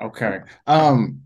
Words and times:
Okay. 0.00 0.40
Um. 0.66 1.22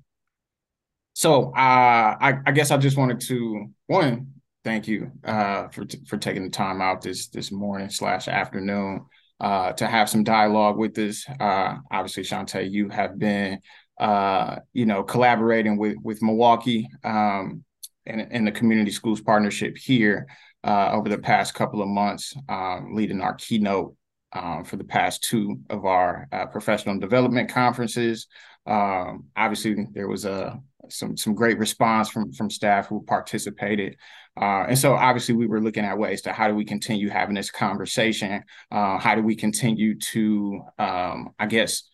So, 1.15 1.45
uh, 1.51 2.17
I, 2.21 2.41
I 2.45 2.53
guess 2.53 2.71
I 2.71 2.77
just 2.77 2.99
wanted 2.99 3.21
to 3.21 3.69
one 3.87 4.35
thank 4.65 4.89
you 4.89 5.13
uh, 5.25 5.69
for 5.69 5.85
t- 5.85 6.01
for 6.07 6.19
taking 6.19 6.43
the 6.43 6.51
time 6.51 6.83
out 6.83 7.01
this 7.01 7.29
this 7.29 7.51
morning 7.53 7.89
slash 7.89 8.29
afternoon 8.29 9.07
uh, 9.41 9.73
to 9.73 9.87
have 9.87 10.11
some 10.11 10.25
dialogue 10.25 10.77
with 10.77 10.99
us. 10.99 11.25
Uh, 11.41 11.77
obviously, 11.91 12.25
Shantay, 12.25 12.71
you 12.71 12.89
have 12.89 13.19
been 13.19 13.61
uh, 13.99 14.57
you 14.73 14.85
know 14.85 15.05
collaborating 15.05 15.79
with 15.79 15.97
with 16.03 16.21
Milwaukee 16.21 16.89
um, 17.05 17.65
and, 18.05 18.27
and 18.31 18.47
the 18.47 18.53
community 18.53 18.91
schools 18.91 19.21
partnership 19.21 19.79
here 19.79 20.27
uh, 20.65 20.91
over 20.93 21.09
the 21.09 21.19
past 21.19 21.55
couple 21.55 21.81
of 21.81 21.89
months, 21.89 22.35
um, 22.49 22.95
leading 22.95 23.21
our 23.21 23.35
keynote 23.35 23.95
um, 24.33 24.65
for 24.65 24.77
the 24.77 24.85
past 24.85 25.23
two 25.23 25.61
of 25.71 25.85
our 25.85 26.27
uh, 26.33 26.47
professional 26.47 26.99
development 26.99 27.51
conferences. 27.51 28.27
Um, 28.67 29.25
obviously, 29.37 29.87
there 29.93 30.09
was 30.09 30.25
a 30.25 30.61
some 30.89 31.17
some 31.17 31.35
great 31.35 31.59
response 31.59 32.09
from 32.09 32.33
from 32.33 32.51
staff 32.51 32.87
who 32.89 33.03
participated. 33.03 33.97
Uh, 34.41 34.67
and 34.69 34.79
so 34.79 34.95
obviously 34.95 35.35
we 35.35 35.47
were 35.47 35.63
looking 35.63 35.85
at 35.85 35.97
ways 35.97 36.21
to 36.23 36.33
how 36.33 36.47
do 36.47 36.55
we 36.55 36.65
continue 36.65 37.09
having 37.09 37.35
this 37.35 37.51
conversation? 37.51 38.43
Uh, 38.71 38.99
how 38.99 39.15
do 39.15 39.23
we 39.23 39.35
continue 39.35 39.99
to, 39.99 40.61
um, 40.79 41.31
I 41.39 41.47
guess, 41.47 41.85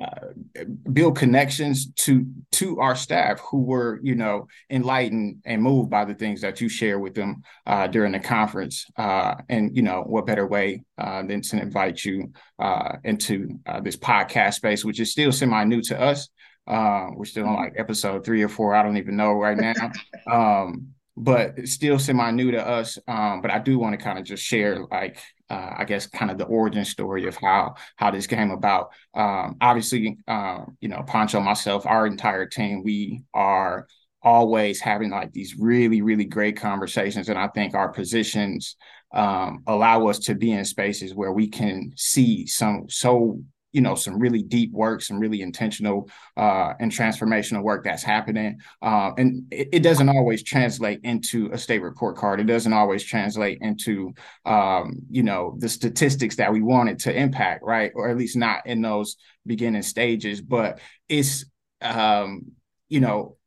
uh, 0.00 0.64
build 0.92 1.16
connections 1.16 1.92
to 1.92 2.26
to 2.52 2.78
our 2.78 2.94
staff 2.94 3.40
who 3.40 3.62
were 3.62 3.98
you 4.02 4.14
know 4.14 4.46
enlightened 4.70 5.42
and 5.44 5.62
moved 5.62 5.90
by 5.90 6.04
the 6.04 6.14
things 6.14 6.40
that 6.40 6.60
you 6.60 6.68
share 6.68 6.98
with 6.98 7.14
them 7.14 7.42
uh, 7.66 7.86
during 7.86 8.12
the 8.12 8.20
conference. 8.20 8.86
Uh, 8.96 9.34
and 9.48 9.76
you 9.76 9.82
know 9.82 10.02
what 10.02 10.26
better 10.26 10.46
way 10.46 10.82
uh, 10.98 11.22
than 11.22 11.40
to 11.40 11.60
invite 11.60 12.04
you 12.04 12.32
uh, 12.58 12.96
into 13.04 13.58
uh, 13.66 13.80
this 13.80 13.96
podcast 13.96 14.54
space 14.54 14.84
which 14.84 15.00
is 15.00 15.10
still 15.10 15.32
semi 15.32 15.64
new 15.64 15.82
to 15.82 16.00
us. 16.00 16.28
We're 16.66 17.24
still 17.24 17.46
on 17.46 17.56
like 17.56 17.74
episode 17.76 18.24
three 18.24 18.42
or 18.42 18.48
four. 18.48 18.74
I 18.74 18.82
don't 18.82 18.98
even 18.98 19.16
know 19.16 19.32
right 19.32 19.56
now. 19.56 19.92
Um, 20.30 20.94
but 21.16 21.66
still 21.66 21.98
semi 21.98 22.30
new 22.30 22.52
to 22.52 22.64
us. 22.64 22.98
Um, 23.08 23.40
but 23.40 23.50
I 23.50 23.58
do 23.58 23.78
want 23.78 23.98
to 23.98 24.04
kind 24.04 24.18
of 24.18 24.24
just 24.24 24.44
share 24.44 24.84
like 24.86 25.18
uh, 25.50 25.74
I 25.78 25.84
guess 25.84 26.06
kind 26.06 26.30
of 26.30 26.38
the 26.38 26.44
origin 26.44 26.84
story 26.84 27.26
of 27.26 27.36
how 27.36 27.74
how 27.96 28.10
this 28.10 28.26
came 28.26 28.50
about. 28.50 28.90
Um, 29.14 29.56
obviously, 29.60 30.18
uh, 30.26 30.64
you 30.80 30.88
know, 30.88 31.02
Pancho, 31.06 31.40
myself, 31.40 31.86
our 31.86 32.06
entire 32.06 32.46
team, 32.46 32.82
we 32.84 33.22
are 33.34 33.86
always 34.22 34.80
having 34.80 35.10
like 35.10 35.32
these 35.32 35.56
really 35.58 36.02
really 36.02 36.24
great 36.24 36.56
conversations, 36.56 37.28
and 37.28 37.38
I 37.38 37.48
think 37.48 37.74
our 37.74 37.88
positions 37.88 38.76
um, 39.12 39.62
allow 39.66 40.06
us 40.08 40.18
to 40.20 40.34
be 40.34 40.52
in 40.52 40.64
spaces 40.64 41.14
where 41.14 41.32
we 41.32 41.48
can 41.48 41.92
see 41.96 42.46
some 42.46 42.86
so 42.88 43.40
you 43.72 43.80
know 43.80 43.94
some 43.94 44.18
really 44.18 44.42
deep 44.42 44.72
work 44.72 45.02
some 45.02 45.18
really 45.18 45.42
intentional 45.42 46.08
uh, 46.36 46.72
and 46.80 46.90
transformational 46.92 47.62
work 47.62 47.84
that's 47.84 48.02
happening. 48.02 48.58
Uh, 48.82 49.12
and 49.18 49.44
it, 49.50 49.68
it, 49.72 49.80
doesn't 49.80 50.08
always 50.08 50.42
translate 50.42 51.00
into 51.02 51.50
a 51.52 51.58
state 51.58 51.82
report 51.82 52.16
card. 52.16 52.40
It 52.40 52.44
doesn't 52.44 52.72
always 52.72 53.02
translate 53.04 53.58
into 53.60 54.14
um, 54.44 55.00
you 55.10 55.22
know 55.22 55.56
the 55.58 55.68
statistics 55.68 56.36
that 56.36 56.52
we 56.52 56.62
wanted 56.62 56.98
to 57.00 57.16
impact 57.16 57.62
right? 57.64 57.92
Or 57.94 58.08
at 58.08 58.16
least 58.16 58.36
not 58.36 58.66
in 58.66 58.82
those 58.82 59.16
beginning 59.46 59.82
stages. 59.82 60.40
But 60.40 60.80
it's 61.08 61.44
um, 61.80 62.52
you 62.88 63.00
know 63.00 63.37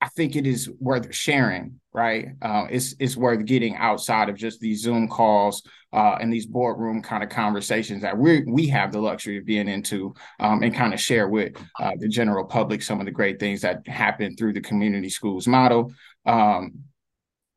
I 0.00 0.08
think 0.08 0.34
it 0.34 0.46
is 0.46 0.70
worth 0.80 1.14
sharing, 1.14 1.78
right? 1.92 2.28
Uh, 2.40 2.66
it's 2.70 2.94
it's 2.98 3.16
worth 3.16 3.44
getting 3.44 3.76
outside 3.76 4.30
of 4.30 4.36
just 4.36 4.58
these 4.58 4.80
Zoom 4.80 5.08
calls 5.08 5.62
uh, 5.92 6.16
and 6.20 6.32
these 6.32 6.46
boardroom 6.46 7.02
kind 7.02 7.22
of 7.22 7.28
conversations 7.28 8.00
that 8.02 8.16
we 8.16 8.42
we 8.44 8.66
have 8.68 8.92
the 8.92 9.00
luxury 9.00 9.36
of 9.36 9.44
being 9.44 9.68
into, 9.68 10.14
um, 10.38 10.62
and 10.62 10.74
kind 10.74 10.94
of 10.94 11.00
share 11.00 11.28
with 11.28 11.54
uh, 11.78 11.92
the 11.98 12.08
general 12.08 12.44
public 12.46 12.82
some 12.82 12.98
of 12.98 13.04
the 13.04 13.12
great 13.12 13.38
things 13.38 13.60
that 13.60 13.86
happen 13.86 14.36
through 14.36 14.54
the 14.54 14.60
community 14.60 15.10
schools 15.10 15.46
model. 15.46 15.92
Um, 16.24 16.84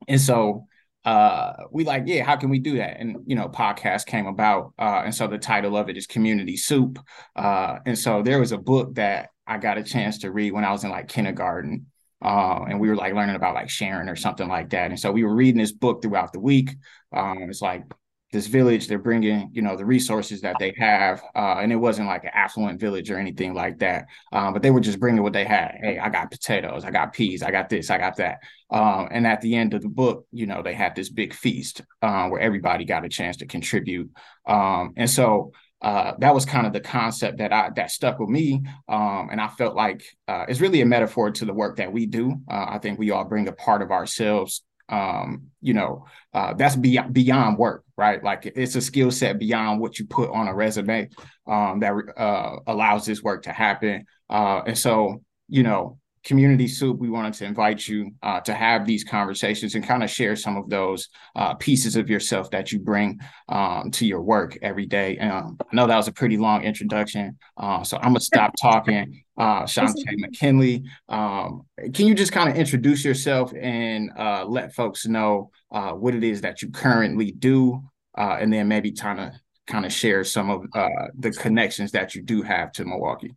and 0.06 0.20
so 0.20 0.66
uh, 1.06 1.54
we 1.70 1.84
like, 1.84 2.04
yeah, 2.06 2.24
how 2.24 2.36
can 2.36 2.50
we 2.50 2.58
do 2.58 2.76
that? 2.76 3.00
And 3.00 3.18
you 3.26 3.36
know, 3.36 3.48
podcast 3.48 4.04
came 4.04 4.26
about, 4.26 4.74
uh, 4.78 5.02
and 5.04 5.14
so 5.14 5.26
the 5.28 5.38
title 5.38 5.78
of 5.78 5.88
it 5.88 5.96
is 5.96 6.06
Community 6.06 6.58
Soup. 6.58 6.98
Uh, 7.34 7.78
and 7.86 7.98
so 7.98 8.22
there 8.22 8.38
was 8.38 8.52
a 8.52 8.58
book 8.58 8.96
that 8.96 9.30
I 9.46 9.56
got 9.56 9.78
a 9.78 9.82
chance 9.82 10.18
to 10.18 10.30
read 10.30 10.52
when 10.52 10.64
I 10.64 10.72
was 10.72 10.84
in 10.84 10.90
like 10.90 11.08
kindergarten 11.08 11.86
uh, 12.24 12.64
and 12.68 12.80
we 12.80 12.88
were 12.88 12.96
like 12.96 13.14
learning 13.14 13.36
about 13.36 13.54
like 13.54 13.68
sharing 13.68 14.08
or 14.08 14.16
something 14.16 14.48
like 14.48 14.70
that. 14.70 14.90
And 14.90 14.98
so 14.98 15.12
we 15.12 15.24
were 15.24 15.34
reading 15.34 15.60
this 15.60 15.72
book 15.72 16.02
throughout 16.02 16.32
the 16.32 16.40
week. 16.40 16.70
Um, 17.12 17.42
it's 17.50 17.60
like 17.60 17.84
this 18.32 18.46
village, 18.48 18.88
they're 18.88 18.98
bringing, 18.98 19.50
you 19.52 19.62
know, 19.62 19.76
the 19.76 19.84
resources 19.84 20.40
that 20.40 20.56
they 20.58 20.74
have. 20.76 21.22
Uh, 21.36 21.58
and 21.60 21.70
it 21.70 21.76
wasn't 21.76 22.08
like 22.08 22.24
an 22.24 22.30
affluent 22.34 22.80
village 22.80 23.10
or 23.10 23.18
anything 23.18 23.54
like 23.54 23.78
that. 23.78 24.06
Um, 24.32 24.52
but 24.52 24.62
they 24.62 24.72
were 24.72 24.80
just 24.80 24.98
bringing 24.98 25.22
what 25.22 25.32
they 25.32 25.44
had. 25.44 25.76
Hey, 25.80 25.98
I 25.98 26.08
got 26.08 26.30
potatoes, 26.30 26.84
I 26.84 26.90
got 26.90 27.12
peas, 27.12 27.42
I 27.42 27.52
got 27.52 27.68
this, 27.68 27.90
I 27.90 27.98
got 27.98 28.16
that. 28.16 28.38
Um, 28.70 29.08
and 29.12 29.26
at 29.26 29.40
the 29.40 29.54
end 29.54 29.72
of 29.74 29.82
the 29.82 29.88
book, 29.88 30.26
you 30.32 30.46
know, 30.46 30.62
they 30.62 30.74
had 30.74 30.96
this 30.96 31.10
big 31.10 31.32
feast 31.32 31.82
uh, 32.02 32.28
where 32.28 32.40
everybody 32.40 32.84
got 32.84 33.04
a 33.04 33.08
chance 33.08 33.36
to 33.36 33.46
contribute. 33.46 34.10
Um, 34.46 34.94
and 34.96 35.08
so 35.08 35.52
uh, 35.84 36.14
that 36.18 36.34
was 36.34 36.46
kind 36.46 36.66
of 36.66 36.72
the 36.72 36.80
concept 36.80 37.36
that 37.38 37.52
I 37.52 37.68
that 37.76 37.90
stuck 37.90 38.18
with 38.18 38.30
me, 38.30 38.62
um, 38.88 39.28
and 39.30 39.38
I 39.38 39.48
felt 39.48 39.76
like 39.76 40.02
uh, 40.26 40.46
it's 40.48 40.62
really 40.62 40.80
a 40.80 40.86
metaphor 40.86 41.30
to 41.30 41.44
the 41.44 41.52
work 41.52 41.76
that 41.76 41.92
we 41.92 42.06
do. 42.06 42.40
Uh, 42.50 42.64
I 42.70 42.78
think 42.78 42.98
we 42.98 43.10
all 43.10 43.24
bring 43.24 43.48
a 43.48 43.52
part 43.52 43.82
of 43.82 43.90
ourselves, 43.90 44.62
um, 44.88 45.48
you 45.60 45.74
know, 45.74 46.06
uh, 46.32 46.54
that's 46.54 46.74
beyond 46.74 47.12
beyond 47.12 47.58
work, 47.58 47.84
right? 47.98 48.24
Like 48.24 48.46
it's 48.46 48.76
a 48.76 48.80
skill 48.80 49.10
set 49.10 49.38
beyond 49.38 49.78
what 49.78 49.98
you 49.98 50.06
put 50.06 50.30
on 50.30 50.48
a 50.48 50.54
resume 50.54 51.10
um, 51.46 51.80
that 51.80 51.92
uh, 52.16 52.56
allows 52.66 53.04
this 53.04 53.22
work 53.22 53.42
to 53.42 53.52
happen. 53.52 54.06
and 54.30 54.78
so, 54.78 55.20
you 55.48 55.64
know, 55.64 55.98
community 56.24 56.66
soup 56.66 56.98
we 56.98 57.10
wanted 57.10 57.34
to 57.34 57.44
invite 57.44 57.86
you 57.86 58.10
uh, 58.22 58.40
to 58.40 58.54
have 58.54 58.86
these 58.86 59.04
conversations 59.04 59.74
and 59.74 59.86
kind 59.86 60.02
of 60.02 60.10
share 60.10 60.34
some 60.36 60.56
of 60.56 60.68
those 60.68 61.08
uh, 61.36 61.54
pieces 61.54 61.96
of 61.96 62.08
yourself 62.08 62.50
that 62.50 62.72
you 62.72 62.78
bring 62.78 63.20
um, 63.48 63.90
to 63.90 64.06
your 64.06 64.22
work 64.22 64.56
every 64.62 64.86
day 64.86 65.18
um, 65.18 65.56
i 65.60 65.76
know 65.76 65.86
that 65.86 65.96
was 65.96 66.08
a 66.08 66.12
pretty 66.12 66.36
long 66.36 66.62
introduction 66.62 67.36
uh, 67.58 67.82
so 67.82 67.96
i'm 67.98 68.10
gonna 68.10 68.20
stop 68.20 68.52
talking 68.60 69.22
uh, 69.36 69.64
Shantay 69.64 70.16
McKinley. 70.16 70.84
Um, 71.08 71.66
can 71.92 72.06
you 72.06 72.14
just 72.14 72.32
kind 72.32 72.48
of 72.48 72.56
introduce 72.56 73.04
yourself 73.04 73.52
and 73.60 74.10
uh, 74.16 74.44
let 74.46 74.74
folks 74.74 75.06
know 75.06 75.50
uh, 75.72 75.90
what 75.90 76.14
it 76.14 76.22
is 76.22 76.40
that 76.42 76.62
you 76.62 76.70
currently 76.70 77.32
do, 77.32 77.82
uh, 78.16 78.36
and 78.40 78.52
then 78.52 78.68
maybe 78.68 78.92
kind 78.92 79.20
of 79.20 79.32
kind 79.66 79.84
of 79.84 79.92
share 79.92 80.24
some 80.24 80.50
of 80.50 80.64
uh, 80.74 80.88
the 81.18 81.30
connections 81.30 81.90
that 81.92 82.14
you 82.14 82.22
do 82.22 82.42
have 82.42 82.70
to 82.72 82.84
Milwaukee? 82.84 83.34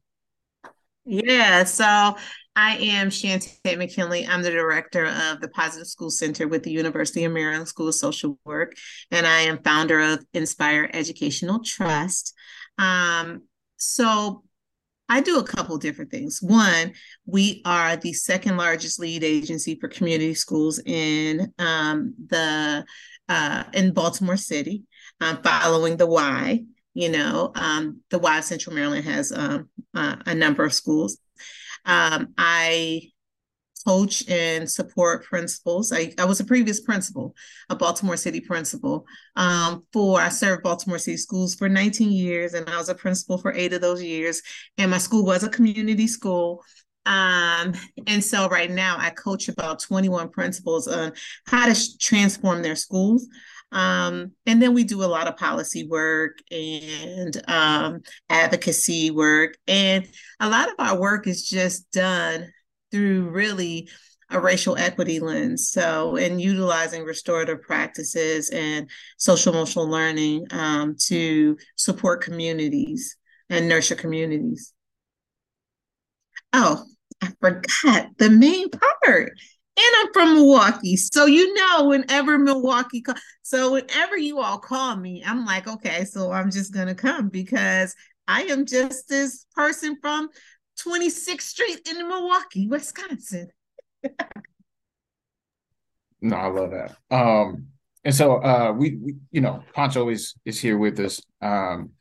Yeah, 1.09 1.63
so 1.63 2.17
I 2.57 2.75
am 2.75 3.09
Shantay 3.09 3.77
McKinley. 3.77 4.27
I'm 4.27 4.41
the 4.41 4.51
director 4.51 5.05
of 5.05 5.39
the 5.39 5.47
Positive 5.47 5.87
School 5.87 6.09
Center 6.09 6.49
with 6.49 6.63
the 6.63 6.71
University 6.71 7.23
of 7.23 7.31
Maryland 7.31 7.69
School 7.69 7.87
of 7.87 7.95
Social 7.95 8.37
Work, 8.43 8.73
and 9.09 9.25
I 9.25 9.41
am 9.41 9.63
founder 9.63 10.01
of 10.01 10.25
Inspire 10.33 10.89
Educational 10.93 11.63
Trust. 11.63 12.33
Um, 12.77 13.43
so 13.77 14.43
I 15.07 15.21
do 15.21 15.39
a 15.39 15.45
couple 15.45 15.77
different 15.77 16.11
things. 16.11 16.39
One, 16.41 16.91
we 17.25 17.61
are 17.63 17.95
the 17.95 18.11
second 18.11 18.57
largest 18.57 18.99
lead 18.99 19.23
agency 19.23 19.75
for 19.79 19.87
community 19.87 20.33
schools 20.33 20.79
in 20.85 21.53
um, 21.57 22.15
the 22.27 22.83
uh, 23.29 23.63
in 23.73 23.93
Baltimore 23.93 24.35
City, 24.35 24.83
um, 25.21 25.41
following 25.41 25.95
the 25.95 26.07
Y. 26.07 26.65
You 26.97 27.09
know, 27.09 27.51
um, 27.53 28.01
the 28.09 28.17
Y 28.17 28.39
of 28.39 28.43
Central 28.43 28.73
Maryland 28.73 29.05
has 29.05 29.31
um, 29.31 29.69
uh, 29.93 30.15
a 30.25 30.33
number 30.33 30.65
of 30.65 30.73
schools. 30.73 31.19
Um, 31.85 32.33
I 32.39 33.11
coach 33.85 34.27
and 34.27 34.67
support 34.67 35.23
principals. 35.23 35.91
I, 35.91 36.11
I 36.17 36.25
was 36.25 36.39
a 36.39 36.43
previous 36.43 36.81
principal, 36.81 37.35
a 37.69 37.75
Baltimore 37.75 38.17
City 38.17 38.39
principal. 38.39 39.05
Um, 39.35 39.85
for 39.93 40.19
I 40.19 40.29
served 40.29 40.63
Baltimore 40.63 40.97
City 40.97 41.17
schools 41.17 41.53
for 41.53 41.69
19 41.69 42.11
years, 42.11 42.55
and 42.55 42.67
I 42.67 42.79
was 42.79 42.89
a 42.89 42.95
principal 42.95 43.37
for 43.37 43.53
eight 43.53 43.73
of 43.73 43.81
those 43.81 44.01
years. 44.01 44.41
And 44.79 44.89
my 44.89 44.97
school 44.97 45.23
was 45.23 45.43
a 45.43 45.49
community 45.49 46.07
school. 46.07 46.63
Um, 47.05 47.75
and 48.07 48.23
so 48.23 48.49
right 48.49 48.71
now 48.71 48.97
I 48.97 49.11
coach 49.11 49.49
about 49.49 49.81
21 49.81 50.29
principals 50.29 50.87
on 50.87 51.13
how 51.45 51.71
to 51.71 51.97
transform 51.99 52.63
their 52.63 52.75
schools. 52.75 53.27
Um, 53.71 54.31
and 54.45 54.61
then 54.61 54.73
we 54.73 54.83
do 54.83 55.03
a 55.03 55.05
lot 55.05 55.27
of 55.27 55.37
policy 55.37 55.87
work 55.87 56.39
and 56.51 57.41
um, 57.49 58.01
advocacy 58.29 59.11
work. 59.11 59.57
And 59.67 60.07
a 60.39 60.49
lot 60.49 60.69
of 60.69 60.75
our 60.79 60.99
work 60.99 61.27
is 61.27 61.47
just 61.47 61.91
done 61.91 62.51
through 62.91 63.29
really 63.29 63.89
a 64.29 64.39
racial 64.39 64.77
equity 64.77 65.19
lens. 65.19 65.69
So, 65.69 66.15
in 66.15 66.39
utilizing 66.39 67.03
restorative 67.03 67.61
practices 67.61 68.49
and 68.49 68.89
social 69.17 69.53
emotional 69.53 69.89
learning 69.89 70.47
um, 70.51 70.95
to 71.05 71.57
support 71.75 72.23
communities 72.23 73.17
and 73.49 73.69
nurture 73.69 73.95
communities. 73.95 74.73
Oh, 76.53 76.83
I 77.21 77.31
forgot 77.39 78.09
the 78.17 78.29
main 78.29 78.69
part 78.69 79.31
and 79.77 79.95
I'm 79.99 80.13
from 80.13 80.33
Milwaukee. 80.33 80.97
So 80.97 81.25
you 81.25 81.53
know, 81.53 81.87
whenever 81.87 82.37
Milwaukee, 82.37 83.01
call, 83.01 83.15
so 83.43 83.73
whenever 83.73 84.17
you 84.17 84.39
all 84.39 84.57
call 84.57 84.95
me, 84.95 85.23
I'm 85.25 85.45
like, 85.45 85.67
okay, 85.67 86.03
so 86.05 86.31
I'm 86.31 86.49
just 86.49 86.73
gonna 86.73 86.95
come 86.95 87.29
because 87.29 87.95
I 88.27 88.43
am 88.43 88.65
just 88.65 89.07
this 89.07 89.45
person 89.55 89.97
from 90.01 90.29
26th 90.83 91.41
Street 91.41 91.87
in 91.89 92.07
Milwaukee, 92.07 92.67
Wisconsin. 92.67 93.49
no, 96.21 96.35
I 96.35 96.47
love 96.47 96.71
that. 96.71 96.97
Um, 97.11 97.67
and 98.03 98.15
so 98.15 98.43
uh, 98.43 98.71
we, 98.71 98.95
we, 98.95 99.15
you 99.31 99.41
know, 99.41 99.63
Pancho 99.73 100.09
is 100.09 100.35
is 100.45 100.59
here 100.59 100.77
with 100.77 100.99
us. 100.99 101.21
Um, 101.41 101.91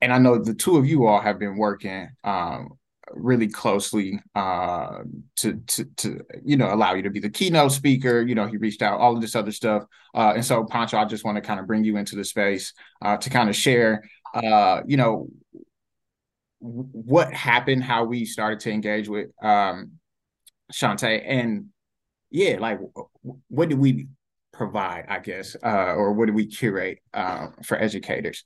and 0.00 0.12
I 0.12 0.18
know 0.18 0.38
the 0.38 0.54
two 0.54 0.76
of 0.76 0.86
you 0.86 1.06
all 1.06 1.20
have 1.20 1.38
been 1.38 1.56
working 1.56 2.10
um, 2.24 2.78
really 3.16 3.48
closely 3.48 4.20
uh, 4.34 4.98
to 5.36 5.54
to 5.66 5.84
to 5.96 6.20
you 6.44 6.56
know 6.56 6.72
allow 6.72 6.94
you 6.94 7.02
to 7.02 7.10
be 7.10 7.20
the 7.20 7.30
keynote 7.30 7.72
speaker. 7.72 8.22
You 8.22 8.34
know, 8.34 8.46
he 8.46 8.56
reached 8.56 8.82
out 8.82 9.00
all 9.00 9.14
of 9.14 9.20
this 9.20 9.34
other 9.34 9.52
stuff, 9.52 9.84
uh, 10.14 10.32
and 10.34 10.44
so 10.44 10.64
Pancho, 10.64 10.98
I 10.98 11.04
just 11.04 11.24
want 11.24 11.36
to 11.36 11.42
kind 11.42 11.60
of 11.60 11.66
bring 11.66 11.84
you 11.84 11.96
into 11.96 12.16
the 12.16 12.24
space 12.24 12.72
uh, 13.02 13.16
to 13.16 13.30
kind 13.30 13.48
of 13.48 13.56
share, 13.56 14.04
uh, 14.34 14.80
you 14.86 14.96
know, 14.96 15.28
what 16.60 17.32
happened, 17.32 17.84
how 17.84 18.04
we 18.04 18.24
started 18.24 18.60
to 18.60 18.70
engage 18.70 19.08
with 19.08 19.30
um, 19.42 19.92
Shantay, 20.72 21.22
and 21.26 21.66
yeah, 22.30 22.56
like 22.58 22.80
what 23.48 23.68
did 23.68 23.78
we 23.78 24.08
provide, 24.52 25.06
I 25.08 25.18
guess, 25.18 25.56
uh, 25.62 25.94
or 25.94 26.12
what 26.12 26.26
do 26.26 26.32
we 26.32 26.46
curate 26.46 26.98
uh, 27.12 27.48
for 27.64 27.76
educators? 27.76 28.44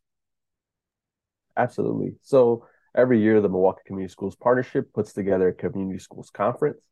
Absolutely. 1.57 2.15
So 2.23 2.67
every 2.97 3.21
year, 3.21 3.41
the 3.41 3.49
Milwaukee 3.49 3.83
Community 3.87 4.11
Schools 4.11 4.37
Partnership 4.37 4.93
puts 4.93 5.13
together 5.13 5.49
a 5.49 5.53
community 5.53 5.99
schools 5.99 6.31
conference. 6.31 6.87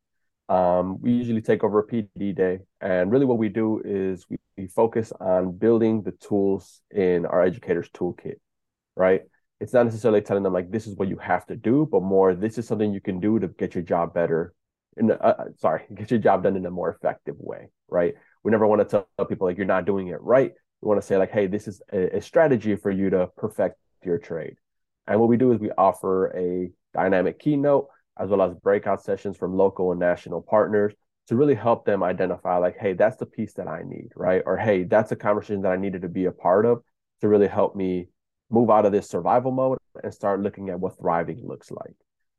Um, 0.49 1.01
we 1.01 1.13
usually 1.13 1.43
take 1.43 1.65
over 1.65 1.81
a 1.81 1.87
PD 1.87 2.35
day, 2.35 2.61
and 2.81 3.11
really 3.11 3.25
what 3.25 3.39
we 3.39 3.49
do 3.49 3.83
is 3.85 4.27
we, 4.31 4.39
we 4.57 4.69
focus 4.69 5.13
on 5.19 5.57
building 5.57 6.03
the 6.03 6.13
tools 6.13 6.83
in 6.95 7.27
our 7.27 7.43
educators' 7.43 7.91
toolkit, 7.91 8.37
right? 8.95 9.23
It's 9.61 9.73
not 9.73 9.87
necessarily 9.87 10.21
telling 10.21 10.43
them 10.43 10.53
like 10.53 10.71
this 10.71 10.87
is 10.87 10.97
what 10.97 11.09
you 11.09 11.17
have 11.17 11.47
to 11.47 11.57
do, 11.57 11.89
but 11.91 12.03
more 12.03 12.35
this 12.35 12.59
is 12.59 12.67
something 12.67 12.93
you 12.93 13.01
can 13.01 13.19
do 13.19 13.39
to 13.41 13.49
get 13.49 13.75
your 13.75 13.83
job 13.83 14.15
better. 14.15 14.55
Uh, 15.03 15.13
uh 15.15 15.45
sorry, 15.57 15.83
get 15.95 16.11
your 16.11 16.21
job 16.21 16.45
done 16.45 16.57
in 16.57 16.67
a 16.67 16.71
more 16.71 16.91
effective 16.91 17.37
way, 17.39 17.69
right? 17.89 18.15
We 18.45 18.53
never 18.53 18.67
want 18.67 18.89
to 18.89 19.07
tell 19.19 19.27
people 19.27 19.49
like 19.49 19.57
you're 19.57 19.67
not 19.67 19.87
doing 19.87 20.09
it 20.09 20.21
right. 20.21 20.53
We 20.81 20.89
want 20.89 21.01
to 21.01 21.07
say 21.07 21.17
like, 21.17 21.33
hey, 21.33 21.49
this 21.49 21.67
is 21.67 21.83
a, 21.93 22.19
a 22.19 22.21
strategy 22.21 22.77
for 22.77 22.91
you 22.91 23.11
to 23.11 23.29
perfect 23.37 23.79
your 24.05 24.19
trade. 24.19 24.57
And 25.07 25.21
what 25.21 25.29
we 25.29 25.37
do 25.37 25.53
is 25.53 25.61
we 25.61 25.71
offer 25.73 26.37
a 26.37 26.71
dynamic 26.95 27.39
keynote 27.39 27.89
as 28.19 28.31
well 28.31 28.43
as 28.43 28.55
breakout 28.55 29.03
sessions 29.03 29.37
from 29.37 29.57
local 29.57 29.91
and 29.91 30.01
national 30.01 30.43
partners 30.43 30.95
to 31.29 31.37
really 31.37 31.55
help 31.55 31.85
them 31.85 32.03
identify 32.03 32.57
like, 32.57 32.77
hey, 32.79 32.93
that's 32.93 33.17
the 33.17 33.27
piece 33.27 33.53
that 33.55 33.69
I 33.69 33.83
need, 33.85 34.11
right? 34.15 34.43
Or 34.47 34.57
hey, 34.57 34.85
that's 34.85 35.13
a 35.13 35.17
conversation 35.17 35.63
that 35.63 35.73
I 35.73 35.77
needed 35.77 36.03
to 36.03 36.09
be 36.09 36.27
a 36.27 36.33
part 36.33 36.65
of 36.65 36.83
to 37.21 37.29
really 37.29 37.49
help 37.49 37.75
me 37.75 38.09
move 38.51 38.71
out 38.71 38.87
of 38.87 38.93
this 38.93 39.09
survival 39.09 39.51
mode 39.51 39.79
and 40.03 40.15
start 40.15 40.41
looking 40.41 40.69
at 40.69 40.79
what 40.79 40.99
thriving 40.99 41.45
looks 41.45 41.71
like. 41.71 41.95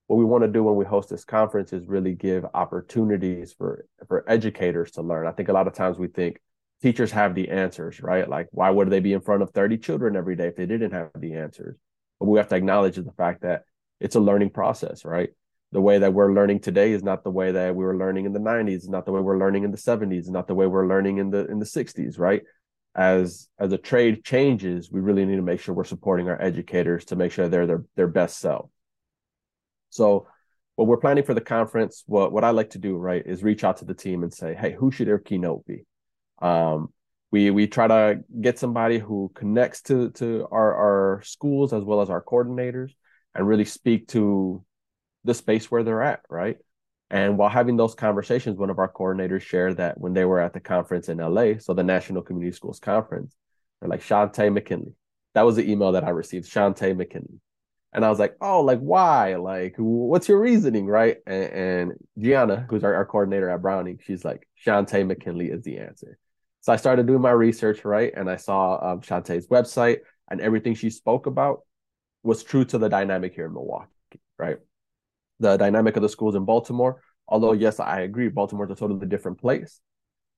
What 0.07 0.17
we 0.17 0.25
want 0.25 0.43
to 0.43 0.47
do 0.47 0.63
when 0.63 0.75
we 0.75 0.85
host 0.85 1.09
this 1.09 1.25
conference 1.25 1.73
is 1.73 1.85
really 1.85 2.13
give 2.13 2.45
opportunities 2.53 3.51
for 3.51 3.85
for 4.07 4.23
educators 4.29 4.91
to 4.91 5.01
learn. 5.01 5.27
I 5.27 5.31
think 5.31 5.49
a 5.49 5.53
lot 5.53 5.67
of 5.67 5.73
times 5.73 5.99
we 5.99 6.07
think 6.07 6.39
teachers 6.81 7.11
have 7.11 7.35
the 7.35 7.49
answers, 7.49 8.01
right? 8.01 8.29
Like 8.29 8.47
why 8.51 8.69
would 8.69 8.89
they 8.89 9.01
be 9.01 9.11
in 9.11 9.19
front 9.19 9.43
of 9.43 9.51
30 9.51 9.77
children 9.79 10.15
every 10.15 10.37
day 10.37 10.47
if 10.47 10.55
they 10.55 10.65
didn't 10.65 10.91
have 10.91 11.09
the 11.17 11.33
answers? 11.33 11.75
But 12.19 12.27
we 12.27 12.37
have 12.39 12.47
to 12.49 12.55
acknowledge 12.55 12.95
the 12.95 13.11
fact 13.11 13.41
that 13.41 13.63
it's 13.99 14.15
a 14.15 14.19
learning 14.19 14.51
process, 14.51 15.05
right? 15.05 15.29
The 15.71 15.81
way 15.81 15.99
that 15.99 16.13
we're 16.13 16.33
learning 16.33 16.61
today 16.61 16.91
is 16.91 17.03
not 17.03 17.23
the 17.23 17.31
way 17.31 17.51
that 17.51 17.75
we 17.75 17.83
were 17.83 17.97
learning 17.97 18.25
in 18.25 18.33
the 18.33 18.39
90s, 18.39 18.87
not 18.87 19.05
the 19.05 19.11
way 19.11 19.21
we're 19.21 19.37
learning 19.37 19.63
in 19.63 19.71
the 19.71 19.77
70s, 19.77 20.29
not 20.29 20.47
the 20.47 20.55
way 20.55 20.65
we're 20.65 20.87
learning 20.87 21.17
in 21.17 21.29
the 21.29 21.45
in 21.47 21.59
the 21.59 21.65
60s, 21.65 22.17
right? 22.17 22.43
As 22.95 23.49
as 23.59 23.73
a 23.73 23.77
trade 23.77 24.23
changes, 24.23 24.91
we 24.91 25.01
really 25.01 25.25
need 25.25 25.35
to 25.35 25.41
make 25.41 25.59
sure 25.59 25.75
we're 25.75 25.83
supporting 25.83 26.29
our 26.29 26.41
educators 26.41 27.05
to 27.05 27.15
make 27.15 27.31
sure 27.31 27.49
they're 27.49 27.67
their 27.67 27.83
their 27.95 28.07
best 28.07 28.39
self. 28.39 28.69
So 29.89 30.27
what 30.75 30.87
we're 30.87 30.97
planning 30.97 31.23
for 31.23 31.33
the 31.33 31.41
conference, 31.41 32.03
what 32.07 32.31
what 32.31 32.43
I 32.43 32.51
like 32.51 32.71
to 32.71 32.79
do, 32.79 32.95
right, 32.95 33.23
is 33.25 33.43
reach 33.43 33.63
out 33.63 33.77
to 33.77 33.85
the 33.85 33.93
team 33.93 34.23
and 34.23 34.33
say, 34.33 34.55
hey, 34.55 34.73
who 34.73 34.91
should 34.91 35.07
their 35.07 35.19
keynote 35.19 35.65
be? 35.65 35.85
Um, 36.39 36.93
we 37.31 37.51
we 37.51 37.67
try 37.67 37.87
to 37.87 38.23
get 38.41 38.59
somebody 38.59 38.99
who 38.99 39.31
connects 39.35 39.81
to 39.83 40.11
to 40.11 40.47
our 40.51 40.73
our 40.75 41.21
schools 41.23 41.73
as 41.73 41.83
well 41.83 42.01
as 42.01 42.09
our 42.09 42.23
coordinators 42.23 42.91
and 43.35 43.47
really 43.47 43.65
speak 43.65 44.07
to 44.09 44.63
the 45.23 45.33
space 45.33 45.69
where 45.69 45.83
they're 45.83 46.03
at 46.03 46.21
right? 46.29 46.57
And 47.09 47.37
while 47.37 47.49
having 47.49 47.77
those 47.77 47.95
conversations 47.95 48.57
one 48.57 48.69
of 48.69 48.79
our 48.79 48.91
coordinators 48.91 49.41
shared 49.41 49.77
that 49.77 49.99
when 49.99 50.13
they 50.13 50.25
were 50.25 50.39
at 50.39 50.53
the 50.53 50.59
conference 50.59 51.09
in 51.09 51.17
la 51.17 51.53
so 51.59 51.73
the 51.73 51.83
national 51.83 52.21
community 52.21 52.55
schools 52.55 52.79
conference 52.79 53.35
they're 53.79 53.89
like 53.89 54.01
shantay 54.01 54.51
mckinley. 54.51 54.93
That 55.33 55.45
was 55.45 55.55
the 55.55 55.69
email 55.69 55.91
that 55.93 56.03
i 56.03 56.09
received 56.09 56.51
shantay 56.51 56.95
mckinley. 56.95 57.39
And 57.93 58.05
i 58.05 58.09
was 58.09 58.19
like 58.19 58.37
oh 58.41 58.61
like 58.61 58.79
why? 58.79 59.35
Like 59.35 59.75
what's 59.77 60.29
your 60.29 60.39
reasoning? 60.39 60.85
Right? 60.85 61.17
And, 61.25 61.43
and 61.43 61.93
gianna 62.17 62.65
who's 62.69 62.85
our, 62.85 62.93
our 62.95 63.05
coordinator 63.05 63.49
at 63.49 63.61
browning 63.61 63.99
she's 64.05 64.23
like 64.23 64.47
shantay 64.65 65.05
mckinley 65.05 65.51
is 65.53 65.63
the 65.63 65.79
answer 65.79 66.17
so 66.67 66.73
I 66.73 66.75
started 66.75 67.07
doing 67.07 67.21
my 67.21 67.31
research, 67.31 67.85
right? 67.85 68.11
And 68.13 68.29
I 68.29 68.35
saw 68.35 68.91
um, 68.91 68.99
Shantay's 68.99 69.47
website, 69.47 69.99
and 70.29 70.41
everything 70.41 70.75
she 70.75 70.89
spoke 70.89 71.25
about 71.25 71.61
was 72.23 72.43
true 72.43 72.65
to 72.65 72.77
the 72.77 72.89
dynamic 72.89 73.33
here 73.33 73.45
in 73.45 73.53
Milwaukee, 73.53 73.87
right? 74.37 74.57
The 75.39 75.55
dynamic 75.55 75.95
of 75.95 76.01
the 76.01 76.09
schools 76.09 76.35
in 76.35 76.43
Baltimore, 76.43 77.01
although, 77.25 77.53
yes, 77.53 77.79
I 77.79 78.01
agree, 78.01 78.27
Baltimore's 78.27 78.69
a 78.69 78.75
totally 78.75 79.07
different 79.07 79.39
place. 79.39 79.79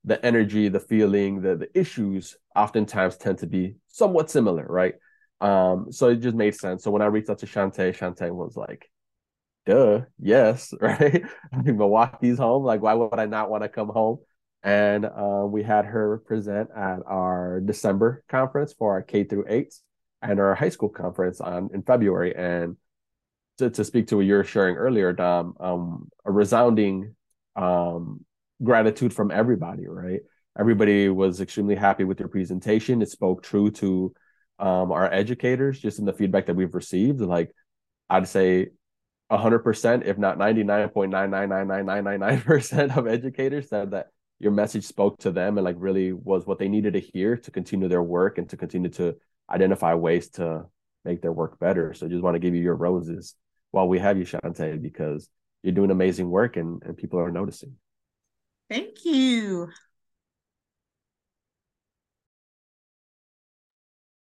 The 0.04 0.24
energy, 0.24 0.70
the 0.70 0.80
feeling, 0.80 1.42
the, 1.42 1.56
the 1.56 1.70
issues 1.80 2.38
oftentimes 2.56 3.18
tend 3.18 3.40
to 3.40 3.48
be 3.48 3.78
somewhat 3.88 4.30
similar, 4.30 4.68
right? 4.70 4.94
Um, 5.42 5.92
so 5.92 6.10
it 6.10 6.18
just 6.18 6.36
made 6.36 6.54
sense. 6.54 6.84
So 6.84 6.92
when 6.92 7.02
I 7.02 7.08
reached 7.08 7.32
out 7.32 7.40
to 7.40 7.48
Shantay, 7.48 7.98
Shantay 7.98 8.30
was 8.30 8.56
like, 8.56 8.88
duh, 9.66 10.02
yes, 10.20 10.76
right? 10.80 11.24
Milwaukee's 11.52 12.38
home. 12.38 12.66
Like, 12.66 12.84
why 12.84 12.94
would 12.94 13.18
I 13.18 13.26
not 13.26 13.50
want 13.50 13.64
to 13.64 13.70
come 13.70 13.90
home? 13.90 14.20
And 14.64 15.06
uh, 15.06 15.46
we 15.46 15.64
had 15.64 15.86
her 15.86 16.18
present 16.26 16.70
at 16.76 17.00
our 17.06 17.62
December 17.62 18.24
conference 18.28 18.74
for 18.74 18.94
our 18.94 19.02
K 19.02 19.24
through 19.24 19.46
eights 19.48 19.82
and 20.22 20.40
our 20.40 20.56
high 20.56 20.70
school 20.70 20.90
conference 20.90 21.40
on 21.40 21.70
in 21.74 21.82
February. 21.82 22.36
And 22.36 22.76
to, 23.60 23.70
to 23.70 23.86
speak 23.86 24.08
to 24.08 24.18
what 24.18 24.26
you're 24.26 24.44
sharing 24.44 24.76
earlier, 24.76 25.14
Dom, 25.14 25.54
um, 25.60 26.10
a 26.26 26.32
resounding 26.32 27.16
um, 27.56 28.26
gratitude 28.62 29.14
from 29.14 29.32
everybody, 29.32 29.88
right? 29.88 30.20
Everybody 30.58 31.10
was 31.10 31.40
extremely 31.40 31.76
happy 31.76 32.04
with 32.04 32.20
your 32.20 32.30
presentation. 32.30 33.02
It 33.02 33.10
spoke 33.10 33.44
true 33.44 33.72
to 33.72 34.14
um, 34.60 34.92
our 34.92 35.12
educators, 35.12 35.80
just 35.80 35.98
in 36.00 36.06
the 36.06 36.14
feedback 36.14 36.46
that 36.48 36.56
we've 36.56 36.76
received. 36.76 37.22
Like, 37.22 37.54
I'd 38.10 38.28
say 38.28 38.68
100%, 39.32 40.06
if 40.06 40.18
not 40.18 40.38
99.9999999% 40.38 42.98
of 42.98 43.08
educators 43.08 43.70
said 43.70 43.92
that 43.92 44.08
your 44.40 44.52
message 44.52 44.86
spoke 44.86 45.18
to 45.20 45.32
them 45.32 45.58
and 45.58 45.66
like 45.66 45.76
really 45.78 46.14
was 46.14 46.46
what 46.46 46.60
they 46.60 46.70
needed 46.70 46.94
to 46.94 47.00
hear 47.00 47.36
to 47.38 47.52
continue 47.52 47.88
their 47.88 48.02
work 48.02 48.38
and 48.38 48.50
to 48.50 48.58
continue 48.58 48.90
to 48.90 49.16
identify 49.50 49.94
ways 49.94 50.30
to 50.30 50.66
make 51.04 51.22
their 51.22 51.34
work 51.34 51.60
better. 51.60 51.94
So 51.94 52.08
just 52.08 52.24
want 52.24 52.36
to 52.36 52.40
give 52.40 52.56
you 52.56 52.62
your 52.62 52.76
roses 52.76 53.36
while 53.72 53.88
we 53.88 54.00
have 54.00 54.18
you, 54.18 54.26
Shantay, 54.26 54.82
because 54.82 55.30
you're 55.62 55.74
doing 55.74 55.92
amazing 55.92 56.30
work 56.30 56.56
and, 56.58 56.82
and 56.84 56.96
people 56.96 57.20
are 57.20 57.32
noticing. 57.32 57.76
Thank 58.70 59.04
you. 59.04 59.70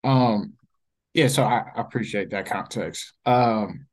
Um, 0.05 0.55
yeah, 1.13 1.29
so 1.29 1.43
I, 1.43 1.65
I 1.75 1.81
appreciate 1.81 2.31
that 2.31 2.47
context. 2.47 3.13
Um, 3.27 3.87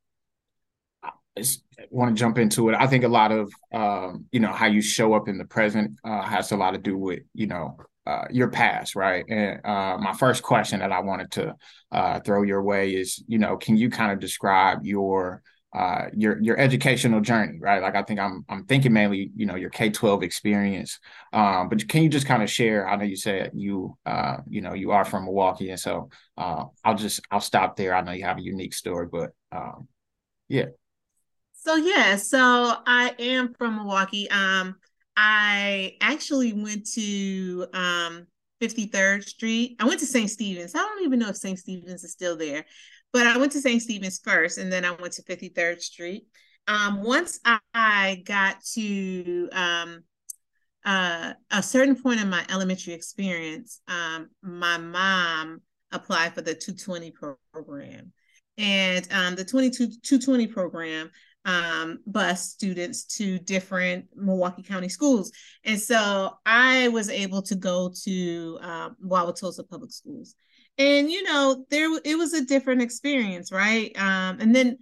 want 1.90 2.16
to 2.16 2.20
jump 2.20 2.38
into 2.38 2.70
it. 2.70 2.76
I 2.76 2.88
think 2.88 3.04
a 3.04 3.10
lot 3.10 3.32
of 3.32 3.52
um, 3.74 4.26
you 4.32 4.40
know 4.40 4.52
how 4.52 4.68
you 4.68 4.82
show 4.82 5.14
up 5.14 5.28
in 5.28 5.38
the 5.38 5.46
present 5.46 6.00
uh, 6.04 6.22
has 6.22 6.52
a 6.52 6.58
lot 6.58 6.72
to 6.72 6.78
do 6.78 6.98
with 6.98 7.24
you 7.34 7.48
know 7.48 7.78
uh, 8.06 8.26
your 8.30 8.50
past, 8.50 8.96
right? 8.96 9.26
And 9.28 9.66
uh, 9.66 9.98
my 9.98 10.14
first 10.14 10.44
question 10.44 10.80
that 10.80 10.92
I 10.92 11.00
wanted 11.00 11.32
to 11.32 11.56
uh, 11.92 12.20
throw 12.20 12.44
your 12.44 12.62
way 12.62 12.92
is, 12.92 13.24
you 13.28 13.40
know, 13.40 13.58
can 13.58 13.78
you 13.78 13.90
kind 13.90 14.12
of 14.12 14.20
describe 14.20 14.86
your 14.86 15.42
uh, 15.74 16.06
your 16.16 16.42
your 16.42 16.58
educational 16.58 17.20
journey, 17.20 17.58
right? 17.60 17.82
Like 17.82 17.96
I 17.96 18.04
think 18.04 18.20
I'm 18.20 18.46
I'm 18.48 18.66
thinking 18.66 18.94
mainly, 18.94 19.32
you 19.36 19.46
know, 19.46 19.56
your 19.56 19.70
K 19.70 19.90
twelve 19.90 20.24
experience. 20.24 21.00
Um, 21.34 21.68
but 21.68 21.88
can 21.90 22.02
you 22.04 22.10
just 22.10 22.28
kind 22.28 22.42
of 22.42 22.50
share? 22.50 22.88
I 22.88 22.96
know 22.96 23.04
you 23.04 23.18
said 23.18 23.52
you 23.54 23.98
uh, 24.06 24.38
you 24.48 24.62
know 24.62 24.74
you 24.74 24.92
are 24.92 25.04
from 25.04 25.26
Milwaukee, 25.26 25.72
and 25.72 25.80
so 25.80 26.10
I'll 26.38 26.96
just 26.96 27.20
I'll 27.30 27.42
stop 27.42 27.76
there. 27.76 27.94
I 27.94 28.02
know 28.02 28.14
you 28.14 28.24
have 28.24 28.38
a 28.38 28.44
unique 28.44 28.74
story, 28.74 29.08
but 29.12 29.32
um, 29.52 29.90
yeah. 30.48 30.68
So 31.66 31.78
yeah, 31.78 32.16
so 32.16 32.78
I 32.86 33.16
am 33.18 33.56
from 33.56 33.78
Milwaukee. 33.78 34.30
Um, 34.30 34.76
I 35.18 35.98
actually 36.00 36.54
went 36.54 36.88
to 36.92 37.66
um 37.74 38.28
53rd 38.62 39.24
Street. 39.24 39.76
I 39.80 39.86
went 39.86 40.00
to 40.02 40.06
St. 40.06 40.30
Stephen's. 40.30 40.76
I 40.76 40.80
don't 40.80 41.04
even 41.04 41.18
know 41.18 41.30
if 41.30 41.38
St. 41.38 41.58
Stephen's 41.58 42.04
is 42.04 42.12
still 42.12 42.38
there, 42.38 42.66
but 43.12 43.26
I 43.26 43.40
went 43.40 43.52
to 43.54 43.62
St. 43.62 43.82
Stephen's 43.82 44.20
first, 44.20 44.60
and 44.60 44.72
then 44.72 44.86
I 44.86 44.92
went 44.92 45.14
to 45.14 45.24
53rd 45.24 45.82
Street. 45.82 46.28
Um, 46.68 47.02
once 47.02 47.40
I 47.74 48.22
got 48.26 48.64
to 48.74 49.50
um, 49.52 50.04
uh, 50.86 51.34
a 51.50 51.64
certain 51.64 52.00
point 52.00 52.20
in 52.20 52.30
my 52.30 52.46
elementary 52.52 52.94
experience, 52.94 53.82
um, 53.88 54.30
my 54.44 54.78
mom 54.78 55.62
applied 55.92 56.36
for 56.36 56.44
the 56.44 56.54
220 56.54 57.12
program. 57.52 58.14
And 58.58 59.06
um, 59.12 59.36
the 59.36 59.44
22 59.44 59.88
220 60.02 60.48
program 60.48 61.12
um, 61.46 62.00
bus 62.08 62.50
students 62.52 63.06
to 63.18 63.40
different 63.40 64.06
Milwaukee 64.16 64.64
County 64.64 64.90
schools. 64.90 65.32
And 65.64 65.80
so 65.80 66.38
I 66.46 66.88
was 66.90 67.10
able 67.10 67.42
to 67.44 67.56
go 67.56 67.92
to 68.04 68.60
um, 68.62 68.96
Wauwatosa 69.06 69.68
Public 69.70 69.92
Schools. 69.92 70.36
And, 70.78 71.10
you 71.10 71.24
know, 71.24 71.66
there 71.70 71.90
it 72.04 72.18
was 72.18 72.34
a 72.34 72.44
different 72.44 72.82
experience, 72.82 73.52
right? 73.52 73.98
Um, 73.98 74.40
and 74.42 74.54
then 74.54 74.80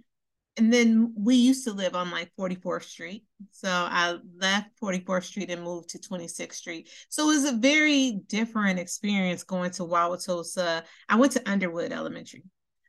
and 0.56 0.72
then 0.72 1.12
we 1.16 1.34
used 1.34 1.64
to 1.64 1.72
live 1.72 1.96
on 1.96 2.10
like 2.10 2.30
44th 2.38 2.84
Street. 2.84 3.24
So 3.50 3.68
I 3.68 4.18
left 4.38 4.70
44th 4.80 5.24
Street 5.24 5.50
and 5.50 5.62
moved 5.62 5.88
to 5.90 5.98
26th 5.98 6.54
Street. 6.54 6.88
So 7.08 7.24
it 7.24 7.34
was 7.34 7.44
a 7.44 7.56
very 7.56 8.20
different 8.28 8.78
experience 8.78 9.42
going 9.42 9.72
to 9.72 9.82
Wauwatosa. 9.82 10.84
I 11.08 11.16
went 11.16 11.32
to 11.32 11.50
Underwood 11.50 11.92
Elementary 11.92 12.44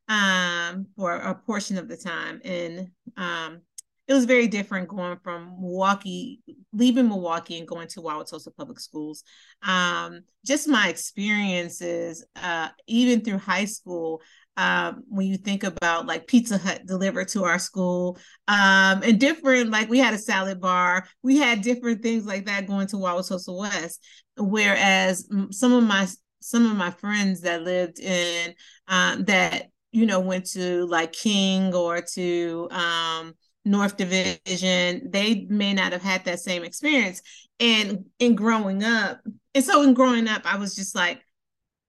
um, 0.08 0.88
for 0.96 1.16
a 1.16 1.36
portion 1.36 1.78
of 1.78 1.88
the 1.88 1.98
time. 1.98 2.42
And 2.44 2.90
um, 3.18 3.62
it 4.08 4.14
was 4.14 4.26
very 4.26 4.48
different 4.48 4.88
going 4.88 5.18
from 5.24 5.58
Milwaukee, 5.60 6.42
leaving 6.72 7.08
Milwaukee 7.08 7.58
and 7.58 7.68
going 7.68 7.88
to 7.90 8.02
Wauwatosa 8.02 8.56
Public 8.56 8.80
Schools. 8.80 9.24
Um, 9.64 10.22
just 10.46 10.68
my 10.68 10.90
experiences, 10.90 12.24
uh, 12.36 12.70
even 12.88 13.22
through 13.22 13.40
high 13.40 13.66
school, 13.66 14.22
um, 14.58 15.04
when 15.10 15.28
you 15.28 15.38
think 15.38 15.64
about 15.64 16.06
like 16.06 16.28
Pizza 16.28 16.58
Hut 16.58 16.86
delivered 16.86 17.28
to 17.30 17.44
our 17.44 17.60
school, 17.60 18.18
um, 18.48 19.02
and 19.04 19.20
different, 19.20 19.72
like 19.72 19.90
we 19.90 19.98
had 20.00 20.14
a 20.14 20.20
salad 20.20 20.62
bar, 20.62 21.08
we 21.24 21.38
had 21.38 21.62
different 21.62 22.02
things 22.04 22.26
like 22.26 22.46
that 22.46 22.68
going 22.68 22.88
to 22.88 22.96
Wauwatosa 22.98 23.58
West. 23.58 24.02
Whereas 24.38 25.28
some 25.52 25.74
of 25.74 25.84
my 25.84 26.08
some 26.42 26.70
of 26.70 26.78
my 26.78 26.92
friends 26.92 27.42
that 27.42 27.64
lived 27.64 28.00
in 28.00 28.54
um, 28.88 29.24
that 29.26 29.72
you 29.96 30.06
know 30.06 30.20
went 30.20 30.46
to 30.52 30.86
like 30.88 31.14
King 31.14 31.74
or 31.74 32.02
to 32.02 32.68
um, 32.72 33.34
North 33.64 33.96
Division, 33.96 35.10
they 35.10 35.48
may 35.50 35.74
not 35.74 35.94
have 35.94 36.02
had 36.02 36.26
that 36.26 36.42
same 36.42 36.64
experience. 36.64 37.22
And 37.62 38.06
in 38.20 38.36
growing 38.36 38.84
up, 38.84 39.22
and 39.54 39.64
so 39.64 39.84
in 39.84 39.94
growing 39.94 40.28
up, 40.28 40.42
I 40.46 40.58
was 40.58 40.76
just 40.76 40.96
like, 40.96 41.24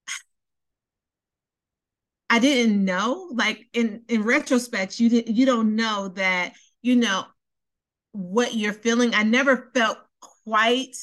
I 2.30 2.38
didn't 2.38 2.84
know. 2.84 3.28
Like 3.32 3.66
in 3.72 4.02
in 4.08 4.22
retrospect, 4.22 5.00
you 5.00 5.08
didn't 5.08 5.36
you 5.36 5.44
don't 5.44 5.74
know 5.74 6.08
that 6.14 6.52
you 6.82 6.94
know 6.94 7.24
what 8.12 8.54
you're 8.54 8.72
feeling. 8.72 9.14
I 9.14 9.24
never 9.24 9.72
felt 9.74 9.98
quite 10.44 10.96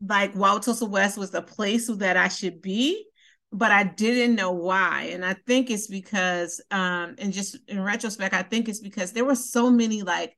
like 0.00 0.34
Wauwatosa 0.34 0.88
West 0.88 1.16
was 1.16 1.30
the 1.30 1.42
place 1.42 1.88
that 1.88 2.16
I 2.16 2.26
should 2.26 2.60
be, 2.60 3.07
but 3.52 3.70
I 3.70 3.84
didn't 3.84 4.34
know 4.34 4.52
why. 4.52 5.10
And 5.12 5.24
I 5.24 5.34
think 5.46 5.70
it's 5.70 5.86
because, 5.86 6.60
um, 6.70 7.14
and 7.18 7.32
just 7.32 7.56
in 7.68 7.82
retrospect, 7.82 8.34
I 8.34 8.42
think 8.42 8.68
it's 8.68 8.80
because 8.80 9.12
there 9.12 9.24
were 9.24 9.34
so 9.34 9.70
many 9.70 10.02
like 10.02 10.34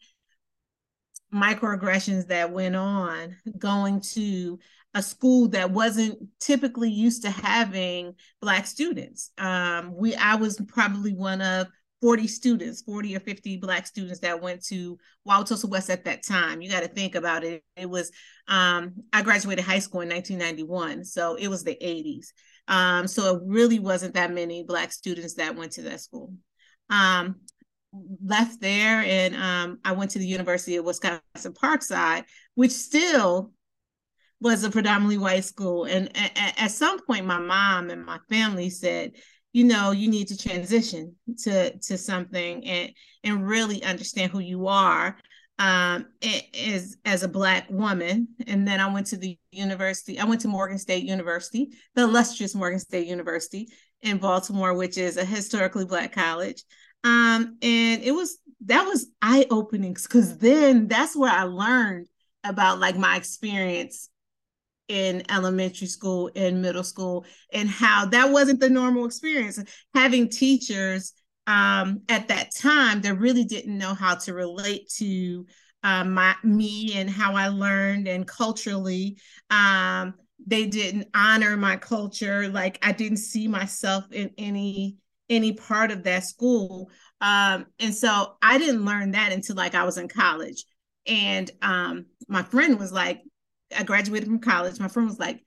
microaggressions 1.33 2.29
that 2.29 2.53
went 2.53 2.77
on 2.77 3.37
going 3.59 4.01
to 4.01 4.59
a 4.95 5.03
school 5.03 5.49
that 5.49 5.71
wasn't 5.71 6.19
typically 6.41 6.91
used 6.91 7.23
to 7.23 7.31
having 7.31 8.15
black 8.41 8.67
students. 8.67 9.31
Um, 9.39 9.95
we 9.97 10.15
I 10.17 10.35
was 10.35 10.61
probably 10.69 11.13
one 11.13 11.41
of 11.41 11.69
40 12.03 12.27
students, 12.27 12.83
40 12.83 13.15
or 13.15 13.21
50 13.21 13.59
black 13.59 13.87
students 13.87 14.21
that 14.21 14.41
went 14.41 14.65
to 14.67 14.99
Wauwatosa 15.29 15.69
West 15.69 15.91
at 15.91 16.05
that 16.05 16.25
time. 16.25 16.63
You 16.63 16.71
got 16.71 16.81
to 16.81 16.89
think 16.89 17.15
about 17.15 17.45
it. 17.45 17.63
It 17.77 17.89
was 17.89 18.11
um, 18.49 18.95
I 19.13 19.23
graduated 19.23 19.65
high 19.65 19.79
school 19.79 20.01
in 20.01 20.09
1991, 20.09 21.05
so 21.05 21.35
it 21.37 21.49
was 21.49 21.63
the 21.63 21.77
80s. 21.81 22.33
Um, 22.69 23.07
so 23.07 23.37
it 23.37 23.43
really 23.45 23.79
wasn't 23.79 24.15
that 24.15 24.33
many 24.33 24.65
black 24.65 24.93
students 24.93 25.35
that 25.35 25.57
went 25.57 25.73
to 25.73 25.83
that 25.83 26.01
school. 26.01 26.33
Um, 26.89 27.37
left 28.25 28.61
there 28.61 29.03
and 29.03 29.35
um, 29.35 29.79
I 29.85 29.93
went 29.93 30.13
to 30.13 30.19
the 30.19 30.27
University 30.27 30.77
of 30.77 30.85
Wisconsin 30.85 31.53
Parkside, 31.53 32.25
which 32.55 32.71
still 32.71 33.53
was 34.41 34.65
a 34.65 34.71
predominantly 34.71 35.19
white 35.19 35.45
school. 35.45 35.85
And 35.85 36.09
a- 36.15 36.61
at 36.61 36.71
some 36.71 37.05
point, 37.05 37.27
my 37.27 37.39
mom 37.39 37.91
and 37.91 38.05
my 38.05 38.19
family 38.29 38.71
said, 38.71 39.13
you 39.53 39.65
know, 39.65 39.91
you 39.91 40.09
need 40.09 40.29
to 40.29 40.39
transition 40.39 41.17
to 41.43 41.77
to 41.77 41.99
something 41.99 42.65
and 42.65 42.93
and 43.25 43.47
really 43.47 43.83
understand 43.83 44.31
who 44.31 44.39
you 44.39 44.69
are 44.69 45.17
um, 45.61 46.07
as 46.55 46.97
as 47.05 47.23
a 47.23 47.29
black 47.29 47.67
woman. 47.71 48.29
And 48.47 48.67
then 48.67 48.81
I 48.81 48.93
went 48.93 49.07
to 49.09 49.19
the 49.19 49.39
university. 49.53 50.19
I 50.19 50.25
went 50.25 50.41
to 50.41 50.49
Morgan 50.49 50.79
State 50.79 51.05
University, 51.05 51.71
the 51.95 52.03
illustrious 52.03 52.55
Morgan 52.55 52.81
State 52.81 53.07
University 53.07 53.69
in 54.01 54.17
Baltimore, 54.17 54.75
which 54.75 54.97
is 54.97 55.19
a 55.19 55.25
historically 55.25 55.85
black 55.85 56.13
college. 56.13 56.65
Um, 57.05 57.59
and 57.63 58.03
it 58.03 58.13
was 58.13 58.39
that 58.63 58.87
was 58.87 59.09
eye 59.21 59.47
opening 59.51 59.93
because 59.93 60.39
then 60.39 60.89
that's 60.89 61.15
where 61.15 61.31
I 61.31 61.43
learned 61.45 62.09
about 62.43 62.81
like 62.81 62.97
my 62.97 63.17
experience 63.17 64.09
in 64.89 65.23
elementary 65.31 65.87
school 65.87 66.31
and 66.35 66.63
middle 66.63 66.83
school 66.83 67.25
and 67.53 67.69
how 67.69 68.07
that 68.07 68.31
wasn't 68.31 68.61
the 68.61 68.69
normal 68.69 69.05
experience 69.05 69.63
having 69.95 70.29
teachers 70.29 71.13
um, 71.47 72.03
at 72.09 72.29
that 72.29 72.55
time 72.55 73.01
that 73.03 73.15
really 73.15 73.45
didn't 73.45 73.77
know 73.77 73.95
how 73.95 74.15
to 74.15 74.35
relate 74.35 74.89
to 74.97 75.47
um, 75.83 76.13
my 76.13 76.35
me 76.45 76.93
and 76.95 77.09
how 77.09 77.35
I 77.35 77.49
learned 77.49 78.07
and 78.07 78.27
culturally 78.27 79.19
um, 79.51 80.15
they 80.47 80.67
didn't 80.67 81.09
honor 81.15 81.57
my 81.57 81.77
culture 81.77 82.49
like 82.49 82.79
I 82.83 82.93
didn't 82.93 83.19
see 83.19 83.49
myself 83.49 84.05
in 84.13 84.31
any 84.39 84.97
any 85.29 85.53
part 85.53 85.91
of 85.91 86.03
that 86.05 86.25
school 86.25 86.91
um, 87.21 87.67
and 87.79 87.95
so 87.95 88.37
I 88.43 88.59
didn't 88.59 88.85
learn 88.85 89.13
that 89.13 89.33
until 89.33 89.57
like 89.57 89.75
I 89.75 89.85
was 89.85 89.97
in 89.97 90.09
college 90.09 90.65
and 91.07 91.51
um, 91.63 92.07
my 92.29 92.43
friend 92.43 92.79
was 92.79 92.93
like 92.93 93.23
I 93.77 93.83
graduated 93.85 94.29
from 94.29 94.41
college. 94.41 94.81
My 94.81 94.89
friend 94.89 95.09
was 95.09 95.19
like, 95.19 95.45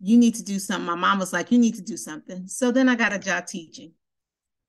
you 0.00 0.16
need 0.16 0.34
to 0.36 0.42
do 0.42 0.58
something. 0.58 0.86
My 0.86 0.94
mom 0.94 1.18
was 1.18 1.32
like, 1.32 1.52
you 1.52 1.58
need 1.58 1.74
to 1.74 1.82
do 1.82 1.96
something. 1.96 2.46
So 2.48 2.72
then 2.72 2.88
I 2.88 2.94
got 2.94 3.12
a 3.12 3.18
job 3.18 3.46
teaching 3.46 3.92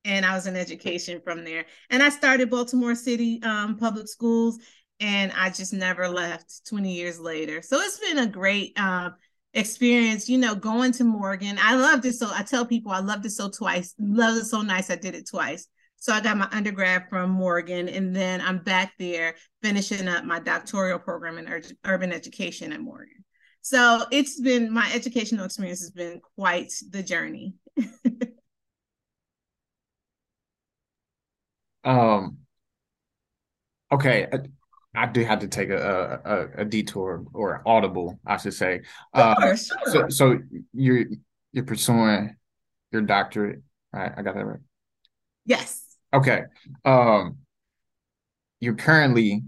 and 0.06 0.26
I 0.26 0.36
was 0.36 0.48
in 0.48 0.56
education 0.56 1.22
from 1.24 1.44
there. 1.44 1.66
And 1.90 2.02
I 2.02 2.10
started 2.10 2.50
Baltimore 2.50 2.96
City 2.96 3.42
um, 3.44 3.78
Public 3.78 4.08
Schools 4.08 4.60
and 5.00 5.32
I 5.36 5.50
just 5.50 5.74
never 5.74 6.08
left 6.08 6.66
20 6.68 6.94
years 6.94 7.20
later. 7.20 7.62
So 7.62 7.80
it's 7.80 8.00
been 8.00 8.20
a 8.20 8.28
great 8.28 8.80
um, 8.80 9.16
experience, 9.54 10.30
you 10.30 10.38
know, 10.38 10.56
going 10.56 10.92
to 10.94 11.04
Morgan. 11.04 11.58
I 11.60 11.76
loved 11.76 12.06
it. 12.06 12.14
So 12.14 12.30
I 12.32 12.44
tell 12.44 12.66
people 12.66 12.92
I 12.92 13.00
loved 13.00 13.26
it 13.26 13.32
so 13.32 13.50
twice, 13.50 13.96
loved 14.00 14.38
it 14.38 14.46
so 14.46 14.62
nice. 14.62 14.92
I 14.92 14.96
did 14.96 15.16
it 15.16 15.28
twice. 15.28 15.68
So 15.98 16.14
I 16.14 16.22
got 16.22 16.38
my 16.38 16.48
undergrad 16.52 17.10
from 17.10 17.30
Morgan, 17.30 17.88
and 17.88 18.16
then 18.16 18.42
I'm 18.42 18.58
back 18.64 18.94
there 18.98 19.36
finishing 19.62 20.08
up 20.08 20.26
my 20.26 20.40
doctoral 20.40 20.98
program 20.98 21.38
in 21.38 21.48
ur- 21.48 21.62
urban 21.86 22.12
education 22.12 22.74
at 22.74 22.82
Morgan. 22.82 23.24
So 23.62 24.06
it's 24.12 24.42
been 24.42 24.74
my 24.74 24.92
educational 24.94 25.46
experience 25.46 25.82
has 25.82 25.92
been 25.92 26.20
quite 26.36 26.74
the 26.90 27.04
journey. 27.04 27.54
um. 31.84 32.38
Okay, 33.92 34.28
I, 34.32 35.04
I, 35.04 35.06
do 35.08 35.24
have 35.26 35.40
to 35.40 35.50
take 35.50 35.70
a, 35.70 36.22
a, 36.56 36.62
a 36.62 36.66
detour 36.66 37.26
or 37.34 37.62
audible, 37.66 38.20
I 38.26 38.38
should 38.38 38.54
say. 38.54 38.82
Uh, 39.14 39.36
sure, 39.36 39.56
sure. 39.56 40.10
So, 40.10 40.10
so 40.10 40.40
you're 40.74 41.06
you're 41.52 41.66
pursuing 41.66 42.36
your 42.92 43.02
doctorate, 43.02 43.62
right? 43.92 44.12
I 44.16 44.22
got 44.22 44.36
that 44.36 44.46
right. 44.46 44.60
Yes. 45.46 45.84
Okay. 46.14 46.44
Um, 46.86 47.38
you're 48.60 48.76
currently 48.76 49.44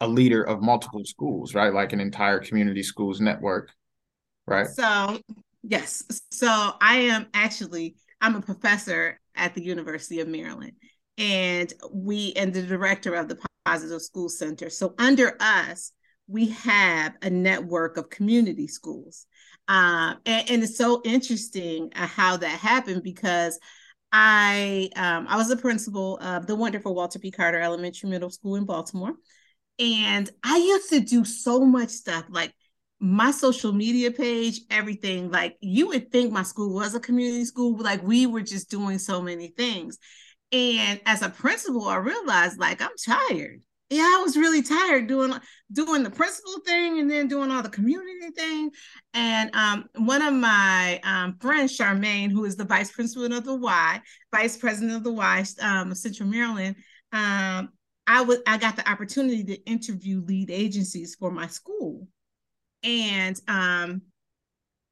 a 0.00 0.08
leader 0.08 0.42
of 0.42 0.60
multiple 0.60 1.04
schools, 1.04 1.54
right? 1.54 1.72
Like 1.72 1.92
an 1.92 2.00
entire 2.00 2.40
community 2.40 2.82
schools 2.82 3.20
network, 3.20 3.70
right? 4.46 4.66
So, 4.66 5.20
yes. 5.62 6.04
So, 6.30 6.48
I 6.80 6.96
am 6.96 7.26
actually 7.32 7.94
I'm 8.20 8.36
a 8.36 8.42
professor 8.42 9.20
at 9.34 9.54
the 9.54 9.62
University 9.62 10.20
of 10.20 10.28
Maryland, 10.28 10.72
and 11.18 11.72
we 11.92 12.32
and 12.34 12.52
the 12.52 12.62
director 12.62 13.14
of 13.14 13.28
the 13.28 13.38
Positive 13.64 14.02
School 14.02 14.28
Center. 14.28 14.70
So, 14.70 14.94
under 14.98 15.36
us, 15.40 15.92
we 16.26 16.48
have 16.50 17.14
a 17.22 17.30
network 17.30 17.96
of 17.96 18.10
community 18.10 18.66
schools, 18.66 19.26
uh, 19.68 20.14
and, 20.26 20.50
and 20.50 20.62
it's 20.62 20.76
so 20.76 21.02
interesting 21.04 21.90
uh, 21.94 22.06
how 22.06 22.36
that 22.36 22.58
happened 22.58 23.02
because 23.02 23.58
I 24.12 24.90
um, 24.96 25.26
I 25.28 25.36
was 25.36 25.48
the 25.48 25.56
principal 25.56 26.18
of 26.18 26.46
the 26.46 26.56
wonderful 26.56 26.94
Walter 26.94 27.18
P. 27.18 27.30
Carter 27.30 27.60
Elementary 27.60 28.10
Middle 28.10 28.30
School 28.30 28.56
in 28.56 28.66
Baltimore, 28.66 29.14
and 29.78 30.30
I 30.44 30.58
used 30.58 30.90
to 30.90 31.00
do 31.00 31.24
so 31.24 31.60
much 31.60 31.88
stuff 31.88 32.26
like 32.28 32.52
my 33.02 33.30
social 33.30 33.72
media 33.72 34.10
page, 34.10 34.60
everything. 34.70 35.30
Like 35.30 35.56
you 35.60 35.88
would 35.88 36.10
think 36.10 36.32
my 36.32 36.44
school 36.44 36.72
was 36.72 36.94
a 36.94 37.00
community 37.00 37.44
school, 37.44 37.76
like 37.76 38.02
we 38.02 38.26
were 38.26 38.42
just 38.42 38.70
doing 38.70 38.98
so 38.98 39.20
many 39.20 39.48
things. 39.48 39.98
And 40.52 41.00
as 41.04 41.22
a 41.22 41.28
principal, 41.28 41.88
I 41.88 41.96
realized 41.96 42.58
like 42.58 42.80
I'm 42.80 42.90
tired 43.04 43.62
yeah, 43.92 44.04
I 44.04 44.22
was 44.22 44.38
really 44.38 44.62
tired 44.62 45.06
doing 45.06 45.34
doing 45.70 46.02
the 46.02 46.10
principal 46.10 46.60
thing 46.64 46.98
and 46.98 47.10
then 47.10 47.28
doing 47.28 47.50
all 47.50 47.62
the 47.62 47.68
community 47.68 48.30
thing. 48.34 48.70
And 49.12 49.54
um, 49.54 49.84
one 49.96 50.22
of 50.22 50.32
my 50.32 50.98
um, 51.04 51.36
friends, 51.40 51.76
Charmaine, 51.76 52.30
who 52.30 52.46
is 52.46 52.56
the 52.56 52.64
vice 52.64 52.90
principal 52.90 53.30
of 53.30 53.44
the 53.44 53.54
Y, 53.54 54.00
vice 54.34 54.56
president 54.56 54.96
of 54.96 55.04
the 55.04 55.12
Y, 55.12 55.44
um, 55.60 55.94
Central 55.94 56.28
Maryland, 56.28 56.76
um, 57.12 57.68
I 58.06 58.22
was 58.22 58.38
I 58.46 58.56
got 58.56 58.76
the 58.76 58.90
opportunity 58.90 59.44
to 59.44 59.62
interview 59.64 60.22
lead 60.24 60.50
agencies 60.50 61.14
for 61.14 61.30
my 61.30 61.46
school, 61.46 62.08
and 62.84 63.40
um, 63.48 64.02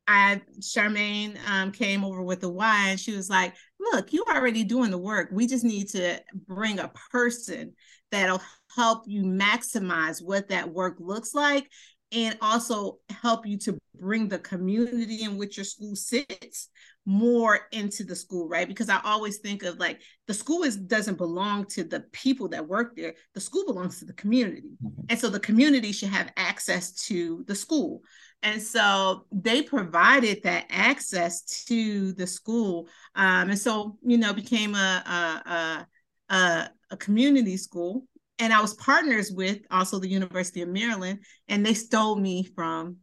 I 0.06 0.42
Charmaine 0.60 1.36
um, 1.48 1.72
came 1.72 2.04
over 2.04 2.22
with 2.22 2.40
the 2.40 2.48
Y, 2.48 2.86
and 2.88 2.98
she 2.98 3.14
was 3.14 3.30
like, 3.30 3.54
"Look, 3.78 4.12
you 4.12 4.24
already 4.28 4.64
doing 4.64 4.90
the 4.90 4.98
work. 4.98 5.28
We 5.32 5.46
just 5.46 5.64
need 5.64 5.88
to 5.90 6.20
bring 6.46 6.78
a 6.78 6.92
person 7.12 7.74
that'll 8.10 8.42
help 8.74 9.04
you 9.06 9.22
maximize 9.22 10.22
what 10.22 10.48
that 10.48 10.72
work 10.72 10.96
looks 10.98 11.34
like, 11.34 11.70
and 12.12 12.36
also 12.40 12.98
help 13.10 13.46
you 13.46 13.56
to 13.58 13.78
bring 13.98 14.28
the 14.28 14.38
community 14.38 15.22
in 15.22 15.36
which 15.36 15.56
your 15.56 15.64
school 15.64 15.94
sits 15.94 16.68
more 17.06 17.60
into 17.72 18.04
the 18.04 18.16
school, 18.16 18.48
right? 18.48 18.68
Because 18.68 18.88
I 18.88 19.00
always 19.04 19.38
think 19.38 19.62
of 19.62 19.78
like 19.78 20.00
the 20.26 20.34
school 20.34 20.62
is 20.62 20.76
doesn't 20.76 21.18
belong 21.18 21.66
to 21.66 21.84
the 21.84 22.00
people 22.12 22.48
that 22.48 22.66
work 22.66 22.96
there. 22.96 23.14
The 23.34 23.40
school 23.40 23.64
belongs 23.66 23.98
to 23.98 24.04
the 24.04 24.12
community. 24.14 24.70
Mm-hmm. 24.84 25.02
And 25.08 25.18
so 25.18 25.28
the 25.28 25.40
community 25.40 25.92
should 25.92 26.08
have 26.08 26.32
access 26.36 26.92
to 27.06 27.44
the 27.46 27.54
school. 27.54 28.02
And 28.42 28.60
so 28.60 29.26
they 29.30 29.62
provided 29.62 30.42
that 30.44 30.66
access 30.70 31.64
to 31.66 32.12
the 32.14 32.26
school. 32.26 32.88
Um, 33.14 33.50
and 33.50 33.58
so, 33.58 33.98
you 34.02 34.16
know, 34.18 34.32
became 34.32 34.74
a, 34.74 35.86
a, 36.30 36.34
a, 36.34 36.70
a 36.90 36.96
community 36.96 37.56
school. 37.56 38.06
And 38.40 38.52
I 38.52 38.60
was 38.60 38.74
partners 38.74 39.30
with 39.30 39.60
also 39.70 39.98
the 39.98 40.08
University 40.08 40.62
of 40.62 40.68
Maryland, 40.68 41.20
and 41.48 41.64
they 41.64 41.74
stole 41.74 42.16
me 42.16 42.44
from 42.44 42.96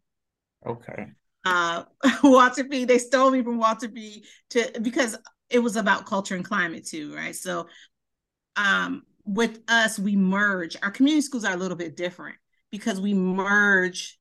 okay 0.65 1.07
uh, 1.47 1.83
Walter 2.23 2.63
P. 2.65 2.85
They 2.85 2.97
stole 2.97 3.31
me 3.31 3.41
from 3.41 3.57
Walter 3.57 3.87
P. 3.87 4.25
to 4.51 4.71
because 4.81 5.17
it 5.49 5.59
was 5.59 5.75
about 5.77 6.05
culture 6.05 6.35
and 6.35 6.43
climate 6.43 6.85
too, 6.85 7.15
right? 7.15 7.35
So, 7.35 7.67
um, 8.55 9.03
with 9.25 9.61
us, 9.67 9.97
we 9.97 10.15
merge. 10.15 10.75
Our 10.81 10.91
community 10.91 11.21
schools 11.21 11.45
are 11.45 11.53
a 11.53 11.57
little 11.57 11.77
bit 11.77 11.95
different 11.95 12.37
because 12.71 12.99
we 12.99 13.13
merge 13.13 14.19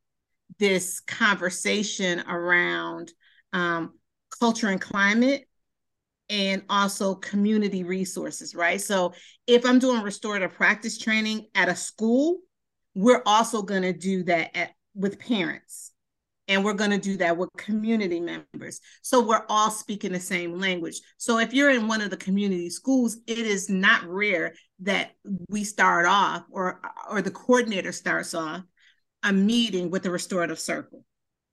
this 0.58 1.00
conversation 1.00 2.20
around 2.28 3.12
um, 3.52 3.94
culture 4.38 4.68
and 4.68 4.80
climate 4.80 5.49
and 6.28 6.62
also 6.68 7.14
community 7.14 7.85
resources, 7.85 8.54
right? 8.54 8.80
So 8.80 9.12
if 9.47 9.64
I'm 9.64 9.78
doing 9.78 10.02
restorative 10.02 10.54
practice 10.54 10.99
training 10.99 11.47
at 11.54 11.68
a 11.68 11.76
school, 11.76 12.38
we're 12.95 13.23
also 13.26 13.62
going 13.62 13.83
to 13.83 13.92
do 13.92 14.25
that 14.25 14.56
at, 14.56 14.71
with 14.95 15.18
parents. 15.18 15.92
And 16.49 16.64
we're 16.64 16.75
going 16.75 16.92
to 16.92 16.99
do 16.99 17.16
that 17.16 17.37
with 17.37 17.50
community 17.56 18.21
members. 18.21 18.80
So 19.02 19.21
we're 19.21 19.45
all 19.49 19.71
speaking 19.71 20.12
the 20.12 20.21
same 20.21 20.61
language. 20.61 21.00
So 21.16 21.38
if 21.38 21.52
you're 21.52 21.73
in 21.73 21.88
one 21.88 22.00
of 22.00 22.11
the 22.11 22.16
community 22.16 22.71
schools, 22.71 23.18
it 23.26 23.38
is 23.38 23.68
not 23.68 24.04
rare 24.04 24.54
that 24.80 25.12
we 25.49 25.64
start 25.64 26.06
off 26.06 26.45
or 26.50 26.80
or 27.11 27.21
the 27.21 27.33
coordinator 27.33 27.90
starts 27.90 28.33
off 28.33 28.62
a 29.25 29.33
meeting 29.33 29.90
with 29.90 30.04
the 30.04 30.11
restorative 30.11 30.61
circle, 30.61 31.04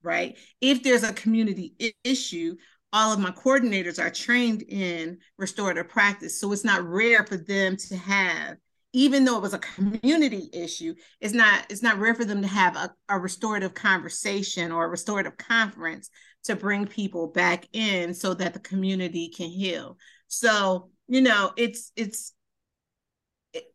right? 0.04 0.38
If 0.62 0.84
there's 0.84 1.04
a 1.04 1.14
community 1.14 1.96
issue, 2.04 2.56
all 2.94 3.12
of 3.12 3.20
my 3.20 3.32
coordinators 3.32 4.02
are 4.02 4.12
trained 4.12 4.62
in 4.62 5.18
restorative 5.38 5.90
practice. 5.90 6.40
So 6.40 6.52
it's 6.52 6.64
not 6.64 6.88
rare 6.88 7.26
for 7.26 7.38
them 7.38 7.76
to 7.90 7.98
have, 7.98 8.58
even 8.94 9.26
though 9.26 9.38
it 9.38 9.42
was 9.42 9.56
a 9.56 9.60
community 9.60 10.48
issue, 10.54 10.94
it's 11.20 11.34
not 11.34 11.66
it's 11.70 11.82
not 11.82 11.98
rare 11.98 12.14
for 12.14 12.24
them 12.24 12.44
to 12.44 12.48
have 12.48 12.76
a, 12.76 12.94
a 13.10 13.20
restorative 13.20 13.74
conversation 13.74 14.72
or 14.72 14.86
a 14.86 14.90
restorative 14.90 15.38
conference 15.38 16.12
to 16.44 16.56
bring 16.56 16.86
people 16.86 17.28
back 17.28 17.68
in 17.74 18.14
so 18.14 18.36
that 18.36 18.54
the 18.54 18.60
community 18.60 19.30
can 19.36 19.50
heal. 19.50 19.98
So, 20.28 20.92
you 21.08 21.22
know, 21.22 21.52
it's 21.58 21.92
it's 21.96 22.34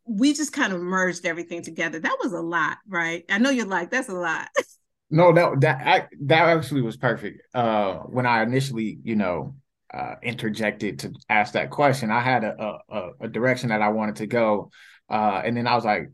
we 0.06 0.32
just 0.32 0.52
kind 0.52 0.72
of 0.72 0.80
merged 0.80 1.26
everything 1.26 1.62
together. 1.62 1.98
That 1.98 2.18
was 2.22 2.32
a 2.32 2.40
lot, 2.40 2.78
right? 2.88 3.24
I 3.28 3.38
know 3.38 3.50
you're 3.50 3.66
like, 3.66 3.90
that's 3.90 4.08
a 4.08 4.14
lot. 4.14 4.48
no, 5.10 5.32
that 5.32 5.60
that 5.60 5.86
I, 5.86 6.06
that 6.22 6.56
actually 6.56 6.82
was 6.82 6.96
perfect. 6.96 7.42
Uh, 7.54 7.94
when 8.00 8.26
I 8.26 8.42
initially, 8.42 8.98
you 9.02 9.16
know, 9.16 9.54
uh, 9.92 10.14
interjected 10.22 10.98
to 11.00 11.12
ask 11.28 11.54
that 11.54 11.70
question, 11.70 12.10
I 12.10 12.20
had 12.20 12.44
a, 12.44 12.78
a, 12.88 13.10
a 13.22 13.28
direction 13.28 13.70
that 13.70 13.82
I 13.82 13.88
wanted 13.88 14.16
to 14.16 14.26
go, 14.26 14.70
uh, 15.08 15.42
and 15.44 15.56
then 15.56 15.66
I 15.66 15.74
was 15.74 15.84
like, 15.84 16.10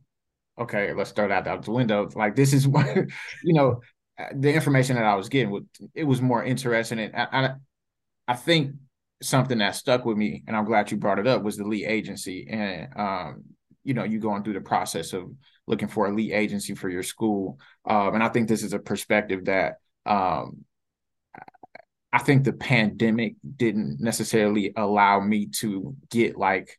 okay, 0.58 0.92
let's 0.94 1.10
throw 1.10 1.28
that 1.28 1.46
out 1.46 1.64
the 1.64 1.72
window. 1.72 2.08
Like 2.14 2.36
this 2.36 2.52
is 2.52 2.68
what, 2.68 2.86
you 3.42 3.54
know, 3.54 3.80
the 4.32 4.52
information 4.52 4.96
that 4.96 5.04
I 5.04 5.16
was 5.16 5.28
getting. 5.28 5.66
It 5.94 6.04
was 6.04 6.22
more 6.22 6.44
interesting, 6.44 7.00
and 7.00 7.16
I, 7.16 7.26
I, 7.32 7.54
I 8.28 8.34
think 8.34 8.76
something 9.22 9.58
that 9.58 9.74
stuck 9.74 10.04
with 10.04 10.16
me, 10.16 10.44
and 10.46 10.56
I'm 10.56 10.66
glad 10.66 10.90
you 10.90 10.98
brought 10.98 11.18
it 11.18 11.26
up, 11.26 11.42
was 11.42 11.56
the 11.56 11.64
lead 11.64 11.86
agency. 11.86 12.46
And 12.48 12.88
um, 12.96 13.44
you 13.82 13.94
know, 13.94 14.04
you 14.04 14.20
going 14.20 14.44
through 14.44 14.54
the 14.54 14.60
process 14.60 15.12
of 15.12 15.32
looking 15.66 15.88
for 15.88 16.06
a 16.06 16.14
lead 16.14 16.32
agency 16.32 16.74
for 16.74 16.88
your 16.88 17.02
school. 17.02 17.58
Um, 17.84 18.14
and 18.14 18.22
I 18.22 18.28
think 18.28 18.48
this 18.48 18.62
is 18.62 18.72
a 18.72 18.78
perspective 18.78 19.46
that 19.46 19.78
um, 20.06 20.64
I 22.12 22.18
think 22.18 22.44
the 22.44 22.52
pandemic 22.52 23.34
didn't 23.56 24.00
necessarily 24.00 24.72
allow 24.76 25.20
me 25.20 25.46
to 25.60 25.96
get 26.10 26.36
like 26.36 26.78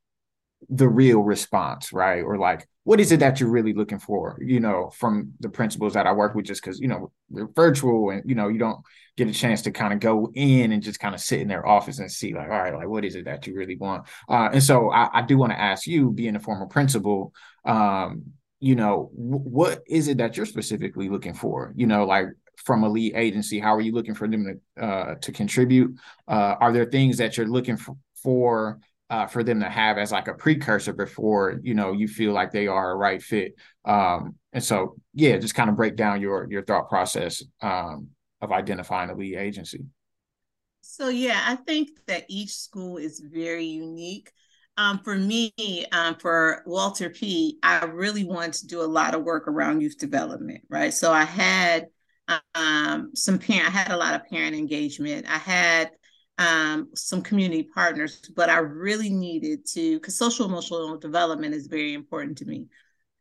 the 0.69 0.88
real 0.88 1.21
response, 1.21 1.91
right? 1.91 2.21
Or 2.21 2.38
like, 2.38 2.67
what 2.84 3.00
is 3.00 3.12
it 3.12 3.19
that 3.19 3.39
you're 3.39 3.50
really 3.50 3.74
looking 3.74 4.00
for, 4.00 4.38
you 4.39 4.60
know, 4.60 4.91
from 4.95 5.34
the 5.39 5.50
principals 5.50 5.93
that 5.93 6.06
I 6.06 6.12
work 6.13 6.36
with, 6.36 6.45
just 6.45 6.62
because, 6.63 6.80
you 6.80 6.88
know, 6.88 7.12
we're 7.30 7.48
virtual 7.48 8.12
and, 8.12 8.21
you 8.26 8.36
know, 8.36 8.48
you 8.48 8.60
don't 8.60 8.80
get 9.17 9.28
a 9.28 9.34
chance 9.34 9.63
to 9.63 9.71
kind 9.71 9.91
of 9.91 10.00
go 10.00 10.32
in 10.36 10.71
and 10.71 10.84
just 10.84 11.00
kind 11.00 11.15
of 11.15 11.21
sit 11.21 11.41
in 11.41 11.48
their 11.48 11.67
office 11.67 12.00
and 12.00 12.12
see 12.12 12.34
like, 12.34 12.50
all 12.50 12.60
right, 12.60 12.74
like, 12.74 12.88
what 12.88 13.04
is 13.04 13.15
it 13.15 13.26
that 13.26 13.48
you 13.48 13.56
really 13.56 13.76
want? 13.76 14.08
Uh, 14.30 14.50
and 14.54 14.63
so 14.63 14.91
I, 14.91 15.19
I 15.19 15.21
do 15.24 15.38
want 15.38 15.52
to 15.52 15.60
ask 15.60 15.88
you, 15.88 16.12
being 16.12 16.36
a 16.36 16.39
former 16.39 16.67
principal, 16.67 17.34
um, 17.65 18.26
you 18.65 18.75
know, 18.75 19.12
w- 19.15 19.38
what 19.38 19.84
is 19.88 20.08
it 20.08 20.17
that 20.17 20.36
you're 20.36 20.45
specifically 20.47 21.08
looking 21.08 21.36
for? 21.36 21.71
You 21.75 21.86
know, 21.86 22.04
like 22.04 22.30
from 22.58 22.84
a 22.84 22.89
lead 22.89 23.13
agency, 23.15 23.60
how 23.60 23.75
are 23.75 23.82
you 23.82 23.91
looking 23.91 24.15
for 24.15 24.28
them 24.28 24.60
to, 24.75 24.84
uh, 24.84 25.15
to 25.21 25.32
contribute? 25.32 25.95
Uh, 26.28 26.56
are 26.60 26.73
there 26.73 26.86
things 26.86 27.17
that 27.17 27.38
you're 27.38 27.45
looking 27.47 27.78
for, 27.78 27.95
for 28.23 28.80
uh, 29.12 29.28
for 29.28 29.43
them 29.43 29.60
to 29.60 29.69
have 29.69 29.99
as 29.99 30.12
like 30.12 30.28
a 30.28 30.34
precursor 30.34 30.93
before 30.93 31.60
you 31.62 31.75
know 31.75 31.91
you 31.91 32.08
feel 32.08 32.34
like 32.34 32.51
they 32.51 32.65
are 32.65 32.89
a 32.89 32.95
right 32.95 33.21
fit. 33.21 33.54
Um, 33.86 34.34
and 34.51 34.63
so 34.63 34.95
yeah, 35.13 35.38
just 35.38 35.54
kind 35.54 35.69
of 35.69 35.75
break 35.75 35.95
down 35.95 36.19
your 36.19 36.47
your 36.49 36.63
thought 36.63 36.89
process 36.89 37.43
um, 37.62 38.08
of 38.41 38.51
identifying 38.51 39.12
a 39.12 39.15
lead 39.15 39.36
agency. 39.36 39.86
So 40.82 41.10
yeah, 41.10 41.39
I 41.45 41.56
think 41.56 41.89
that 42.08 42.25
each 42.30 42.56
school 42.56 42.97
is 42.97 43.19
very 43.19 43.65
unique. 43.65 44.32
Um, 44.78 45.00
for 45.04 45.16
me, 45.16 45.54
um, 45.92 46.16
for 46.16 46.62
Walter 46.66 47.10
P, 47.10 47.60
I 47.64 47.86
really 47.86 48.26
wanted 48.26 48.54
to 48.54 48.68
do 48.68 48.82
a 48.82 48.84
lot 48.84 49.16
of 49.16 49.24
work 49.24 49.48
around 49.48 49.82
youth 49.82 49.98
development, 49.98 50.64
right? 50.70 50.94
So 50.94 51.14
I 51.14 51.24
had 51.24 51.88
um, 52.54 53.12
some 53.16 53.40
parent, 53.40 53.68
I 53.68 53.72
had 53.72 53.92
a 53.92 53.98
lot 53.98 54.16
of 54.16 54.28
parent 54.28 54.56
engagement. 54.56 55.28
I 55.30 55.38
had 55.38 55.92
um, 56.38 56.90
some 56.94 57.22
community 57.22 57.64
partners, 57.74 58.30
but 58.36 58.50
I 58.50 58.58
really 58.58 59.10
needed 59.10 59.66
to, 59.68 59.98
because 59.98 60.18
social 60.18 60.46
emotional 60.46 60.98
development 60.98 61.54
is 61.54 61.68
very 61.68 61.94
important 61.94 62.38
to 62.40 62.46
me. 62.46 62.66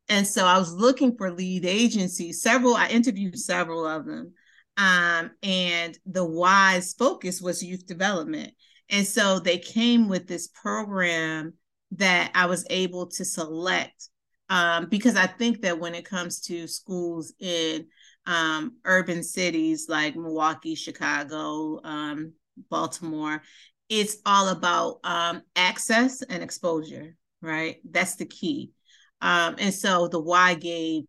And 0.09 0.27
so 0.27 0.45
I 0.45 0.59
was 0.59 0.73
looking 0.73 1.17
for 1.17 1.31
lead 1.31 1.65
agencies, 1.65 2.43
several, 2.43 2.75
I 2.75 2.89
interviewed 2.89 3.39
several 3.39 3.87
of 3.87 4.07
them. 4.07 4.33
Um, 4.77 5.31
and 5.43 5.97
the 6.05 6.25
Y's 6.25 6.95
focus 6.95 7.41
was 7.41 7.63
youth 7.63 7.87
development. 7.87 8.53
And 8.91 9.07
so 9.07 9.39
they 9.39 9.59
came 9.59 10.09
with 10.09 10.27
this 10.27 10.49
program 10.49 11.55
that 11.93 12.31
I 12.35 12.47
was 12.47 12.67
able 12.71 13.07
to 13.07 13.25
select 13.25 14.09
um, 14.49 14.87
because 14.87 15.17
I 15.17 15.27
think 15.27 15.63
that 15.63 15.79
when 15.79 15.95
it 15.95 16.05
comes 16.05 16.41
to 16.43 16.67
schools 16.67 17.33
in 17.39 17.87
um, 18.27 18.77
urban 18.85 19.23
cities 19.23 19.87
like 19.89 20.17
Milwaukee, 20.17 20.75
Chicago, 20.75 21.81
um, 21.83 22.33
Baltimore, 22.71 23.43
it's 23.89 24.19
all 24.27 24.49
about 24.49 24.99
um, 25.05 25.43
access 25.57 26.23
and 26.23 26.43
exposure, 26.43 27.17
right? 27.41 27.77
That's 27.91 28.17
the 28.17 28.27
key. 28.27 28.73
Um, 29.21 29.57
and 29.59 29.73
so 29.73 30.09
the 30.09 30.21
Y 30.21 30.55
gave 30.55 31.05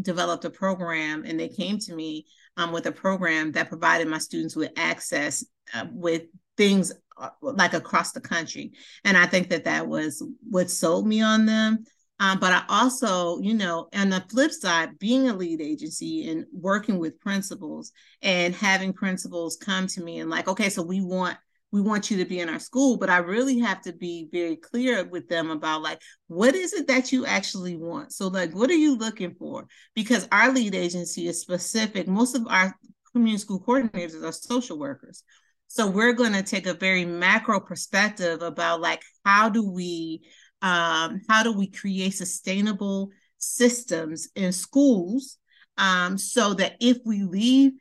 developed 0.00 0.44
a 0.44 0.50
program, 0.50 1.24
and 1.24 1.38
they 1.38 1.48
came 1.48 1.78
to 1.78 1.94
me 1.94 2.26
um, 2.56 2.72
with 2.72 2.86
a 2.86 2.92
program 2.92 3.52
that 3.52 3.68
provided 3.68 4.08
my 4.08 4.18
students 4.18 4.56
with 4.56 4.72
access 4.76 5.44
uh, 5.74 5.86
with 5.92 6.22
things 6.58 6.92
uh, 7.16 7.30
like 7.40 7.72
across 7.72 8.12
the 8.12 8.20
country. 8.20 8.72
And 9.04 9.16
I 9.16 9.24
think 9.24 9.48
that 9.48 9.64
that 9.64 9.88
was 9.88 10.22
what 10.50 10.70
sold 10.70 11.06
me 11.06 11.22
on 11.22 11.46
them. 11.46 11.84
Um, 12.20 12.40
but 12.40 12.52
I 12.52 12.64
also, 12.68 13.40
you 13.40 13.54
know, 13.54 13.88
on 13.94 14.10
the 14.10 14.24
flip 14.28 14.50
side, 14.50 14.98
being 14.98 15.28
a 15.28 15.34
lead 15.34 15.60
agency 15.60 16.28
and 16.28 16.44
working 16.52 16.98
with 16.98 17.20
principals 17.20 17.92
and 18.22 18.54
having 18.54 18.92
principals 18.92 19.56
come 19.56 19.86
to 19.86 20.02
me 20.02 20.18
and 20.18 20.28
like, 20.28 20.48
okay, 20.48 20.68
so 20.68 20.82
we 20.82 21.00
want 21.00 21.38
we 21.70 21.82
want 21.82 22.10
you 22.10 22.16
to 22.16 22.24
be 22.24 22.40
in 22.40 22.48
our 22.48 22.58
school, 22.58 22.96
but 22.96 23.10
I 23.10 23.18
really 23.18 23.58
have 23.58 23.82
to 23.82 23.92
be 23.92 24.26
very 24.32 24.56
clear 24.56 25.04
with 25.04 25.28
them 25.28 25.50
about 25.50 25.82
like 25.82 26.00
what 26.26 26.54
is 26.54 26.72
it 26.72 26.88
that 26.88 27.12
you 27.12 27.26
actually 27.26 27.76
want. 27.76 28.12
So 28.12 28.28
like, 28.28 28.54
what 28.54 28.70
are 28.70 28.74
you 28.74 28.96
looking 28.96 29.34
for? 29.34 29.66
Because 29.94 30.26
our 30.32 30.50
lead 30.50 30.74
agency 30.74 31.28
is 31.28 31.42
specific. 31.42 32.08
Most 32.08 32.34
of 32.34 32.46
our 32.48 32.74
community 33.12 33.42
school 33.42 33.60
coordinators 33.60 34.24
are 34.24 34.32
social 34.32 34.78
workers. 34.78 35.22
So 35.68 35.86
we're 35.86 36.14
going 36.14 36.32
to 36.32 36.42
take 36.42 36.66
a 36.66 36.74
very 36.74 37.04
macro 37.04 37.60
perspective 37.60 38.42
about 38.42 38.80
like 38.80 39.02
how 39.24 39.48
do 39.48 39.70
we 39.70 40.22
um, 40.60 41.20
how 41.28 41.42
do 41.42 41.52
we 41.52 41.68
create 41.68 42.14
sustainable 42.14 43.10
systems 43.36 44.28
in 44.34 44.52
schools 44.52 45.38
um, 45.76 46.18
so 46.18 46.54
that 46.54 46.74
if 46.80 46.98
we 47.04 47.22
leave 47.22 47.72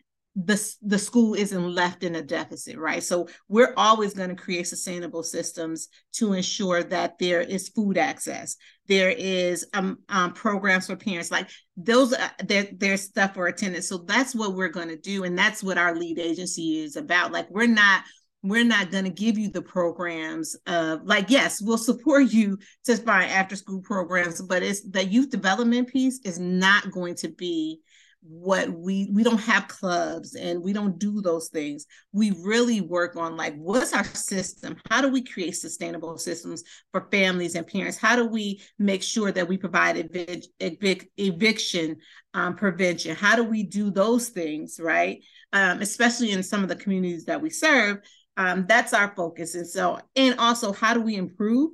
the, 0.46 0.76
the 0.84 1.00
school 1.00 1.34
isn't 1.34 1.74
left 1.74 2.04
in 2.04 2.14
a 2.16 2.22
deficit, 2.22 2.78
right? 2.78 3.02
So 3.02 3.28
we're 3.48 3.74
always 3.76 4.14
going 4.14 4.30
to 4.30 4.36
create 4.36 4.68
sustainable 4.68 5.24
systems 5.24 5.88
to 6.14 6.34
ensure 6.34 6.84
that 6.84 7.18
there 7.18 7.42
is 7.42 7.70
food 7.70 7.98
access. 7.98 8.56
There 8.88 9.10
is 9.10 9.66
um, 9.74 9.98
um 10.10 10.34
programs 10.34 10.88
for 10.88 10.96
parents, 10.96 11.32
like 11.32 11.50
those. 11.76 12.14
Uh, 12.14 12.30
there, 12.46 12.68
there's 12.72 13.02
stuff 13.02 13.34
for 13.34 13.48
attendance. 13.48 13.90
So 13.90 13.98
that's 13.98 14.36
what 14.36 14.54
we're 14.54 14.70
going 14.70 14.90
to 14.90 14.98
do, 14.98 15.24
and 15.24 15.38
that's 15.38 15.64
what 15.64 15.78
our 15.78 15.96
lead 15.96 16.20
agency 16.20 16.80
is 16.80 16.96
about. 16.96 17.32
Like 17.32 17.50
we're 17.50 17.68
not 17.68 18.04
we're 18.44 18.64
not 18.64 18.92
going 18.92 19.04
to 19.04 19.10
give 19.10 19.38
you 19.38 19.50
the 19.50 19.62
programs 19.62 20.56
of 20.68 21.04
like 21.04 21.30
yes 21.30 21.60
we'll 21.60 21.78
support 21.78 22.32
you 22.32 22.58
to 22.86 22.96
find 22.98 23.30
after 23.32 23.56
school 23.56 23.82
programs 23.82 24.42
but 24.44 24.62
it's 24.62 24.88
the 24.90 25.04
youth 25.04 25.32
development 25.32 25.88
piece 25.88 26.20
is 26.24 26.38
not 26.38 26.92
going 26.92 27.16
to 27.16 27.30
be 27.30 27.82
what 28.22 28.70
we 28.70 29.10
we 29.14 29.24
don't 29.24 29.40
have 29.40 29.68
clubs 29.68 30.36
and 30.36 30.62
we 30.62 30.74
don't 30.74 31.00
do 31.00 31.22
those 31.22 31.50
things. 31.50 31.86
We 32.12 32.32
really 32.44 32.82
work 32.82 33.16
on 33.16 33.38
like 33.38 33.56
what's 33.56 33.94
our 33.94 34.04
system? 34.04 34.78
How 34.90 35.02
do 35.02 35.10
we 35.10 35.24
create 35.24 35.56
sustainable 35.56 36.18
systems 36.18 36.64
for 36.92 37.08
families 37.12 37.56
and 37.56 37.68
parents? 37.68 37.98
How 37.98 38.16
do 38.16 38.26
we 38.26 38.62
make 38.78 39.04
sure 39.04 39.32
that 39.32 39.48
we 39.48 39.58
provide 39.58 39.96
evic- 39.96 40.48
evic- 40.60 41.10
eviction 41.18 41.98
um, 42.34 42.56
prevention? 42.56 43.16
How 43.16 43.36
do 43.36 43.44
we 43.44 43.64
do 43.64 43.92
those 43.92 44.30
things 44.30 44.80
right? 44.82 45.24
Um, 45.54 45.82
especially 45.82 46.32
in 46.32 46.44
some 46.44 46.64
of 46.64 46.70
the 46.70 46.76
communities 46.76 47.26
that 47.26 47.42
we 47.42 47.50
serve 47.50 48.00
um, 48.38 48.66
that's 48.68 48.94
our 48.94 49.14
focus. 49.16 49.56
And 49.56 49.68
so 49.68 50.00
and 50.16 50.40
also 50.40 50.72
how 50.72 50.94
do 50.94 51.02
we 51.02 51.16
improve 51.16 51.72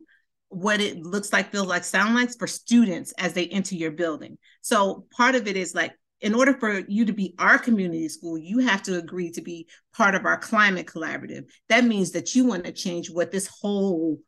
what 0.47 0.79
it 0.79 0.99
looks 0.99 1.33
like 1.33 1.51
feels 1.51 1.67
like 1.67 1.83
sound 1.83 2.15
like 2.15 2.29
for 2.37 2.47
students 2.47 3.11
as 3.17 3.33
they 3.33 3.47
enter 3.47 3.75
your 3.75 3.91
building? 3.91 4.37
So 4.61 5.05
part 5.15 5.35
of 5.35 5.47
it 5.47 5.57
is 5.57 5.75
like 5.75 5.93
in 6.23 6.33
order 6.33 6.53
for 6.53 6.79
you 6.87 7.03
to 7.03 7.13
be 7.13 7.35
our 7.37 7.59
community 7.59 8.07
school, 8.07 8.37
you 8.37 8.59
have 8.59 8.81
to 8.83 8.97
agree 8.97 9.29
to 9.31 9.41
be 9.41 9.67
part 9.93 10.15
of 10.15 10.25
our 10.25 10.37
climate 10.37 10.87
collaborative. 10.87 11.43
That 11.67 11.83
means 11.83 12.11
that 12.11 12.33
you 12.33 12.45
want 12.45 12.63
to 12.63 12.71
change 12.71 13.11
what 13.11 13.29
this 13.29 13.45
whole 13.47 14.19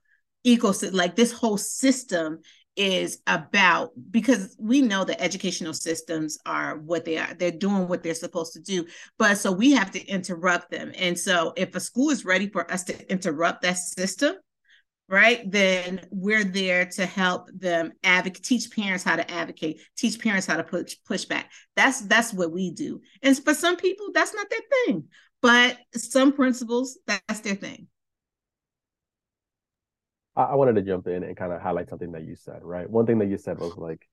ecosystem, 0.45 0.93
like 0.93 1.15
this 1.15 1.31
whole 1.31 1.57
system 1.57 2.39
is 2.75 3.19
about 3.25 3.91
because 4.11 4.53
we 4.59 4.81
know 4.81 5.05
that 5.05 5.23
educational 5.23 5.73
systems 5.73 6.37
are 6.45 6.77
what 6.79 7.05
they 7.05 7.17
are 7.17 7.33
they're 7.35 7.49
doing 7.49 7.87
what 7.87 8.03
they're 8.03 8.13
supposed 8.13 8.51
to 8.51 8.59
do 8.59 8.85
but 9.17 9.37
so 9.37 9.49
we 9.49 9.71
have 9.71 9.89
to 9.89 10.05
interrupt 10.07 10.69
them 10.69 10.91
and 10.97 11.17
so 11.17 11.53
if 11.55 11.73
a 11.73 11.79
school 11.79 12.09
is 12.09 12.25
ready 12.25 12.49
for 12.49 12.69
us 12.69 12.83
to 12.83 13.09
interrupt 13.09 13.61
that 13.61 13.77
system 13.77 14.35
right 15.07 15.49
then 15.51 16.01
we're 16.09 16.43
there 16.43 16.85
to 16.85 17.05
help 17.05 17.49
them 17.53 17.91
advocate 18.03 18.43
teach 18.43 18.71
parents 18.71 19.03
how 19.03 19.15
to 19.15 19.31
advocate 19.31 19.79
teach 19.95 20.19
parents 20.19 20.47
how 20.47 20.57
to 20.57 20.63
push 20.63 20.95
push 21.05 21.25
back. 21.25 21.51
That's 21.75 22.01
that's 22.01 22.33
what 22.33 22.51
we 22.51 22.71
do. 22.71 23.01
And 23.21 23.37
for 23.37 23.53
some 23.53 23.75
people 23.77 24.07
that's 24.13 24.33
not 24.33 24.49
their 24.49 24.59
thing 24.85 25.05
but 25.41 25.77
some 25.93 26.33
principals 26.33 26.97
that's 27.05 27.41
their 27.41 27.55
thing. 27.55 27.87
I, 30.37 30.55
wanted 30.55 30.75
to 30.75 30.81
jump 30.81 31.07
in 31.07 31.23
and 31.23 31.37
kind 31.37 31.53
of 31.53 31.61
highlight 31.61 31.87
something 31.87 32.11
that 32.13 32.25
you 32.25 32.35
said 32.35 32.59
right? 32.63 32.89
One 32.89 33.05
thing 33.05 33.19
that 33.19 33.27
you 33.27 33.37
said 33.37 33.59
was 33.59 33.77
like 33.77 34.07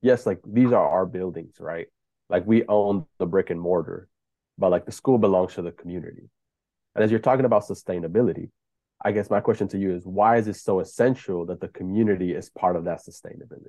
yes 0.00 0.26
like 0.26 0.40
these 0.44 0.72
are 0.72 0.88
our 0.88 1.06
buildings 1.06 1.54
right? 1.60 1.86
Like 2.28 2.46
we 2.46 2.64
own 2.66 3.06
the 3.18 3.26
brick 3.26 3.50
and 3.50 3.60
mortar 3.60 4.08
but 4.58 4.70
like 4.70 4.86
the 4.86 4.92
school 4.92 5.18
belongs 5.18 5.54
to 5.54 5.62
the 5.62 5.70
community. 5.70 6.28
And 6.94 7.04
as 7.04 7.10
you're 7.10 7.20
talking 7.20 7.44
about 7.44 7.62
sustainability 7.62 8.50
I 9.04 9.12
guess 9.12 9.30
my 9.30 9.40
question 9.40 9.68
to 9.68 9.78
you 9.78 9.94
is 9.94 10.06
why 10.06 10.36
is 10.36 10.48
it 10.48 10.56
so 10.56 10.80
essential 10.80 11.44
that 11.46 11.60
the 11.60 11.68
community 11.68 12.32
is 12.32 12.50
part 12.50 12.76
of 12.76 12.84
that 12.84 13.00
sustainability? 13.00 13.66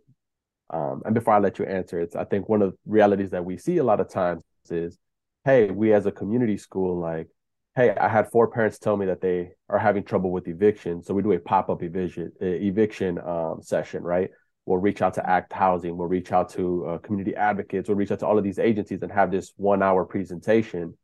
Um, 0.70 1.02
and 1.06 1.14
before 1.14 1.34
I 1.34 1.40
let 1.40 1.60
you 1.60 1.66
answer, 1.66 2.00
it's 2.00 2.16
I 2.16 2.24
think 2.26 2.50
one 2.50 2.62
of 2.62 2.72
the 2.72 2.78
realities 2.86 3.32
that 3.32 3.44
we 3.44 3.58
see 3.58 3.78
a 3.78 3.84
lot 3.84 4.00
of 4.00 4.10
times 4.10 4.44
is, 4.70 4.98
hey, 5.46 5.70
we 5.70 5.94
as 5.94 6.06
a 6.06 6.12
community 6.12 6.58
school, 6.58 7.00
like, 7.00 7.28
hey, 7.76 7.92
I 7.92 8.08
had 8.08 8.30
four 8.32 8.48
parents 8.48 8.80
tell 8.80 8.96
me 8.96 9.06
that 9.08 9.22
they 9.22 9.52
are 9.70 9.80
having 9.80 10.04
trouble 10.04 10.32
with 10.32 10.48
eviction, 10.48 11.04
so 11.04 11.14
we 11.14 11.24
do 11.24 11.32
a 11.32 11.40
pop 11.40 11.70
up 11.70 11.84
eviction 11.84 12.32
eviction 12.40 13.20
um, 13.20 13.60
session, 13.62 14.04
right? 14.04 14.30
We'll 14.66 14.80
reach 14.80 15.02
out 15.02 15.16
to 15.16 15.30
ACT 15.30 15.52
Housing, 15.52 15.98
we'll 15.98 16.08
reach 16.08 16.32
out 16.32 16.50
to 16.50 16.86
uh, 16.86 16.98
community 17.00 17.36
advocates, 17.36 17.90
we'll 17.90 17.98
reach 17.98 18.12
out 18.12 18.20
to 18.20 18.28
all 18.28 18.38
of 18.38 18.44
these 18.44 18.60
agencies 18.60 19.02
and 19.02 19.12
have 19.12 19.32
this 19.32 19.52
one 19.58 19.84
hour 19.84 20.06
presentation, 20.06 20.98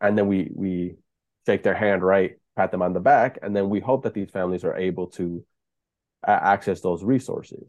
and 0.00 0.16
then 0.18 0.26
we 0.26 0.50
we 0.54 0.96
shake 1.46 1.62
their 1.62 1.74
hand, 1.74 2.02
right? 2.02 2.39
Pat 2.56 2.70
them 2.70 2.82
on 2.82 2.92
the 2.92 3.00
back, 3.00 3.38
and 3.42 3.54
then 3.54 3.68
we 3.68 3.80
hope 3.80 4.02
that 4.04 4.14
these 4.14 4.30
families 4.30 4.64
are 4.64 4.76
able 4.76 5.06
to 5.08 5.44
uh, 6.26 6.38
access 6.42 6.80
those 6.80 7.02
resources. 7.02 7.62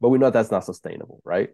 But 0.00 0.10
we 0.10 0.18
know 0.18 0.30
that's 0.30 0.50
not 0.50 0.64
sustainable, 0.64 1.20
right? 1.24 1.50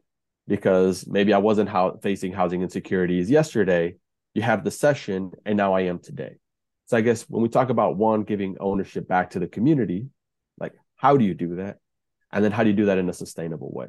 Because 0.46 1.06
maybe 1.06 1.32
I 1.32 1.38
wasn't 1.38 1.68
how, 1.68 1.98
facing 2.02 2.32
housing 2.32 2.62
insecurities 2.62 3.30
yesterday. 3.30 3.96
You 4.34 4.42
have 4.42 4.64
the 4.64 4.70
session, 4.70 5.32
and 5.44 5.56
now 5.56 5.74
I 5.74 5.82
am 5.82 5.98
today. 5.98 6.36
So 6.86 6.96
I 6.96 7.02
guess 7.02 7.22
when 7.24 7.42
we 7.42 7.50
talk 7.50 7.68
about 7.68 7.96
one 7.96 8.22
giving 8.22 8.56
ownership 8.60 9.06
back 9.06 9.30
to 9.30 9.38
the 9.38 9.46
community, 9.46 10.06
like 10.58 10.72
how 10.96 11.16
do 11.16 11.24
you 11.24 11.34
do 11.34 11.56
that? 11.56 11.78
And 12.32 12.42
then 12.42 12.52
how 12.52 12.62
do 12.62 12.70
you 12.70 12.76
do 12.76 12.86
that 12.86 12.98
in 12.98 13.08
a 13.08 13.12
sustainable 13.12 13.70
way? 13.72 13.88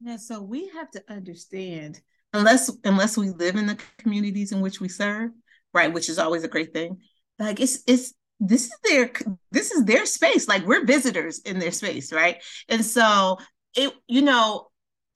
Yeah, 0.00 0.16
so 0.16 0.42
we 0.42 0.68
have 0.68 0.90
to 0.90 1.02
understand 1.08 2.00
unless 2.32 2.70
unless 2.84 3.16
we 3.16 3.30
live 3.30 3.56
in 3.56 3.66
the 3.66 3.78
communities 3.98 4.52
in 4.52 4.60
which 4.60 4.80
we 4.80 4.88
serve, 4.88 5.30
right? 5.76 5.92
Which 5.92 6.08
is 6.08 6.18
always 6.18 6.42
a 6.42 6.48
great 6.48 6.72
thing. 6.72 6.98
Like 7.38 7.60
it's 7.60 7.82
it's 7.86 8.14
this 8.40 8.64
is 8.64 8.78
their 8.82 9.10
this 9.52 9.70
is 9.70 9.84
their 9.84 10.06
space. 10.06 10.48
Like 10.48 10.66
we're 10.66 10.84
visitors 10.84 11.40
in 11.40 11.58
their 11.58 11.70
space, 11.70 12.12
right? 12.12 12.42
And 12.68 12.84
so 12.84 13.38
it, 13.76 13.92
you 14.08 14.22
know, 14.22 14.68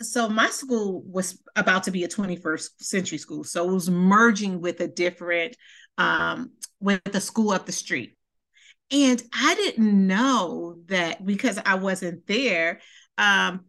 so 0.02 0.28
my 0.28 0.48
school 0.50 1.02
was 1.04 1.42
about 1.56 1.84
to 1.84 1.90
be 1.90 2.04
a 2.04 2.08
21st 2.08 2.68
century 2.78 3.18
school. 3.18 3.42
So 3.42 3.68
it 3.68 3.72
was 3.72 3.90
merging 3.90 4.60
with 4.60 4.80
a 4.80 4.88
different 4.88 5.56
um 5.98 6.52
with 6.78 7.02
the 7.04 7.20
school 7.20 7.50
up 7.50 7.66
the 7.66 7.72
street. 7.72 8.16
And 8.92 9.22
I 9.32 9.54
didn't 9.54 10.06
know 10.06 10.76
that 10.86 11.24
because 11.24 11.58
I 11.64 11.76
wasn't 11.76 12.26
there 12.26 12.80
um 13.16 13.64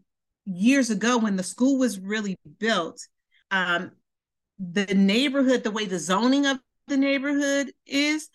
years 0.46 0.90
ago 0.90 1.18
when 1.18 1.38
the 1.38 1.44
school 1.44 1.78
was 1.78 2.00
really 2.00 2.38
built 2.60 3.00
um 3.50 3.92
the 4.60 4.86
neighborhood 4.94 5.64
the 5.64 5.72
way 5.72 5.86
the 5.86 5.98
zoning 6.00 6.46
of 6.46 6.60
the 6.92 6.98
neighborhood 6.98 7.72
is 7.88 8.28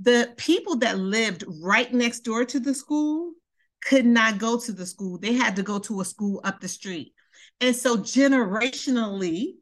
the 0.00 0.32
people 0.36 0.76
that 0.76 0.98
lived 0.98 1.44
right 1.60 1.92
next 1.92 2.20
door 2.20 2.44
to 2.44 2.60
the 2.60 2.72
school 2.72 3.32
could 3.82 4.06
not 4.06 4.38
go 4.38 4.56
to 4.58 4.72
the 4.72 4.86
school. 4.86 5.18
They 5.18 5.32
had 5.32 5.56
to 5.56 5.64
go 5.64 5.80
to 5.80 6.00
a 6.00 6.04
school 6.04 6.40
up 6.44 6.60
the 6.60 6.68
street. 6.68 7.12
And 7.60 7.74
so 7.74 7.96
generationally, 7.96 9.54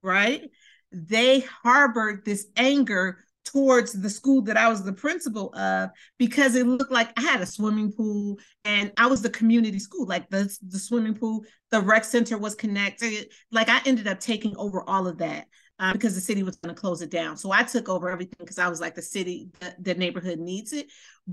right, 0.00 0.48
they 0.92 1.40
harbored 1.40 2.24
this 2.24 2.46
anger 2.56 3.24
towards 3.44 3.92
the 3.92 4.10
school 4.10 4.42
that 4.42 4.56
I 4.56 4.68
was 4.68 4.84
the 4.84 4.92
principal 4.92 5.52
of 5.54 5.90
because 6.18 6.54
it 6.54 6.66
looked 6.66 6.92
like 6.92 7.10
I 7.18 7.22
had 7.22 7.40
a 7.40 7.46
swimming 7.46 7.90
pool 7.90 8.38
and 8.64 8.92
I 8.96 9.08
was 9.08 9.22
the 9.22 9.30
community 9.30 9.80
school. 9.80 10.06
Like 10.06 10.30
the, 10.30 10.54
the 10.68 10.78
swimming 10.78 11.14
pool, 11.14 11.44
the 11.72 11.80
rec 11.80 12.04
center 12.04 12.38
was 12.38 12.54
connected. 12.54 13.32
Like 13.50 13.68
I 13.68 13.80
ended 13.86 14.06
up 14.06 14.20
taking 14.20 14.56
over 14.56 14.88
all 14.88 15.08
of 15.08 15.18
that 15.18 15.46
um, 15.78 15.92
because 15.92 16.14
the 16.14 16.20
city 16.20 16.42
was 16.42 16.56
going 16.56 16.74
to 16.74 16.80
close 16.80 17.02
it 17.02 17.10
down. 17.10 17.36
So 17.36 17.52
I 17.52 17.62
took 17.62 17.88
over 17.88 18.10
everything 18.10 18.36
because 18.38 18.58
I 18.58 18.68
was 18.68 18.80
like, 18.80 18.94
the 18.94 19.02
city, 19.02 19.48
the, 19.60 19.74
the, 19.78 19.94
neighborhood 19.94 20.38
needs 20.38 20.72
it. 20.72 20.88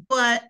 But 0.08 0.44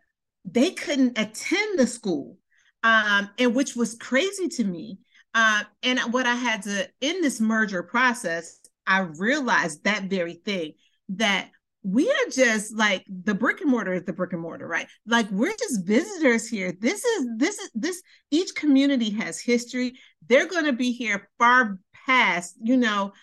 they 0.43 0.71
couldn't 0.71 1.17
attend 1.17 1.79
the 1.79 1.88
school, 1.88 2.38
um, 2.84 3.29
and 3.39 3.55
which 3.55 3.75
was 3.75 3.95
crazy 3.95 4.47
to 4.49 4.63
me. 4.63 4.99
Uh, 5.34 5.63
and 5.84 5.99
what 6.13 6.25
I 6.25 6.36
had 6.36 6.63
to, 6.63 6.89
in 7.01 7.21
this 7.21 7.41
merger 7.41 7.84
process, 7.84 8.60
I 8.88 8.99
realized 8.99 9.84
that 9.84 10.03
very 10.03 10.36
thing 10.36 10.73
that 11.10 11.49
we 11.84 12.10
are 12.10 12.29
just 12.31 12.75
like 12.75 13.05
the 13.08 13.36
brick 13.36 13.62
and 13.62 13.69
mortar 13.69 13.93
is 13.93 14.05
the 14.05 14.13
brick 14.13 14.34
and 14.34 14.41
mortar, 14.41 14.67
right? 14.67 14.88
Like 15.05 15.29
we're 15.29 15.55
just 15.55 15.86
visitors 15.86 16.47
here. 16.47 16.73
This 16.79 17.05
is 17.05 17.27
this 17.38 17.60
is 17.60 17.69
this 17.75 18.01
each 18.31 18.55
community 18.55 19.12
has 19.12 19.39
history. 19.39 19.93
They're 20.27 20.47
going 20.47 20.65
to 20.65 20.73
be 20.73 20.91
here 20.91 21.29
far 21.38 21.79
past, 22.08 22.55
you 22.62 22.77
know, 22.77 23.13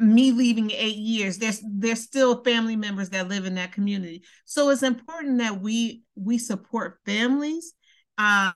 me 0.00 0.32
leaving 0.32 0.70
eight 0.70 0.96
years 0.96 1.38
there's 1.38 1.62
there's 1.64 2.00
still 2.02 2.42
family 2.42 2.76
members 2.76 3.10
that 3.10 3.28
live 3.28 3.44
in 3.44 3.54
that 3.56 3.72
community. 3.72 4.22
So 4.44 4.70
it's 4.70 4.82
important 4.82 5.38
that 5.38 5.60
we 5.60 6.02
we 6.14 6.38
support 6.38 7.00
families 7.04 7.74
um, 8.18 8.54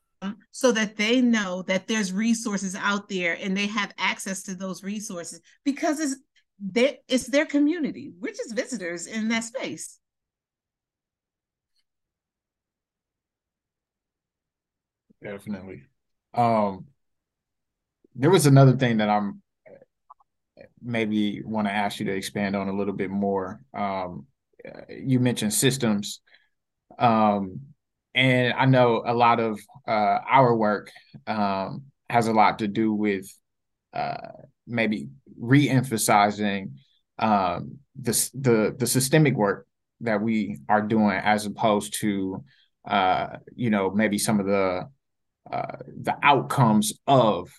so 0.51 0.73
that 0.73 0.97
they 0.97 1.21
know 1.21 1.63
that 1.63 1.87
there's 1.87 2.13
resources 2.13 2.75
out 2.75 3.09
there 3.09 3.37
and 3.41 3.57
they 3.57 3.67
have 3.67 3.93
access 3.99 4.43
to 4.45 4.55
those 4.55 4.83
resources 4.83 5.41
because 5.65 6.01
it's 6.01 6.17
their, 6.59 6.95
it's 7.09 7.27
their 7.27 7.47
community. 7.47 8.13
We're 8.19 8.33
just 8.33 8.55
visitors 8.55 9.07
in 9.07 9.29
that 9.29 9.45
space. 9.45 9.99
Definitely. 15.23 15.83
Um 16.35 16.87
there 18.15 18.31
was 18.31 18.47
another 18.47 18.77
thing 18.77 18.99
that 18.99 19.11
i'm 19.11 19.43
maybe 20.85 21.43
want 21.45 21.67
to 21.67 21.73
ask 21.73 21.99
you 21.99 22.07
to 22.07 22.15
expand 22.15 22.55
on 22.55 22.69
a 22.69 22.73
little 22.73 22.95
bit 22.95 23.11
more. 23.11 23.61
Um, 23.73 24.27
you 24.89 25.21
mentioned 25.21 25.53
systems. 25.53 26.21
Um, 26.99 27.61
and 28.15 28.53
I 28.53 28.67
know 28.67 29.03
a 29.05 29.15
lot 29.15 29.41
of 29.41 29.59
uh, 29.89 30.19
our 30.29 30.55
work 30.55 30.91
um, 31.27 31.85
has 32.09 32.29
a 32.29 32.33
lot 32.33 32.61
to 32.61 32.69
do 32.69 32.93
with 32.93 33.27
uh, 33.93 34.29
maybe 34.67 35.09
re-emphasizing 35.39 36.79
um, 37.19 37.79
the 38.01 38.31
the 38.35 38.75
the 38.79 38.87
systemic 38.87 39.35
work 39.35 39.67
that 40.01 40.21
we 40.21 40.59
are 40.69 40.83
doing 40.83 41.17
as 41.23 41.47
opposed 41.47 42.01
to 42.01 42.45
uh, 42.89 43.29
you 43.55 43.71
know 43.71 43.91
maybe 43.91 44.19
some 44.19 44.41
of 44.41 44.47
the 44.47 44.89
uh, 45.51 45.77
the 46.03 46.17
outcomes 46.23 46.93
of 47.07 47.51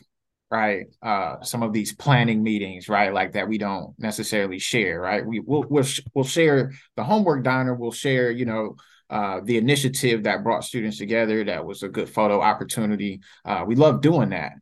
right 0.56 0.88
uh, 1.02 1.42
some 1.42 1.64
of 1.64 1.74
these 1.74 1.94
planning 1.94 2.42
meetings 2.42 2.90
right 2.90 3.14
like 3.14 3.34
that 3.34 3.48
we 3.48 3.58
don't 3.58 3.94
necessarily 4.00 4.60
share 4.60 5.00
right? 5.00 5.26
We 5.26 5.40
will 5.40 5.66
we'll, 5.70 5.86
we'll 6.14 6.26
share 6.26 6.74
the 6.96 7.04
homework 7.04 7.44
diner 7.44 7.74
we'll 7.74 7.92
share 7.92 8.32
you 8.32 8.46
know 8.46 8.76
uh, 9.10 9.40
the 9.44 9.58
initiative 9.58 10.24
that 10.24 10.44
brought 10.44 10.64
students 10.64 10.98
together 10.98 11.44
that 11.44 11.64
was 11.64 11.84
a 11.84 11.88
good 11.88 12.10
photo 12.10 12.42
opportunity. 12.42 13.22
Uh, 13.46 13.64
we 13.68 13.76
love 13.76 14.02
doing 14.02 14.30
that. 14.30 14.54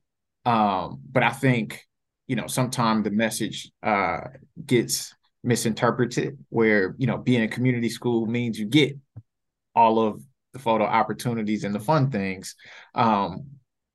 Um, 0.46 1.00
but 1.10 1.24
i 1.24 1.30
think 1.30 1.88
you 2.28 2.36
know 2.36 2.48
sometimes 2.48 3.06
the 3.06 3.12
message 3.12 3.72
uh, 3.82 4.22
gets 4.66 5.16
misinterpreted 5.44 6.38
where 6.50 6.96
you 6.98 7.08
know 7.08 7.18
being 7.18 7.44
a 7.44 7.48
community 7.48 7.90
school 7.90 8.26
means 8.26 8.60
you 8.60 8.66
get 8.66 8.98
all 9.76 10.00
of 10.00 10.22
the 10.54 10.60
photo 10.60 10.86
opportunities 10.86 11.64
and 11.64 11.74
the 11.74 11.80
fun 11.80 12.12
things. 12.12 12.56
Um, 12.94 13.48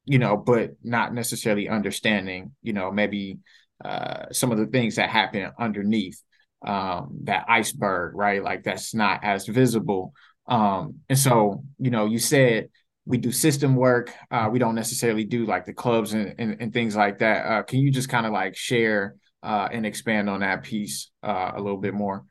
you 0.09 0.18
know 0.18 0.37
but 0.37 0.73
not 0.83 1.14
necessarily 1.14 1.68
understanding 1.68 2.53
you 2.62 2.73
know 2.73 2.90
maybe 2.90 3.38
uh, 3.85 4.27
some 4.33 4.51
of 4.51 4.59
the 4.59 4.66
things 4.66 4.97
that 4.97 5.09
happen 5.09 5.51
underneath 5.59 6.21
um, 6.66 7.21
that 7.25 7.44
iceberg 7.49 8.14
right 8.14 8.42
like 8.42 8.64
that's 8.64 8.94
not 8.94 9.23
as 9.23 9.47
visible 9.47 10.12
um, 10.49 11.01
and 11.09 11.18
so, 11.18 11.62
you 11.79 11.90
know, 11.90 12.07
you 12.07 12.18
said 12.18 12.71
we 13.05 13.18
do 13.18 13.31
system 13.31 13.77
work. 13.77 14.12
Uh, 14.31 14.49
we 14.51 14.59
don't 14.59 14.75
necessarily 14.75 15.25
do 15.25 15.44
like 15.44 15.66
the 15.66 15.75
clubs 15.75 16.14
and, 16.14 16.35
and, 16.38 16.57
and 16.61 16.73
things 16.73 16.97
like 16.97 17.18
that. 17.18 17.47
Uh, 17.47 17.62
can 17.62 17.81
you 17.81 17.90
just 17.90 18.09
kind 18.09 18.27
of 18.27 18.33
like 18.33 18.57
share 18.57 19.16
uh, 19.42 19.68
and 19.71 19.87
expand 19.87 20.29
on 20.29 20.40
that 20.40 20.62
piece 20.62 21.11
uh, 21.23 21.53
a 21.55 21.61
little 21.61 21.79
bit 21.79 21.94
more? 21.94 22.25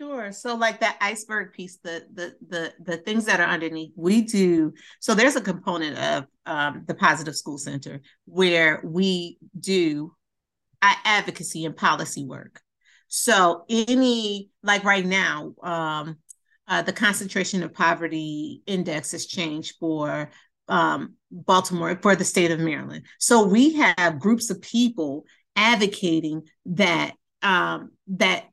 Sure. 0.00 0.32
So 0.32 0.54
like 0.54 0.80
that 0.80 0.96
iceberg 1.00 1.52
piece, 1.52 1.78
the 1.82 2.04
the 2.12 2.34
the 2.48 2.72
the 2.82 2.96
things 2.98 3.26
that 3.26 3.40
are 3.40 3.48
underneath, 3.48 3.92
we 3.96 4.22
do. 4.22 4.72
So 5.00 5.14
there's 5.14 5.36
a 5.36 5.40
component 5.40 5.98
of 5.98 6.26
um, 6.46 6.84
the 6.86 6.94
Positive 6.94 7.36
School 7.36 7.58
Center 7.58 8.00
where 8.24 8.80
we 8.84 9.38
do 9.58 10.14
advocacy 10.82 11.64
and 11.64 11.76
policy 11.76 12.24
work. 12.24 12.60
So 13.08 13.64
any 13.68 14.50
like 14.62 14.84
right 14.84 15.04
now, 15.04 15.54
um, 15.62 16.16
uh, 16.66 16.82
the 16.82 16.92
concentration 16.92 17.62
of 17.62 17.74
poverty 17.74 18.62
index 18.66 19.12
has 19.12 19.26
changed 19.26 19.76
for 19.78 20.30
um, 20.68 21.14
Baltimore 21.30 21.98
for 22.00 22.16
the 22.16 22.24
state 22.24 22.50
of 22.50 22.60
Maryland. 22.60 23.04
So 23.18 23.46
we 23.46 23.74
have 23.74 24.18
groups 24.18 24.50
of 24.50 24.62
people 24.62 25.24
advocating 25.54 26.42
that 26.66 27.12
um, 27.42 27.90
that 28.08 28.44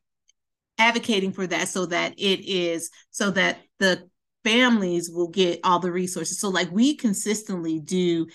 advocating 0.80 1.32
for 1.32 1.46
that 1.46 1.68
so 1.68 1.86
that 1.86 2.14
it 2.16 2.40
is 2.48 2.90
so 3.10 3.30
that 3.30 3.58
the 3.78 4.08
families 4.44 5.10
will 5.10 5.28
get 5.28 5.60
all 5.62 5.78
the 5.78 5.92
resources. 5.92 6.40
So 6.40 6.48
like 6.48 6.70
we 6.72 6.96
consistently 6.96 7.78
do 7.78 8.26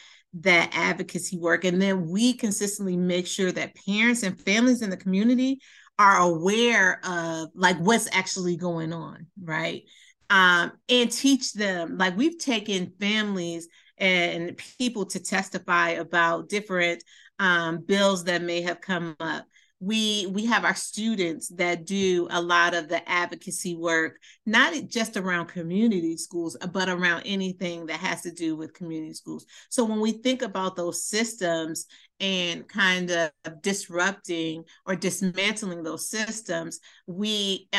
that 0.41 0.69
advocacy 0.73 1.38
work 1.38 1.63
and 1.63 1.81
then 1.81 2.08
we 2.10 2.34
consistently 2.34 2.95
make 2.95 3.25
sure 3.25 3.51
that 3.51 3.75
parents 3.88 4.21
and 4.21 4.39
families 4.39 4.81
in 4.81 4.89
the 4.91 4.97
community 4.97 5.60
are 5.97 6.17
aware 6.17 6.99
of 7.05 7.49
like 7.55 7.77
what's 7.77 8.10
actually 8.12 8.58
going 8.58 8.93
on, 8.93 9.25
right? 9.41 9.84
Um, 10.29 10.73
and 10.89 11.12
teach 11.12 11.53
them. 11.53 11.97
Like 11.97 12.17
we've 12.17 12.38
taken 12.38 12.93
families 12.99 13.69
and 13.97 14.58
people 14.77 15.05
to 15.08 15.19
testify 15.19 15.91
about 15.91 16.49
different 16.49 17.03
um, 17.39 17.79
bills 17.79 18.25
that 18.25 18.41
may 18.41 18.62
have 18.62 18.81
come 18.81 19.15
up 19.19 19.45
we 19.86 20.26
we 20.32 20.45
have 20.45 20.65
our 20.65 20.74
students 20.74 21.48
that 21.50 21.86
do 21.86 22.28
a 22.32 22.41
lot 22.41 22.74
of 22.74 22.88
the 22.89 23.08
advocacy 23.08 23.76
work 23.76 24.17
not 24.45 24.74
just 24.88 25.15
around 25.15 25.45
community 25.45 26.17
schools 26.17 26.58
but 26.74 26.89
around 26.89 27.21
anything 27.26 27.86
that 27.86 28.00
has 28.00 28.24
to 28.24 28.32
do 28.32 28.56
with 28.56 28.74
community 28.74 29.13
schools. 29.13 29.45
So 29.69 29.84
when 29.84 30.00
we 30.00 30.12
think 30.12 30.41
about 30.41 30.76
those 30.76 31.06
systems 31.06 31.86
and 32.19 32.67
kind 32.67 33.12
of 33.12 33.32
disrupting 33.62 34.63
or 34.88 34.95
dismantling 34.95 35.84
those 35.84 36.10
systems 36.10 36.80
we 37.06 37.69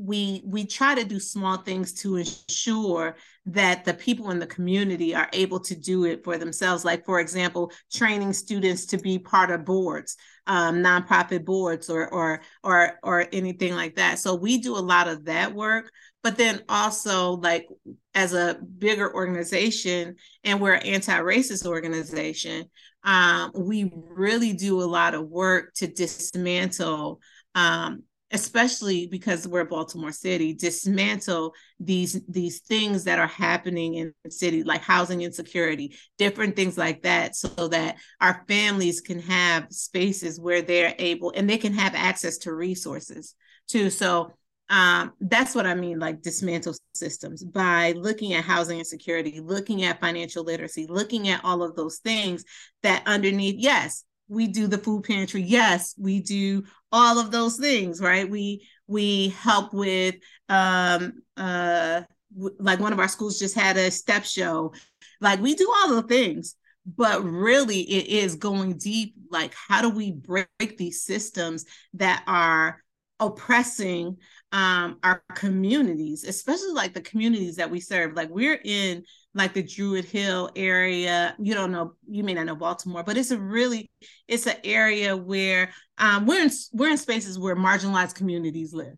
we 0.00 0.42
we 0.46 0.64
try 0.64 0.94
to 0.94 1.04
do 1.04 1.20
small 1.20 1.58
things 1.58 1.92
to 1.92 2.16
ensure 2.16 3.16
that 3.46 3.84
the 3.84 3.94
people 3.94 4.30
in 4.30 4.38
the 4.38 4.46
community 4.46 5.14
are 5.14 5.28
able 5.32 5.60
to 5.60 5.74
do 5.74 6.04
it 6.04 6.24
for 6.24 6.38
themselves. 6.38 6.84
Like 6.84 7.04
for 7.04 7.20
example 7.20 7.72
training 7.92 8.32
students 8.32 8.86
to 8.86 8.98
be 8.98 9.18
part 9.18 9.50
of 9.50 9.64
boards 9.64 10.16
um, 10.46 10.82
nonprofit 10.82 11.44
boards 11.44 11.90
or 11.90 12.08
or 12.12 12.40
or 12.64 12.98
or 13.02 13.26
anything 13.32 13.74
like 13.74 13.96
that. 13.96 14.18
So 14.18 14.34
we 14.34 14.58
do 14.58 14.76
a 14.76 14.78
lot 14.78 15.08
of 15.08 15.26
that 15.26 15.54
work 15.54 15.90
but 16.22 16.36
then 16.36 16.62
also 16.68 17.32
like 17.32 17.66
as 18.14 18.32
a 18.34 18.58
bigger 18.78 19.12
organization 19.14 20.16
and 20.44 20.60
we're 20.60 20.74
an 20.74 20.86
anti-racist 20.86 21.66
organization 21.66 22.64
um, 23.04 23.50
we 23.54 23.90
really 23.94 24.52
do 24.52 24.82
a 24.82 24.84
lot 24.84 25.14
of 25.14 25.26
work 25.26 25.72
to 25.74 25.86
dismantle 25.86 27.20
um, 27.54 28.02
especially 28.32 29.06
because 29.06 29.46
we're 29.46 29.64
Baltimore 29.64 30.12
City, 30.12 30.54
dismantle 30.54 31.54
these 31.78 32.20
these 32.28 32.60
things 32.60 33.04
that 33.04 33.18
are 33.18 33.26
happening 33.26 33.94
in 33.94 34.14
the 34.24 34.30
city, 34.30 34.62
like 34.62 34.82
housing 34.82 35.22
insecurity, 35.22 35.96
different 36.18 36.56
things 36.56 36.78
like 36.78 37.02
that, 37.02 37.34
so 37.36 37.68
that 37.68 37.96
our 38.20 38.44
families 38.46 39.00
can 39.00 39.20
have 39.20 39.66
spaces 39.70 40.40
where 40.40 40.62
they're 40.62 40.94
able 40.98 41.32
and 41.34 41.48
they 41.48 41.58
can 41.58 41.72
have 41.72 41.94
access 41.94 42.38
to 42.38 42.54
resources 42.54 43.34
too. 43.68 43.90
So 43.90 44.32
um, 44.68 45.12
that's 45.20 45.56
what 45.56 45.66
I 45.66 45.74
mean, 45.74 45.98
like 45.98 46.22
dismantle 46.22 46.76
systems 46.94 47.42
by 47.42 47.90
looking 47.92 48.34
at 48.34 48.44
housing 48.44 48.78
insecurity, 48.78 49.40
looking 49.40 49.82
at 49.82 50.00
financial 50.00 50.44
literacy, 50.44 50.86
looking 50.88 51.28
at 51.28 51.44
all 51.44 51.64
of 51.64 51.74
those 51.74 51.98
things 51.98 52.44
that 52.84 53.02
underneath, 53.04 53.56
yes, 53.58 54.04
we 54.30 54.46
do 54.46 54.66
the 54.66 54.78
food 54.78 55.04
pantry. 55.04 55.42
Yes 55.42 55.94
we 55.98 56.20
do 56.20 56.64
all 56.92 57.18
of 57.18 57.30
those 57.30 57.56
things 57.56 58.00
right? 58.00 58.28
We 58.28 58.66
we 58.86 59.30
help 59.30 59.72
with 59.74 60.16
um 60.48 61.22
uh 61.36 62.02
w- 62.34 62.56
like 62.58 62.80
one 62.80 62.92
of 62.92 62.98
our 62.98 63.08
schools 63.08 63.38
just 63.38 63.54
had 63.54 63.76
a 63.76 63.90
step 63.90 64.24
show. 64.24 64.72
Like 65.20 65.40
we 65.40 65.54
do 65.54 65.70
all 65.82 65.94
the 65.96 66.02
things 66.02 66.54
but 66.86 67.22
really 67.22 67.80
it 67.82 68.06
is 68.06 68.36
going 68.36 68.78
deep 68.78 69.14
like 69.30 69.54
how 69.54 69.82
do 69.82 69.90
we 69.90 70.12
break 70.12 70.76
these 70.78 71.02
systems 71.02 71.66
that 71.94 72.24
are 72.26 72.82
oppressing 73.20 74.16
um 74.52 74.98
our 75.04 75.22
communities 75.34 76.24
especially 76.24 76.72
like 76.72 76.94
the 76.94 77.00
communities 77.02 77.56
that 77.56 77.70
we 77.70 77.80
serve. 77.80 78.14
Like 78.14 78.30
we're 78.30 78.60
in 78.64 79.04
like 79.34 79.54
the 79.54 79.62
Druid 79.62 80.04
Hill 80.04 80.50
area. 80.56 81.34
You 81.38 81.54
don't 81.54 81.72
know, 81.72 81.94
you 82.08 82.24
may 82.24 82.34
not 82.34 82.46
know 82.46 82.56
Baltimore, 82.56 83.02
but 83.04 83.16
it's 83.16 83.30
a 83.30 83.38
really, 83.38 83.90
it's 84.26 84.46
an 84.46 84.56
area 84.64 85.16
where 85.16 85.72
um, 85.98 86.26
we're 86.26 86.42
in 86.42 86.50
we're 86.72 86.90
in 86.90 86.98
spaces 86.98 87.38
where 87.38 87.56
marginalized 87.56 88.14
communities 88.14 88.72
live. 88.72 88.94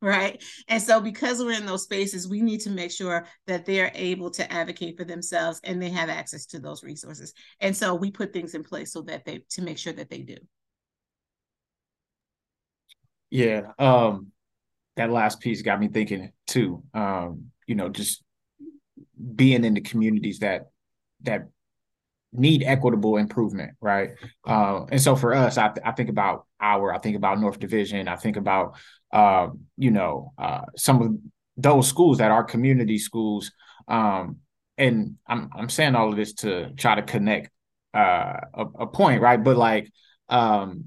Right. 0.00 0.42
And 0.66 0.82
so 0.82 1.00
because 1.00 1.38
we're 1.38 1.52
in 1.52 1.64
those 1.64 1.84
spaces, 1.84 2.26
we 2.26 2.40
need 2.40 2.60
to 2.62 2.70
make 2.70 2.90
sure 2.90 3.24
that 3.46 3.64
they're 3.64 3.92
able 3.94 4.30
to 4.32 4.52
advocate 4.52 4.98
for 4.98 5.04
themselves 5.04 5.60
and 5.62 5.80
they 5.80 5.90
have 5.90 6.08
access 6.08 6.44
to 6.46 6.58
those 6.58 6.82
resources. 6.82 7.32
And 7.60 7.76
so 7.76 7.94
we 7.94 8.10
put 8.10 8.32
things 8.32 8.56
in 8.56 8.64
place 8.64 8.92
so 8.92 9.02
that 9.02 9.24
they 9.24 9.44
to 9.50 9.62
make 9.62 9.78
sure 9.78 9.92
that 9.92 10.10
they 10.10 10.22
do. 10.22 10.38
Yeah. 13.30 13.70
Um 13.78 14.32
that 14.96 15.10
last 15.10 15.40
piece 15.40 15.62
got 15.62 15.80
me 15.80 15.88
thinking 15.88 16.32
too. 16.46 16.82
Um, 16.92 17.52
you 17.66 17.74
know, 17.74 17.88
just 17.88 18.22
being 19.34 19.64
in 19.64 19.74
the 19.74 19.80
communities 19.80 20.40
that 20.40 20.70
that 21.22 21.48
need 22.32 22.62
equitable 22.62 23.16
improvement, 23.16 23.72
right? 23.80 24.12
Uh, 24.46 24.84
and 24.90 25.00
so 25.00 25.14
for 25.14 25.34
us, 25.34 25.58
I, 25.58 25.68
th- 25.68 25.84
I 25.84 25.92
think 25.92 26.08
about 26.08 26.46
our, 26.60 26.92
I 26.92 26.98
think 26.98 27.16
about 27.16 27.38
North 27.38 27.58
Division, 27.58 28.08
I 28.08 28.16
think 28.16 28.36
about, 28.36 28.76
uh, 29.12 29.48
you 29.76 29.90
know, 29.90 30.32
uh, 30.38 30.62
some 30.76 31.02
of 31.02 31.12
those 31.58 31.88
schools 31.88 32.18
that 32.18 32.30
are 32.30 32.42
community 32.42 32.98
schools. 32.98 33.52
Um, 33.86 34.38
and 34.78 35.16
I'm 35.26 35.50
I'm 35.54 35.68
saying 35.68 35.94
all 35.94 36.10
of 36.10 36.16
this 36.16 36.32
to 36.34 36.70
try 36.74 36.94
to 36.94 37.02
connect 37.02 37.50
uh, 37.94 38.40
a, 38.54 38.64
a 38.80 38.86
point, 38.86 39.20
right? 39.20 39.42
But 39.42 39.56
like, 39.56 39.92
um, 40.30 40.86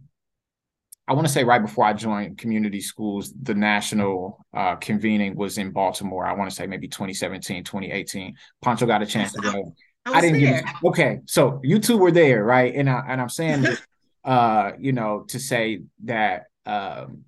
I 1.07 1.13
want 1.13 1.27
to 1.27 1.33
say 1.33 1.43
right 1.43 1.61
before 1.61 1.85
I 1.85 1.93
joined 1.93 2.37
community 2.37 2.81
schools, 2.81 3.33
the 3.41 3.53
national 3.53 4.43
uh, 4.53 4.75
convening 4.77 5.35
was 5.35 5.57
in 5.57 5.71
Baltimore. 5.71 6.25
I 6.25 6.33
want 6.33 6.49
to 6.49 6.55
say 6.55 6.65
maybe 6.65 6.87
2017, 6.87 7.63
2018. 7.63 8.35
Pancho 8.63 8.85
got 8.85 9.01
a 9.01 9.05
chance 9.05 9.33
to 9.33 9.41
go. 9.41 9.75
I, 10.05 10.13
I 10.13 10.21
didn't 10.21 10.41
there. 10.41 10.61
get 10.63 10.73
okay. 10.83 11.19
So 11.25 11.59
you 11.63 11.79
two 11.79 11.97
were 11.97 12.11
there, 12.11 12.43
right? 12.43 12.73
And 12.73 12.89
I, 12.89 13.03
and 13.07 13.21
I'm 13.21 13.29
saying 13.29 13.61
this, 13.61 13.81
uh, 14.23 14.71
you 14.79 14.93
know, 14.93 15.25
to 15.29 15.39
say 15.39 15.81
that 16.03 16.45
um, 16.65 17.25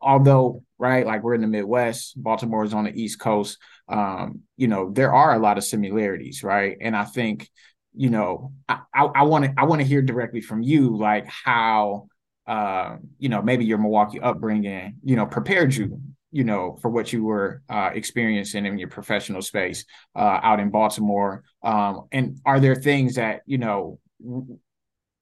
although 0.00 0.62
right? 0.78 1.06
Like 1.06 1.22
we're 1.22 1.34
in 1.34 1.40
the 1.40 1.46
Midwest, 1.46 2.20
Baltimore 2.22 2.64
is 2.64 2.74
on 2.74 2.84
the 2.84 3.00
East 3.00 3.18
Coast. 3.18 3.58
Um, 3.88 4.42
you 4.56 4.68
know, 4.68 4.90
there 4.90 5.12
are 5.12 5.34
a 5.34 5.38
lot 5.38 5.58
of 5.58 5.64
similarities, 5.64 6.42
right? 6.42 6.76
And 6.80 6.96
I 6.96 7.04
think, 7.04 7.48
you 7.94 8.10
know, 8.10 8.52
I 8.68 8.80
I 8.94 9.22
want 9.22 9.46
to 9.46 9.54
I 9.56 9.64
want 9.64 9.80
to 9.80 9.86
hear 9.86 10.02
directly 10.02 10.40
from 10.40 10.62
you, 10.62 10.96
like 10.96 11.26
how, 11.26 12.08
uh, 12.46 12.96
you 13.18 13.28
know, 13.28 13.42
maybe 13.42 13.64
your 13.64 13.78
Milwaukee 13.78 14.20
upbringing, 14.20 14.96
you 15.02 15.16
know, 15.16 15.26
prepared 15.26 15.74
you, 15.74 16.00
you 16.30 16.44
know, 16.44 16.78
for 16.80 16.90
what 16.90 17.12
you 17.12 17.24
were 17.24 17.62
uh, 17.68 17.90
experiencing 17.92 18.66
in 18.66 18.78
your 18.78 18.88
professional 18.88 19.42
space 19.42 19.84
uh, 20.14 20.40
out 20.42 20.60
in 20.60 20.70
Baltimore. 20.70 21.42
Um, 21.62 22.06
and 22.12 22.38
are 22.44 22.60
there 22.60 22.74
things 22.74 23.16
that 23.16 23.42
you 23.46 23.58
know 23.58 23.98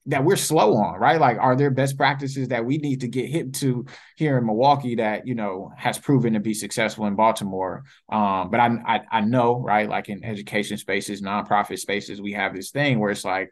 that 0.06 0.22
we're 0.22 0.36
slow 0.36 0.76
on, 0.76 1.00
right? 1.00 1.18
Like, 1.18 1.38
are 1.38 1.56
there 1.56 1.70
best 1.70 1.96
practices 1.96 2.48
that 2.48 2.64
we 2.64 2.76
need 2.76 3.00
to 3.00 3.08
get 3.08 3.30
hip 3.30 3.52
to 3.54 3.86
here 4.16 4.36
in 4.36 4.44
Milwaukee 4.44 4.96
that 4.96 5.26
you 5.26 5.34
know 5.34 5.72
has 5.76 5.98
proven 5.98 6.34
to 6.34 6.40
be 6.40 6.54
successful 6.54 7.06
in 7.06 7.14
Baltimore? 7.14 7.84
Um, 8.10 8.50
but 8.50 8.60
I, 8.60 8.70
I, 8.86 9.00
I 9.10 9.20
know, 9.22 9.60
right? 9.60 9.88
Like 9.88 10.08
in 10.08 10.24
education 10.24 10.76
spaces, 10.76 11.22
nonprofit 11.22 11.78
spaces, 11.78 12.20
we 12.20 12.32
have 12.32 12.54
this 12.54 12.70
thing 12.70 12.98
where 12.98 13.10
it's 13.10 13.24
like, 13.24 13.50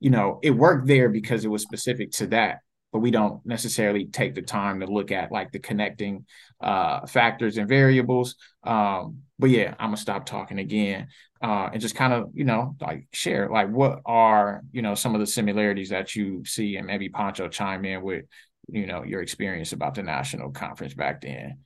you 0.00 0.10
know, 0.10 0.40
it 0.42 0.50
worked 0.50 0.88
there 0.88 1.08
because 1.08 1.44
it 1.44 1.48
was 1.48 1.62
specific 1.62 2.10
to 2.12 2.26
that, 2.28 2.58
but 2.92 2.98
we 2.98 3.10
don't 3.10 3.44
necessarily 3.46 4.04
take 4.04 4.34
the 4.34 4.42
time 4.42 4.80
to 4.80 4.86
look 4.86 5.10
at 5.10 5.32
like 5.32 5.50
the 5.50 5.58
connecting 5.58 6.26
uh, 6.60 7.06
factors 7.06 7.56
and 7.56 7.68
variables. 7.68 8.36
Um, 8.62 9.22
but 9.38 9.50
yeah, 9.50 9.74
I'm 9.78 9.88
gonna 9.88 9.96
stop 9.96 10.26
talking 10.26 10.58
again 10.58 11.08
uh, 11.42 11.70
and 11.72 11.80
just 11.80 11.96
kind 11.96 12.12
of 12.12 12.30
you 12.34 12.44
know 12.44 12.76
like 12.80 13.06
share 13.12 13.48
like 13.48 13.68
what 13.70 14.00
are 14.04 14.62
you 14.70 14.82
know 14.82 14.94
some 14.94 15.14
of 15.14 15.20
the 15.20 15.26
similarities 15.26 15.88
that 15.88 16.14
you 16.14 16.44
see 16.44 16.76
and 16.76 16.86
maybe 16.86 17.08
Pancho 17.08 17.48
chime 17.48 17.84
in 17.84 18.02
with 18.02 18.26
you 18.68 18.86
know 18.86 19.02
your 19.02 19.22
experience 19.22 19.72
about 19.72 19.94
the 19.94 20.02
national 20.02 20.50
conference 20.50 20.94
back 20.94 21.22
then 21.22 21.58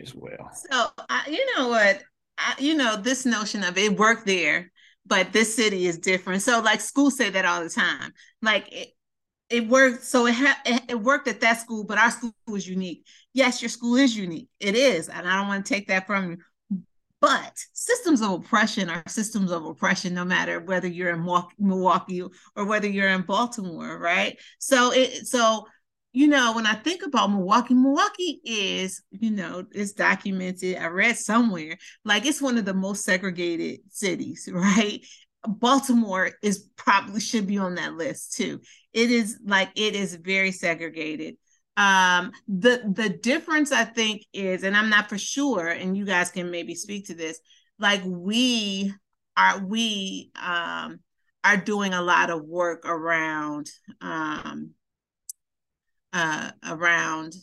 as 0.00 0.14
well. 0.14 0.50
So 0.70 0.88
uh, 1.08 1.22
you 1.28 1.44
know 1.56 1.68
what 1.68 2.02
I, 2.38 2.54
you 2.58 2.74
know 2.74 2.96
this 2.96 3.26
notion 3.26 3.64
of 3.64 3.76
it 3.76 3.98
worked 3.98 4.26
there, 4.26 4.70
but 5.04 5.32
this 5.32 5.54
city 5.54 5.86
is 5.86 5.98
different. 5.98 6.42
So 6.42 6.60
like 6.60 6.80
schools 6.80 7.16
say 7.16 7.30
that 7.30 7.44
all 7.44 7.62
the 7.62 7.68
time. 7.68 8.12
Like 8.40 8.94
it 9.52 9.68
worked 9.68 10.04
so 10.04 10.26
it, 10.26 10.34
ha- 10.34 10.62
it 10.88 11.00
worked 11.00 11.28
at 11.28 11.40
that 11.40 11.60
school 11.60 11.84
but 11.84 11.98
our 11.98 12.10
school 12.10 12.34
was 12.46 12.66
unique 12.66 13.06
yes 13.32 13.62
your 13.62 13.68
school 13.68 13.96
is 13.96 14.16
unique 14.16 14.48
it 14.60 14.74
is 14.74 15.08
and 15.08 15.28
i 15.28 15.36
don't 15.36 15.48
want 15.48 15.64
to 15.64 15.74
take 15.74 15.88
that 15.88 16.06
from 16.06 16.32
you 16.32 16.36
but 17.22 17.56
systems 17.72 18.20
of 18.20 18.32
oppression 18.32 18.90
are 18.90 19.04
systems 19.06 19.52
of 19.52 19.64
oppression, 19.64 20.12
no 20.12 20.24
matter 20.24 20.58
whether 20.58 20.88
you're 20.88 21.14
in 21.14 21.24
Milwaukee 21.56 22.20
or 22.56 22.64
whether 22.64 22.88
you're 22.88 23.10
in 23.10 23.22
Baltimore, 23.22 23.96
right? 23.96 24.36
So 24.58 24.92
it 24.92 25.28
so 25.28 25.68
you 26.12 26.26
know 26.26 26.52
when 26.52 26.66
I 26.66 26.74
think 26.74 27.06
about 27.06 27.30
Milwaukee, 27.30 27.74
Milwaukee 27.74 28.40
is 28.44 29.02
you 29.12 29.30
know 29.30 29.64
it's 29.70 29.92
documented. 29.92 30.78
I 30.78 30.88
read 30.88 31.16
somewhere 31.16 31.78
like 32.04 32.26
it's 32.26 32.42
one 32.42 32.58
of 32.58 32.64
the 32.64 32.74
most 32.74 33.04
segregated 33.04 33.82
cities, 33.90 34.48
right? 34.52 35.06
Baltimore 35.46 36.32
is 36.42 36.68
probably 36.74 37.20
should 37.20 37.46
be 37.46 37.58
on 37.58 37.76
that 37.76 37.94
list 37.94 38.34
too. 38.34 38.60
It 38.92 39.10
is 39.10 39.38
like 39.44 39.70
it 39.76 39.94
is 39.94 40.14
very 40.16 40.52
segregated. 40.52 41.36
Um 41.76 42.32
the 42.46 42.82
the 42.94 43.08
difference 43.08 43.72
i 43.72 43.82
think 43.82 44.26
is 44.34 44.62
and 44.62 44.76
i'm 44.76 44.90
not 44.90 45.08
for 45.08 45.16
sure 45.16 45.68
and 45.68 45.96
you 45.96 46.04
guys 46.04 46.30
can 46.30 46.50
maybe 46.50 46.74
speak 46.74 47.06
to 47.06 47.14
this 47.14 47.40
like 47.78 48.02
we 48.04 48.92
are 49.38 49.58
we 49.64 50.30
um 50.36 51.00
are 51.42 51.56
doing 51.56 51.94
a 51.94 52.02
lot 52.02 52.28
of 52.28 52.44
work 52.44 52.84
around 52.84 53.70
um 54.02 54.72
uh 56.12 56.50
around 56.68 57.34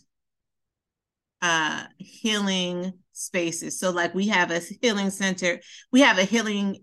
uh 1.41 1.83
healing 1.97 2.93
spaces. 3.13 3.79
So 3.79 3.91
like 3.91 4.13
we 4.13 4.27
have 4.27 4.51
a 4.51 4.61
healing 4.81 5.09
center 5.09 5.59
we 5.91 6.01
have 6.01 6.17
a 6.17 6.23
healing 6.23 6.77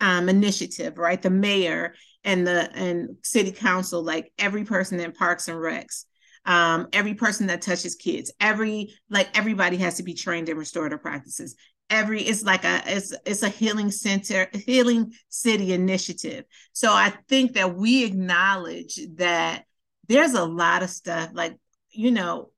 um 0.00 0.28
initiative 0.28 0.98
right? 0.98 1.20
The 1.20 1.30
mayor 1.30 1.94
and 2.24 2.46
the 2.46 2.70
and 2.74 3.16
city 3.22 3.52
council 3.52 4.02
like 4.02 4.32
every 4.38 4.64
person 4.64 4.98
in 4.98 5.12
parks 5.12 5.48
and 5.48 5.58
recs 5.58 6.04
um, 6.46 6.88
every 6.92 7.14
person 7.14 7.46
that 7.46 7.62
touches 7.62 7.94
kids, 7.94 8.32
every 8.40 8.94
like 9.08 9.36
everybody 9.36 9.76
has 9.78 9.96
to 9.96 10.02
be 10.02 10.14
trained 10.14 10.48
in 10.48 10.56
restorative 10.56 11.00
practices. 11.00 11.56
Every 11.90 12.22
it's 12.22 12.42
like 12.42 12.64
a 12.64 12.82
it's 12.86 13.14
it's 13.24 13.42
a 13.42 13.48
healing 13.48 13.90
center, 13.90 14.48
healing 14.52 15.12
city 15.28 15.72
initiative. 15.72 16.44
So 16.72 16.92
I 16.92 17.12
think 17.28 17.54
that 17.54 17.76
we 17.76 18.04
acknowledge 18.04 18.98
that 19.16 19.64
there's 20.08 20.34
a 20.34 20.44
lot 20.44 20.82
of 20.82 20.90
stuff 20.90 21.30
like 21.32 21.56
you 21.90 22.10
know 22.10 22.50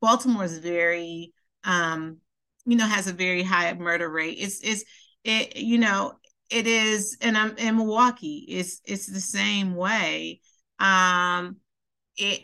Baltimore 0.00 0.44
is 0.44 0.58
very 0.58 1.32
um 1.64 2.18
you 2.66 2.76
know 2.76 2.86
has 2.86 3.08
a 3.08 3.12
very 3.12 3.42
high 3.42 3.72
murder 3.74 4.08
rate. 4.08 4.38
It's 4.38 4.60
it's 4.62 4.84
it 5.24 5.56
you 5.56 5.78
know 5.78 6.14
it 6.54 6.66
is 6.68 7.16
and 7.20 7.36
I'm 7.36 7.56
in 7.56 7.76
Milwaukee. 7.76 8.46
It's 8.48 8.80
it's 8.84 9.06
the 9.06 9.20
same 9.20 9.74
way. 9.74 10.40
Um 10.78 11.56
it 12.16 12.42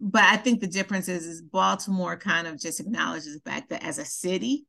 but 0.00 0.22
I 0.22 0.36
think 0.36 0.60
the 0.60 0.66
difference 0.66 1.08
is, 1.08 1.26
is 1.26 1.42
Baltimore 1.42 2.16
kind 2.16 2.46
of 2.46 2.58
just 2.58 2.80
acknowledges 2.80 3.34
the 3.34 3.50
fact 3.50 3.68
that 3.68 3.84
as 3.84 3.98
a 3.98 4.04
city, 4.04 4.66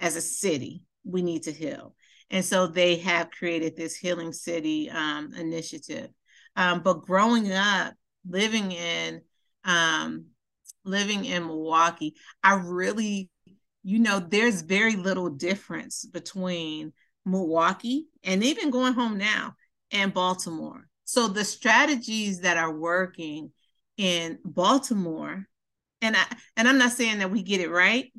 as 0.00 0.16
a 0.16 0.20
city, 0.20 0.82
we 1.04 1.22
need 1.22 1.44
to 1.44 1.52
heal. 1.52 1.94
And 2.30 2.44
so 2.44 2.66
they 2.66 2.96
have 2.96 3.30
created 3.30 3.76
this 3.76 3.94
Healing 3.94 4.32
City 4.32 4.90
um, 4.90 5.32
initiative. 5.34 6.08
Um, 6.56 6.80
but 6.80 7.02
growing 7.02 7.52
up, 7.52 7.94
living 8.28 8.72
in 8.72 9.20
um, 9.64 10.26
living 10.84 11.26
in 11.26 11.46
Milwaukee, 11.46 12.14
I 12.42 12.54
really, 12.54 13.30
you 13.84 13.98
know, 13.98 14.18
there's 14.18 14.62
very 14.62 14.96
little 14.96 15.28
difference 15.28 16.04
between 16.06 16.92
Milwaukee 17.26 18.06
and 18.24 18.42
even 18.42 18.70
going 18.70 18.94
home 18.94 19.18
now 19.18 19.54
and 19.90 20.14
Baltimore. 20.14 20.88
So 21.04 21.28
the 21.28 21.44
strategies 21.44 22.40
that 22.40 22.56
are 22.56 22.72
working 22.72 23.52
in 23.96 24.38
Baltimore, 24.44 25.46
and 26.00 26.16
I 26.16 26.24
and 26.56 26.68
I'm 26.68 26.78
not 26.78 26.92
saying 26.92 27.18
that 27.18 27.30
we 27.30 27.42
get 27.42 27.60
it 27.60 27.70
right, 27.70 28.12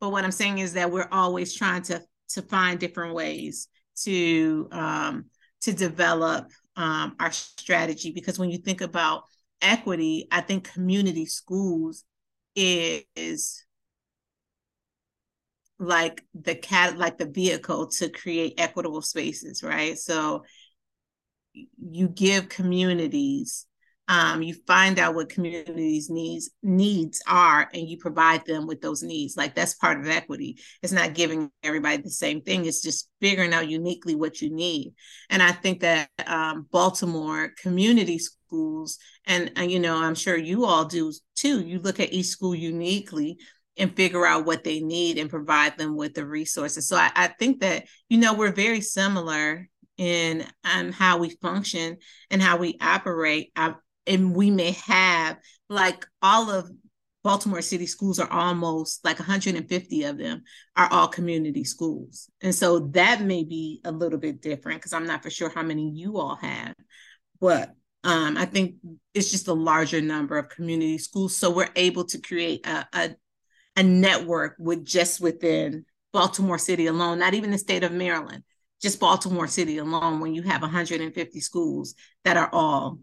but 0.00 0.10
what 0.10 0.24
I'm 0.24 0.32
saying 0.32 0.58
is 0.58 0.74
that 0.74 0.90
we're 0.90 1.08
always 1.10 1.54
trying 1.54 1.82
to 1.82 2.02
to 2.30 2.42
find 2.42 2.78
different 2.78 3.14
ways 3.14 3.68
to 4.04 4.68
um, 4.72 5.26
to 5.62 5.72
develop 5.72 6.48
um, 6.76 7.14
our 7.20 7.30
strategy 7.30 8.12
because 8.12 8.38
when 8.38 8.50
you 8.50 8.58
think 8.58 8.80
about 8.80 9.24
equity, 9.60 10.26
I 10.30 10.40
think 10.40 10.72
community 10.72 11.26
schools 11.26 12.04
is 12.54 13.64
like 15.82 16.24
the 16.34 16.54
cat 16.54 16.96
like 16.96 17.18
the 17.18 17.26
vehicle 17.26 17.88
to 17.88 18.08
create 18.08 18.54
equitable 18.58 19.02
spaces, 19.02 19.62
right? 19.62 19.98
So 19.98 20.44
you 21.52 22.08
give 22.08 22.48
communities 22.48 23.66
um, 24.08 24.42
you 24.42 24.54
find 24.66 24.98
out 24.98 25.14
what 25.14 25.28
communities 25.28 26.10
needs 26.10 26.50
needs 26.62 27.22
are 27.28 27.68
and 27.72 27.88
you 27.88 27.96
provide 27.98 28.44
them 28.44 28.66
with 28.66 28.80
those 28.80 29.02
needs. 29.02 29.36
Like 29.36 29.54
that's 29.54 29.74
part 29.74 30.00
of 30.00 30.08
equity. 30.08 30.58
It's 30.82 30.92
not 30.92 31.14
giving 31.14 31.50
everybody 31.62 32.02
the 32.02 32.10
same 32.10 32.42
thing. 32.42 32.66
It's 32.66 32.82
just 32.82 33.08
figuring 33.20 33.54
out 33.54 33.70
uniquely 33.70 34.14
what 34.14 34.42
you 34.42 34.50
need. 34.50 34.94
And 35.30 35.42
i 35.42 35.52
think 35.52 35.80
that 35.80 36.10
um, 36.26 36.66
baltimore 36.70 37.52
community 37.62 38.18
schools 38.18 38.98
and, 39.24 39.52
and 39.56 39.70
you 39.70 39.78
know 39.78 39.96
i'm 39.96 40.14
sure 40.14 40.36
you 40.36 40.64
all 40.66 40.84
do 40.84 41.12
too. 41.34 41.60
You 41.60 41.78
look 41.78 41.98
at 42.00 42.12
each 42.12 42.26
school 42.26 42.54
uniquely 42.54 43.38
and 43.78 43.96
figure 43.96 44.26
out 44.26 44.44
what 44.44 44.64
they 44.64 44.80
need 44.80 45.18
and 45.18 45.30
provide 45.30 45.76
them 45.78 45.96
with 45.96 46.14
the 46.14 46.26
resources 46.26 46.88
so 46.88 46.96
i, 46.96 47.10
I 47.14 47.28
think 47.28 47.60
that 47.60 47.84
you 48.08 48.18
know 48.18 48.34
we're 48.34 48.52
very 48.52 48.80
similar 48.80 49.68
in 49.98 50.44
um, 50.64 50.92
how 50.92 51.18
we 51.18 51.30
function 51.30 51.96
and 52.30 52.42
how 52.42 52.56
we 52.56 52.76
operate. 52.80 53.52
I, 53.54 53.74
and 54.06 54.34
we 54.34 54.50
may 54.50 54.72
have 54.86 55.38
like 55.68 56.06
all 56.20 56.50
of 56.50 56.70
Baltimore 57.22 57.62
City 57.62 57.86
schools 57.86 58.18
are 58.18 58.30
almost 58.30 59.04
like 59.04 59.20
150 59.20 60.04
of 60.04 60.18
them 60.18 60.42
are 60.76 60.88
all 60.90 61.06
community 61.06 61.62
schools. 61.62 62.28
And 62.40 62.52
so 62.52 62.80
that 62.94 63.22
may 63.22 63.44
be 63.44 63.80
a 63.84 63.92
little 63.92 64.18
bit 64.18 64.42
different 64.42 64.80
because 64.80 64.92
I'm 64.92 65.06
not 65.06 65.22
for 65.22 65.30
sure 65.30 65.50
how 65.50 65.62
many 65.62 65.90
you 65.90 66.18
all 66.18 66.34
have. 66.34 66.74
But 67.40 67.72
um, 68.02 68.36
I 68.36 68.46
think 68.46 68.76
it's 69.14 69.30
just 69.30 69.46
a 69.46 69.52
larger 69.52 70.00
number 70.00 70.36
of 70.36 70.48
community 70.48 70.98
schools. 70.98 71.36
So 71.36 71.50
we're 71.50 71.70
able 71.76 72.04
to 72.06 72.20
create 72.20 72.66
a, 72.66 72.88
a, 72.92 73.10
a 73.76 73.82
network 73.82 74.56
with 74.58 74.84
just 74.84 75.20
within 75.20 75.84
Baltimore 76.12 76.58
City 76.58 76.86
alone, 76.86 77.18
not 77.18 77.34
even 77.34 77.50
the 77.50 77.58
state 77.58 77.84
of 77.84 77.92
Maryland, 77.92 78.44
just 78.80 79.00
Baltimore 79.00 79.46
City 79.46 79.78
alone, 79.78 80.20
when 80.20 80.34
you 80.34 80.42
have 80.42 80.62
150 80.62 81.40
schools 81.40 81.94
that 82.24 82.36
are 82.36 82.50
all 82.52 82.98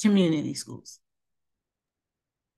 community 0.00 0.54
schools. 0.54 0.98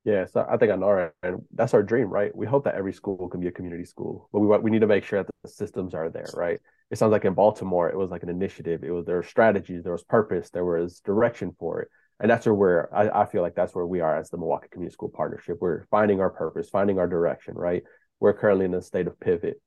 Yeah, 0.04 0.26
so 0.26 0.44
I 0.48 0.56
think 0.56 0.72
I 0.72 0.76
know, 0.76 1.10
and 1.22 1.42
that's 1.54 1.74
our 1.74 1.82
dream, 1.82 2.08
right? 2.08 2.34
We 2.34 2.44
hope 2.44 2.64
that 2.64 2.74
every 2.74 2.92
school 2.92 3.28
can 3.28 3.40
be 3.40 3.46
a 3.46 3.52
community 3.52 3.84
school, 3.84 4.28
but 4.32 4.40
we 4.40 4.58
we 4.58 4.70
need 4.70 4.80
to 4.80 4.88
make 4.88 5.04
sure 5.04 5.22
that 5.22 5.30
the 5.44 5.48
systems 5.48 5.94
are 5.94 6.10
there, 6.10 6.26
right? 6.34 6.58
It 6.90 6.98
sounds 6.98 7.12
like 7.12 7.24
in 7.24 7.34
Baltimore, 7.34 7.88
it 7.88 7.96
was 7.96 8.10
like 8.10 8.24
an 8.24 8.28
initiative. 8.28 8.82
It 8.82 8.90
was 8.90 9.06
there 9.06 9.16
were 9.16 9.22
strategies, 9.22 9.84
there 9.84 9.92
was 9.92 10.02
purpose, 10.02 10.50
there 10.50 10.64
was 10.64 11.00
direction 11.00 11.54
for 11.56 11.82
it, 11.82 11.88
And 12.22 12.30
that's 12.30 12.46
where 12.46 12.54
we're, 12.54 12.88
I, 12.94 13.22
I 13.22 13.26
feel 13.26 13.42
like 13.42 13.56
that's 13.56 13.74
where 13.74 13.84
we 13.84 13.98
are 13.98 14.16
as 14.16 14.30
the 14.30 14.38
Milwaukee 14.38 14.68
Community 14.70 14.94
School 14.94 15.08
Partnership. 15.08 15.58
We're 15.60 15.86
finding 15.90 16.20
our 16.20 16.30
purpose, 16.30 16.70
finding 16.70 17.00
our 17.00 17.08
direction, 17.08 17.54
right? 17.56 17.82
We're 18.20 18.32
currently 18.32 18.64
in 18.64 18.74
a 18.74 18.80
state 18.80 19.08
of 19.08 19.18
pivot. 19.18 19.60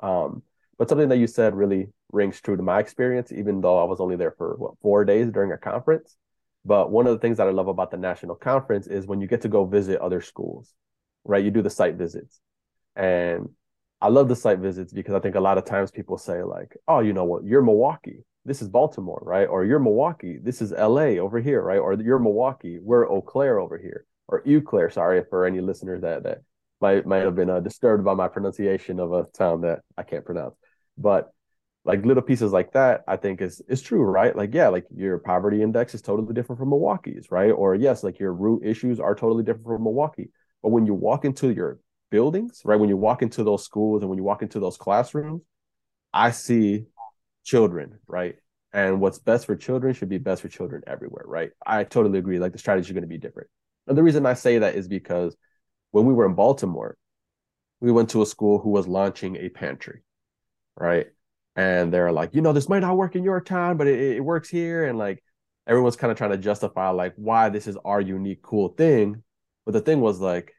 Um, 0.00 0.42
but 0.78 0.88
something 0.88 1.10
that 1.10 1.18
you 1.18 1.28
said 1.28 1.54
really 1.54 1.90
rings 2.10 2.40
true 2.40 2.56
to 2.56 2.62
my 2.62 2.80
experience, 2.80 3.30
even 3.30 3.60
though 3.60 3.78
I 3.78 3.84
was 3.84 4.00
only 4.00 4.16
there 4.16 4.34
for 4.36 4.56
what, 4.56 4.74
four 4.82 5.04
days 5.04 5.30
during 5.30 5.52
a 5.52 5.56
conference. 5.56 6.16
But 6.64 6.90
one 6.90 7.06
of 7.06 7.12
the 7.12 7.20
things 7.20 7.36
that 7.36 7.46
I 7.46 7.52
love 7.52 7.68
about 7.68 7.92
the 7.92 7.98
national 7.98 8.34
conference 8.34 8.88
is 8.88 9.06
when 9.06 9.20
you 9.20 9.28
get 9.28 9.42
to 9.42 9.48
go 9.48 9.64
visit 9.64 10.00
other 10.00 10.20
schools, 10.20 10.74
right? 11.24 11.44
You 11.44 11.52
do 11.52 11.62
the 11.62 11.70
site 11.70 11.94
visits. 11.94 12.40
And 12.96 13.48
I 14.00 14.08
love 14.08 14.28
the 14.28 14.34
site 14.34 14.58
visits 14.58 14.92
because 14.92 15.14
I 15.14 15.20
think 15.20 15.36
a 15.36 15.40
lot 15.40 15.56
of 15.56 15.64
times 15.64 15.92
people 15.92 16.18
say, 16.18 16.42
like, 16.42 16.76
oh, 16.88 16.98
you 16.98 17.12
know 17.12 17.24
what, 17.24 17.44
you're 17.44 17.62
Milwaukee. 17.62 18.24
This 18.44 18.60
is 18.60 18.68
Baltimore, 18.68 19.22
right? 19.24 19.46
Or 19.46 19.64
you're 19.64 19.78
Milwaukee. 19.78 20.38
This 20.42 20.60
is 20.60 20.72
LA 20.72 21.18
over 21.20 21.40
here, 21.40 21.62
right? 21.62 21.78
Or 21.78 21.94
you're 21.94 22.18
Milwaukee. 22.18 22.78
We're 22.80 23.08
Eau 23.08 23.22
Claire 23.22 23.60
over 23.60 23.78
here. 23.78 24.04
Or 24.26 24.42
Eau 24.46 24.60
Claire, 24.60 24.90
sorry 24.90 25.22
for 25.30 25.46
any 25.46 25.60
listeners 25.60 26.02
that 26.02 26.24
that 26.24 26.42
might 26.80 27.06
might 27.06 27.22
have 27.22 27.36
been 27.36 27.50
uh, 27.50 27.60
disturbed 27.60 28.04
by 28.04 28.14
my 28.14 28.28
pronunciation 28.28 28.98
of 28.98 29.12
a 29.12 29.24
town 29.32 29.60
that 29.60 29.80
I 29.96 30.02
can't 30.02 30.24
pronounce. 30.24 30.56
But 30.98 31.32
like 31.84 32.04
little 32.04 32.22
pieces 32.22 32.52
like 32.52 32.72
that, 32.72 33.02
I 33.06 33.16
think 33.16 33.40
is 33.40 33.62
is 33.68 33.80
true, 33.80 34.02
right? 34.02 34.34
Like, 34.34 34.52
yeah, 34.54 34.68
like 34.68 34.86
your 34.94 35.18
poverty 35.18 35.62
index 35.62 35.94
is 35.94 36.02
totally 36.02 36.34
different 36.34 36.58
from 36.58 36.70
Milwaukee's, 36.70 37.30
right? 37.30 37.50
Or 37.50 37.76
yes, 37.76 38.02
like 38.02 38.18
your 38.18 38.32
root 38.32 38.64
issues 38.64 38.98
are 38.98 39.14
totally 39.14 39.44
different 39.44 39.66
from 39.66 39.84
Milwaukee. 39.84 40.30
But 40.62 40.70
when 40.70 40.86
you 40.86 40.94
walk 40.94 41.24
into 41.24 41.52
your 41.52 41.78
buildings, 42.10 42.62
right? 42.64 42.78
When 42.78 42.88
you 42.88 42.96
walk 42.96 43.22
into 43.22 43.44
those 43.44 43.64
schools 43.64 44.02
and 44.02 44.08
when 44.08 44.18
you 44.18 44.24
walk 44.24 44.42
into 44.42 44.58
those 44.58 44.76
classrooms, 44.76 45.42
I 46.12 46.30
see 46.30 46.84
children, 47.44 47.98
right? 48.06 48.36
And 48.72 49.00
what's 49.00 49.18
best 49.18 49.46
for 49.46 49.56
children 49.56 49.94
should 49.94 50.08
be 50.08 50.18
best 50.18 50.42
for 50.42 50.48
children 50.48 50.82
everywhere, 50.86 51.24
right? 51.26 51.50
I 51.64 51.84
totally 51.84 52.18
agree. 52.18 52.38
Like 52.38 52.52
the 52.52 52.58
strategy 52.58 52.88
is 52.88 52.92
going 52.92 53.02
to 53.02 53.08
be 53.08 53.18
different. 53.18 53.50
And 53.86 53.98
the 53.98 54.02
reason 54.02 54.24
I 54.24 54.34
say 54.34 54.58
that 54.58 54.74
is 54.74 54.88
because 54.88 55.36
when 55.90 56.06
we 56.06 56.14
were 56.14 56.26
in 56.26 56.34
Baltimore, 56.34 56.96
we 57.80 57.92
went 57.92 58.10
to 58.10 58.22
a 58.22 58.26
school 58.26 58.58
who 58.58 58.70
was 58.70 58.88
launching 58.88 59.36
a 59.36 59.48
pantry, 59.48 60.02
right? 60.76 61.08
and 61.56 61.92
they're 61.92 62.12
like, 62.12 62.34
you 62.34 62.40
know, 62.40 62.52
this 62.52 62.68
might 62.68 62.80
not 62.80 62.96
work 62.96 63.14
in 63.14 63.24
your 63.24 63.40
town, 63.40 63.76
but 63.76 63.86
it, 63.86 64.16
it 64.16 64.20
works 64.20 64.48
here. 64.48 64.86
And 64.86 64.98
like 64.98 65.22
everyone's 65.66 65.96
kind 65.96 66.10
of 66.10 66.16
trying 66.16 66.30
to 66.30 66.38
justify 66.38 66.88
like 66.90 67.14
why 67.16 67.48
this 67.50 67.66
is 67.66 67.76
our 67.84 68.00
unique, 68.00 68.42
cool 68.42 68.68
thing. 68.68 69.22
But 69.64 69.72
the 69.72 69.80
thing 69.80 70.00
was 70.00 70.20
like, 70.20 70.54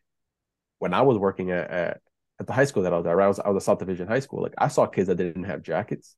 when 0.79 0.93
I 0.93 1.01
was 1.01 1.17
working 1.17 1.51
at 1.51 1.69
at, 1.69 2.01
at 2.39 2.47
the 2.47 2.53
high 2.53 2.65
school 2.65 2.83
that 2.83 2.93
I 2.93 2.97
was 2.97 3.05
at, 3.05 3.19
I 3.19 3.27
was, 3.27 3.39
I 3.39 3.49
was 3.49 3.63
a 3.63 3.65
South 3.65 3.79
Division 3.79 4.07
high 4.07 4.19
school. 4.19 4.41
Like 4.41 4.53
I 4.57 4.67
saw 4.67 4.85
kids 4.85 5.07
that 5.07 5.15
didn't 5.15 5.45
have 5.45 5.63
jackets, 5.63 6.15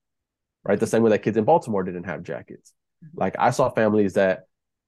right? 0.66 0.80
The 0.80 0.88
same 0.88 1.04
way 1.04 1.12
that 1.12 1.24
kids 1.24 1.38
in 1.38 1.46
Baltimore 1.46 1.84
didn't 1.84 2.06
have 2.06 2.24
jackets. 2.24 2.74
Mm-hmm. 3.04 3.20
Like 3.20 3.36
I 3.40 3.52
saw 3.52 3.70
families 3.70 4.14
that 4.14 4.46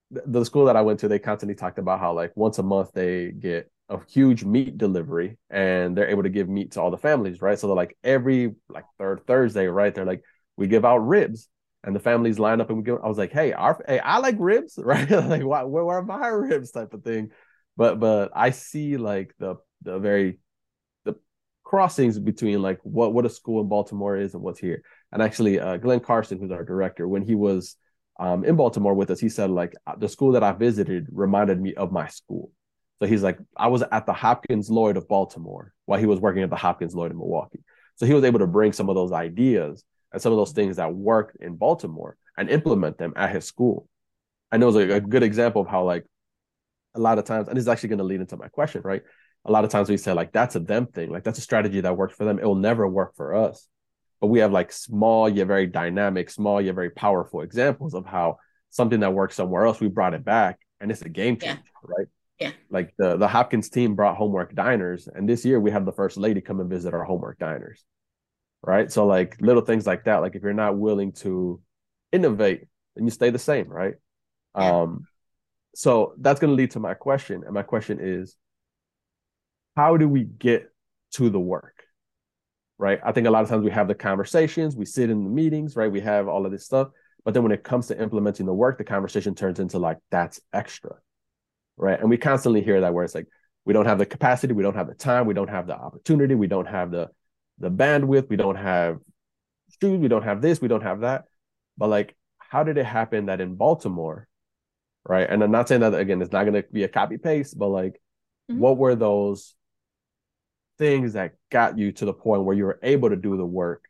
the 0.09 0.43
school 0.43 0.65
that 0.65 0.75
I 0.75 0.81
went 0.81 0.99
to, 1.01 1.07
they 1.07 1.19
constantly 1.19 1.55
talked 1.55 1.79
about 1.79 1.99
how 1.99 2.13
like 2.13 2.31
once 2.35 2.57
a 2.59 2.63
month 2.63 2.91
they 2.93 3.31
get 3.31 3.69
a 3.89 3.99
huge 4.09 4.43
meat 4.43 4.77
delivery 4.77 5.37
and 5.49 5.95
they're 5.95 6.09
able 6.09 6.23
to 6.23 6.29
give 6.29 6.49
meat 6.49 6.71
to 6.71 6.81
all 6.81 6.91
the 6.91 6.97
families, 6.97 7.41
right? 7.41 7.57
So 7.57 7.67
they're 7.67 7.75
like 7.75 7.97
every 8.03 8.55
like 8.69 8.85
third 8.97 9.25
Thursday, 9.25 9.67
right? 9.67 9.93
They're 9.93 10.05
like, 10.05 10.23
we 10.57 10.67
give 10.67 10.85
out 10.85 10.97
ribs 10.97 11.47
and 11.83 11.95
the 11.95 11.99
families 11.99 12.39
line 12.39 12.59
up 12.59 12.69
and 12.69 12.77
we 12.77 12.83
give, 12.83 12.99
I 13.03 13.07
was 13.07 13.17
like, 13.17 13.31
hey, 13.31 13.53
our, 13.53 13.81
hey, 13.87 13.99
I 13.99 14.17
like 14.17 14.35
ribs, 14.39 14.77
right? 14.81 15.09
like, 15.11 15.43
why, 15.43 15.63
where, 15.63 15.85
where 15.85 15.97
are 15.99 16.03
my 16.03 16.27
ribs 16.27 16.71
type 16.71 16.93
of 16.93 17.03
thing. 17.03 17.31
But, 17.75 17.99
but 17.99 18.31
I 18.35 18.49
see 18.49 18.97
like 18.97 19.33
the, 19.39 19.55
the 19.83 19.99
very, 19.99 20.39
the 21.05 21.15
crossings 21.63 22.17
between 22.17 22.61
like 22.61 22.79
what, 22.83 23.13
what 23.13 23.25
a 23.25 23.29
school 23.29 23.61
in 23.61 23.69
Baltimore 23.69 24.17
is 24.17 24.33
and 24.33 24.43
what's 24.43 24.59
here. 24.59 24.83
And 25.11 25.21
actually, 25.21 25.59
uh, 25.59 25.77
Glenn 25.77 25.99
Carson, 25.99 26.39
who's 26.39 26.51
our 26.51 26.63
director, 26.63 27.07
when 27.07 27.21
he 27.21 27.35
was 27.35 27.75
um, 28.19 28.43
in 28.43 28.55
Baltimore 28.55 28.93
with 28.93 29.09
us, 29.11 29.19
he 29.19 29.29
said 29.29 29.49
like 29.49 29.73
the 29.97 30.09
school 30.09 30.33
that 30.33 30.43
I 30.43 30.51
visited 30.51 31.07
reminded 31.11 31.61
me 31.61 31.73
of 31.75 31.91
my 31.91 32.07
school 32.07 32.51
so 32.99 33.05
he's 33.05 33.23
like, 33.23 33.37
I 33.55 33.67
was 33.67 33.83
at 33.91 34.05
the 34.05 34.13
Hopkins 34.13 34.69
Lloyd 34.69 34.97
of 34.97 35.07
Baltimore 35.07 35.73
while 35.85 35.99
he 35.99 36.05
was 36.05 36.19
working 36.19 36.43
at 36.43 36.49
the 36.49 36.55
Hopkins 36.55 36.95
Lloyd 36.95 37.11
in 37.11 37.17
Milwaukee. 37.17 37.63
So 37.95 38.05
he 38.05 38.13
was 38.13 38.23
able 38.23 38.39
to 38.39 38.47
bring 38.47 38.73
some 38.73 38.89
of 38.89 38.95
those 38.95 39.11
ideas 39.11 39.83
and 40.11 40.21
some 40.21 40.31
of 40.31 40.37
those 40.37 40.51
things 40.51 40.77
that 40.77 40.93
worked 40.93 41.37
in 41.41 41.55
Baltimore 41.55 42.17
and 42.37 42.49
implement 42.49 42.97
them 42.97 43.13
at 43.15 43.31
his 43.31 43.45
school. 43.45 43.87
And 44.51 44.61
know 44.61 44.69
it's 44.69 44.77
a, 44.77 44.95
a 44.95 45.01
good 45.01 45.23
example 45.23 45.61
of 45.61 45.67
how 45.67 45.83
like 45.83 46.05
a 46.95 46.99
lot 46.99 47.19
of 47.19 47.25
times, 47.25 47.47
and 47.47 47.57
this 47.57 47.63
is 47.63 47.67
actually 47.67 47.89
going 47.89 47.99
to 47.99 48.05
lead 48.05 48.21
into 48.21 48.37
my 48.37 48.47
question, 48.47 48.81
right? 48.83 49.03
A 49.45 49.51
lot 49.51 49.63
of 49.63 49.69
times 49.69 49.89
we 49.89 49.97
say 49.97 50.13
like 50.13 50.31
that's 50.31 50.55
a 50.55 50.59
them 50.59 50.87
thing, 50.87 51.11
like 51.11 51.23
that's 51.23 51.37
a 51.37 51.41
strategy 51.41 51.81
that 51.81 51.97
works 51.97 52.15
for 52.15 52.25
them. 52.25 52.39
It 52.39 52.45
will 52.45 52.55
never 52.55 52.87
work 52.87 53.15
for 53.15 53.35
us. 53.35 53.67
But 54.19 54.27
we 54.27 54.39
have 54.39 54.51
like 54.51 54.71
small 54.71 55.29
yet 55.29 55.47
very 55.47 55.67
dynamic, 55.67 56.29
small 56.29 56.61
yet 56.61 56.75
very 56.75 56.89
powerful 56.89 57.41
examples 57.41 57.93
of 57.93 58.05
how 58.05 58.37
something 58.69 58.99
that 59.01 59.13
works 59.13 59.35
somewhere 59.35 59.65
else, 59.65 59.79
we 59.79 59.87
brought 59.87 60.13
it 60.13 60.25
back 60.25 60.59
and 60.79 60.91
it's 60.91 61.01
a 61.01 61.09
game 61.09 61.37
changer, 61.37 61.61
yeah. 61.63 61.95
right? 61.97 62.07
Yeah. 62.39 62.51
Like 62.69 62.93
the 62.97 63.17
the 63.17 63.27
Hopkins 63.27 63.69
team 63.69 63.95
brought 63.95 64.15
homework 64.15 64.53
diners, 64.53 65.07
and 65.07 65.27
this 65.27 65.43
year 65.43 65.59
we 65.59 65.71
have 65.71 65.85
the 65.85 65.91
first 65.91 66.17
lady 66.17 66.41
come 66.41 66.59
and 66.59 66.69
visit 66.69 66.93
our 66.93 67.03
homework 67.03 67.39
diners. 67.39 67.83
Right. 68.61 68.91
So 68.91 69.05
like 69.05 69.37
little 69.39 69.63
things 69.63 69.87
like 69.87 70.05
that. 70.05 70.17
Like 70.17 70.35
if 70.35 70.43
you're 70.43 70.53
not 70.53 70.77
willing 70.77 71.13
to 71.13 71.61
innovate, 72.11 72.65
then 72.95 73.05
you 73.05 73.11
stay 73.11 73.29
the 73.29 73.39
same, 73.39 73.67
right? 73.67 73.95
Yeah. 74.55 74.81
Um, 74.81 75.07
so 75.75 76.13
that's 76.19 76.39
gonna 76.39 76.53
lead 76.53 76.71
to 76.71 76.79
my 76.79 76.93
question. 76.93 77.43
And 77.43 77.53
my 77.53 77.63
question 77.63 77.99
is, 78.01 78.35
how 79.75 79.97
do 79.97 80.07
we 80.07 80.23
get 80.23 80.71
to 81.13 81.29
the 81.29 81.39
work? 81.39 81.76
Right. 82.79 82.99
I 83.03 83.11
think 83.11 83.25
a 83.25 83.31
lot 83.31 83.43
of 83.43 83.49
times 83.49 83.63
we 83.63 83.71
have 83.71 83.87
the 83.87 83.95
conversations, 83.95 84.75
we 84.75 84.85
sit 84.85 85.09
in 85.09 85.23
the 85.23 85.29
meetings, 85.29 85.75
right? 85.75 85.91
We 85.91 86.01
have 86.01 86.27
all 86.27 86.45
of 86.45 86.51
this 86.51 86.65
stuff. 86.65 86.89
But 87.25 87.33
then 87.33 87.41
when 87.41 87.51
it 87.51 87.63
comes 87.63 87.87
to 87.87 87.99
implementing 87.99 88.45
the 88.45 88.53
work, 88.53 88.77
the 88.77 88.83
conversation 88.83 89.33
turns 89.33 89.59
into 89.59 89.79
like 89.79 89.97
that's 90.11 90.39
extra 90.53 90.97
right? 91.77 91.99
And 91.99 92.09
we 92.09 92.17
constantly 92.17 92.61
hear 92.61 92.81
that 92.81 92.93
where 92.93 93.05
it's 93.05 93.15
like 93.15 93.27
we 93.63 93.73
don't 93.73 93.85
have 93.85 93.99
the 93.99 94.05
capacity, 94.05 94.53
we 94.53 94.63
don't 94.63 94.75
have 94.75 94.87
the 94.87 94.95
time, 94.95 95.27
we 95.27 95.33
don't 95.33 95.49
have 95.49 95.67
the 95.67 95.75
opportunity, 95.75 96.35
we 96.35 96.47
don't 96.47 96.67
have 96.67 96.91
the 96.91 97.09
the 97.59 97.71
bandwidth, 97.71 98.29
we 98.29 98.35
don't 98.35 98.55
have 98.55 98.97
shoes, 99.81 99.99
we 99.99 100.07
don't 100.07 100.23
have 100.23 100.41
this, 100.41 100.61
we 100.61 100.67
don't 100.67 100.83
have 100.83 101.01
that. 101.01 101.25
But 101.77 101.89
like, 101.89 102.15
how 102.39 102.63
did 102.63 102.77
it 102.77 102.85
happen 102.85 103.27
that 103.27 103.41
in 103.41 103.55
Baltimore, 103.55 104.27
right? 105.07 105.29
And 105.29 105.43
I'm 105.43 105.51
not 105.51 105.67
saying 105.67 105.81
that 105.81 105.93
again, 105.93 106.21
it's 106.21 106.31
not 106.31 106.43
going 106.43 106.61
to 106.61 106.67
be 106.71 106.83
a 106.83 106.87
copy 106.87 107.17
paste, 107.17 107.57
but 107.57 107.67
like, 107.67 108.01
mm-hmm. 108.49 108.59
what 108.59 108.77
were 108.77 108.95
those 108.95 109.55
things 110.77 111.13
that 111.13 111.33
got 111.51 111.77
you 111.77 111.91
to 111.93 112.05
the 112.05 112.13
point 112.13 112.43
where 112.43 112.55
you 112.55 112.65
were 112.65 112.79
able 112.83 113.09
to 113.09 113.15
do 113.15 113.37
the 113.37 113.45
work 113.45 113.85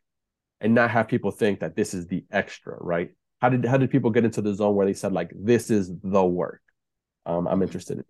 and 0.60 0.74
not 0.74 0.90
have 0.90 1.08
people 1.08 1.30
think 1.30 1.60
that 1.60 1.76
this 1.76 1.94
is 1.94 2.06
the 2.06 2.24
extra, 2.30 2.76
right? 2.80 3.10
How 3.40 3.48
did 3.48 3.64
how 3.64 3.76
did 3.76 3.90
people 3.90 4.10
get 4.10 4.24
into 4.24 4.42
the 4.42 4.54
zone 4.54 4.74
where 4.74 4.86
they 4.86 4.94
said 4.94 5.12
like 5.12 5.30
this 5.34 5.70
is 5.70 5.90
the 6.02 6.24
work? 6.24 6.60
um, 7.28 7.46
I'm 7.46 7.62
interested 7.62 7.98
in. 7.98 8.04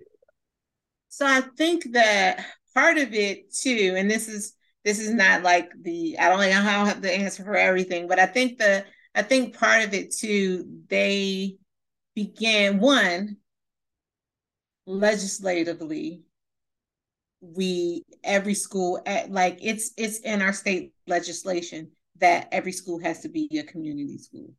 So 1.08 1.26
I 1.26 1.40
think 1.40 1.92
that 1.92 2.44
part 2.74 2.96
of 2.98 3.12
it 3.12 3.52
too, 3.52 3.94
and 3.96 4.10
this 4.10 4.28
is 4.28 4.54
this 4.84 5.00
is 5.00 5.12
not 5.12 5.42
like 5.42 5.70
the 5.82 6.16
I 6.18 6.28
don't 6.28 6.40
know 6.40 6.52
how 6.52 6.84
I 6.84 6.88
have 6.88 7.02
the 7.02 7.12
answer 7.12 7.42
for 7.42 7.56
everything, 7.56 8.06
but 8.06 8.18
I 8.18 8.26
think 8.26 8.58
the 8.58 8.84
I 9.14 9.22
think 9.22 9.58
part 9.58 9.84
of 9.84 9.92
it 9.92 10.14
too, 10.14 10.82
they 10.88 11.56
began 12.14 12.78
one 12.78 13.38
legislatively 14.86 16.22
we 17.40 18.04
every 18.24 18.54
school 18.54 19.00
at 19.06 19.30
like 19.30 19.58
it's 19.62 19.92
it's 19.96 20.18
in 20.20 20.42
our 20.42 20.52
state 20.52 20.92
legislation 21.06 21.90
that 22.18 22.48
every 22.50 22.72
school 22.72 22.98
has 22.98 23.20
to 23.20 23.28
be 23.28 23.48
a 23.58 23.62
community 23.62 24.18
school 24.18 24.50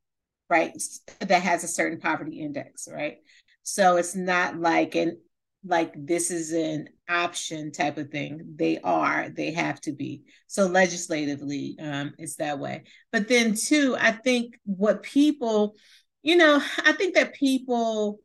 right 0.50 0.72
that 1.20 1.42
has 1.42 1.64
a 1.64 1.68
certain 1.68 2.00
poverty 2.00 2.40
index 2.40 2.88
right 2.92 3.18
so 3.64 3.98
it's 3.98 4.16
not 4.16 4.58
like 4.58 4.96
an 4.96 5.18
like 5.66 5.94
this 5.96 6.32
is 6.32 6.54
an 6.54 6.88
option 7.10 7.72
type 7.72 7.98
of 7.98 8.10
thing. 8.10 8.54
They 8.56 8.80
are, 8.80 9.30
they 9.30 9.52
have 9.52 9.82
to 9.82 9.92
be. 9.92 10.24
So 10.48 10.68
legislatively, 10.68 11.76
um, 11.82 12.14
it's 12.18 12.36
that 12.38 12.60
way. 12.60 12.84
But 13.12 13.28
then 13.28 13.56
too, 13.56 13.96
I 14.00 14.12
think 14.12 14.58
what 14.66 15.04
people, 15.04 15.76
you 16.22 16.38
know, 16.38 16.62
I 16.86 16.94
think 16.94 17.16
that 17.16 17.34
people 17.34 18.20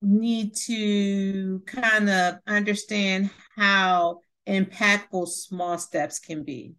need 0.00 0.54
to 0.54 1.60
kind 1.66 2.08
of 2.08 2.36
understand 2.46 3.30
how 3.56 4.20
impactful 4.46 5.28
small 5.28 5.78
steps 5.78 6.18
can 6.18 6.44
be. 6.44 6.74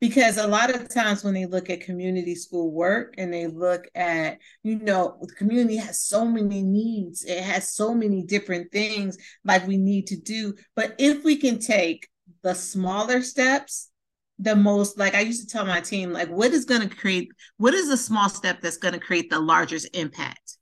Because 0.00 0.38
a 0.38 0.46
lot 0.46 0.74
of 0.74 0.92
times 0.92 1.22
when 1.22 1.34
they 1.34 1.44
look 1.44 1.68
at 1.68 1.82
community 1.82 2.34
school 2.34 2.72
work 2.72 3.14
and 3.18 3.32
they 3.32 3.46
look 3.46 3.86
at 3.94 4.38
you 4.62 4.78
know 4.78 5.18
the 5.20 5.34
community 5.34 5.76
has 5.76 6.00
so 6.00 6.24
many 6.24 6.62
needs 6.62 7.22
it 7.22 7.42
has 7.42 7.74
so 7.74 7.94
many 7.94 8.22
different 8.22 8.72
things 8.72 9.18
like 9.44 9.66
we 9.66 9.76
need 9.76 10.06
to 10.06 10.16
do. 10.16 10.54
But 10.74 10.94
if 10.98 11.22
we 11.22 11.36
can 11.36 11.58
take 11.58 12.08
the 12.42 12.54
smaller 12.54 13.20
steps 13.20 13.90
the 14.38 14.56
most 14.56 14.98
like 14.98 15.14
i 15.14 15.20
used 15.20 15.46
to 15.46 15.52
tell 15.52 15.66
my 15.66 15.80
team 15.80 16.12
like 16.12 16.28
what 16.28 16.50
is 16.52 16.64
going 16.64 16.80
to 16.80 16.96
create 16.96 17.30
what 17.58 17.74
is 17.74 17.88
the 17.88 17.96
small 17.96 18.28
step 18.28 18.60
that's 18.62 18.78
going 18.78 18.94
to 18.94 19.00
create 19.00 19.28
the 19.28 19.38
largest 19.38 19.86
impact 19.94 20.56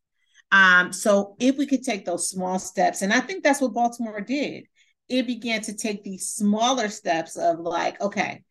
um 0.52 0.92
so 0.92 1.36
if 1.38 1.56
we 1.56 1.66
could 1.66 1.82
take 1.82 2.04
those 2.04 2.30
small 2.30 2.58
steps 2.58 3.02
and 3.02 3.12
i 3.12 3.20
think 3.20 3.42
that's 3.42 3.60
what 3.60 3.74
baltimore 3.74 4.20
did 4.20 4.64
it 5.08 5.26
began 5.26 5.60
to 5.60 5.74
take 5.74 6.02
these 6.02 6.28
smaller 6.28 6.88
steps 6.88 7.36
of 7.36 7.58
like 7.58 8.00
okay 8.00 8.42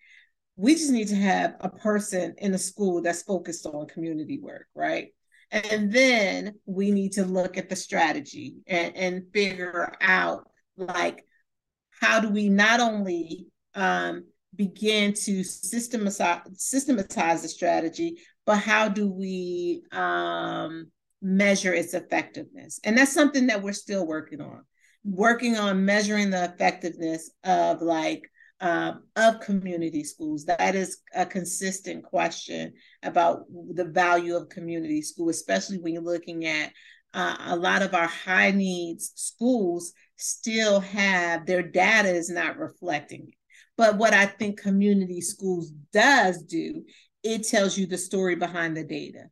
we 0.57 0.73
just 0.73 0.91
need 0.91 1.07
to 1.07 1.15
have 1.15 1.55
a 1.61 1.69
person 1.69 2.33
in 2.39 2.51
the 2.51 2.57
school 2.57 3.01
that's 3.01 3.21
focused 3.21 3.65
on 3.67 3.85
community 3.87 4.39
work, 4.39 4.65
right? 4.73 5.09
And 5.51 5.93
then 5.93 6.55
we 6.65 6.91
need 6.91 7.13
to 7.13 7.25
look 7.25 7.57
at 7.57 7.69
the 7.69 7.75
strategy 7.75 8.57
and, 8.65 8.97
and 8.97 9.23
figure 9.31 9.93
out 10.01 10.49
like 10.75 11.23
how 12.01 12.19
do 12.19 12.29
we 12.29 12.49
not 12.49 12.79
only 12.79 13.47
um, 13.75 14.25
begin 14.55 15.13
to 15.13 15.43
systematize 15.43 16.41
systematize 16.55 17.43
the 17.43 17.47
strategy, 17.47 18.17
but 18.45 18.57
how 18.57 18.89
do 18.89 19.07
we 19.07 19.83
um, 19.91 20.91
measure 21.27 21.73
its 21.73 21.93
effectiveness? 21.93 22.79
And 22.83 22.97
that's 22.97 23.13
something 23.13 23.47
that 23.47 23.61
we're 23.61 23.73
still 23.73 24.05
working 24.05 24.41
on. 24.41 24.63
Working 25.03 25.57
on 25.57 25.85
measuring 25.85 26.31
the 26.31 26.43
effectiveness 26.43 27.29
of 27.43 27.81
like 27.81 28.23
um, 28.59 29.03
of 29.15 29.39
community 29.39 30.03
schools. 30.03 30.45
That 30.45 30.75
is 30.75 30.99
a 31.15 31.25
consistent 31.25 32.03
question 32.03 32.73
about 33.03 33.43
the 33.73 33.85
value 33.85 34.35
of 34.35 34.49
community 34.49 35.01
school, 35.01 35.29
especially 35.29 35.77
when 35.77 35.93
you're 35.93 36.01
looking 36.01 36.45
at 36.45 36.71
uh, 37.13 37.35
a 37.47 37.55
lot 37.55 37.81
of 37.81 37.93
our 37.93 38.07
high 38.07 38.51
needs 38.51 39.11
schools 39.15 39.93
still 40.17 40.79
have 40.79 41.45
their 41.45 41.61
data 41.61 42.09
is 42.09 42.29
not 42.29 42.57
reflecting 42.57 43.27
it. 43.27 43.35
But 43.77 43.97
what 43.97 44.13
I 44.13 44.25
think 44.25 44.59
community 44.59 45.21
schools 45.21 45.71
does 45.93 46.41
do, 46.41 46.83
it 47.23 47.47
tells 47.47 47.77
you 47.77 47.85
the 47.85 47.97
story 47.97 48.35
behind 48.35 48.75
the 48.75 48.83
data, 48.83 49.25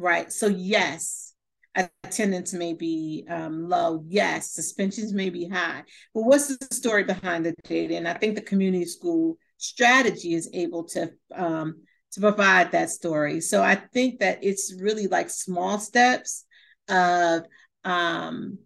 right? 0.00 0.32
So 0.32 0.46
yes, 0.46 1.34
attendance 1.74 2.52
may 2.52 2.72
be 2.72 3.24
um, 3.28 3.68
low. 3.68 4.02
Yes, 4.06 4.52
suspensions 4.52 5.12
may 5.12 5.30
be 5.30 5.48
high. 5.48 5.84
But 6.14 6.22
what's 6.22 6.56
the 6.56 6.74
story 6.74 7.04
behind 7.04 7.46
the 7.46 7.54
data? 7.64 7.96
And 7.96 8.08
I 8.08 8.14
think 8.14 8.34
the 8.34 8.42
community 8.42 8.86
school 8.86 9.36
strategy 9.58 10.34
is 10.34 10.50
able 10.52 10.84
to 10.84 11.12
um, 11.34 11.82
to 12.12 12.20
provide 12.20 12.72
that 12.72 12.90
story. 12.90 13.40
So 13.40 13.62
I 13.62 13.76
think 13.76 14.18
that 14.18 14.42
it's 14.42 14.74
really 14.80 15.06
like 15.06 15.30
small 15.30 15.78
steps 15.78 16.44
of 16.88 17.44
um, 17.84 18.58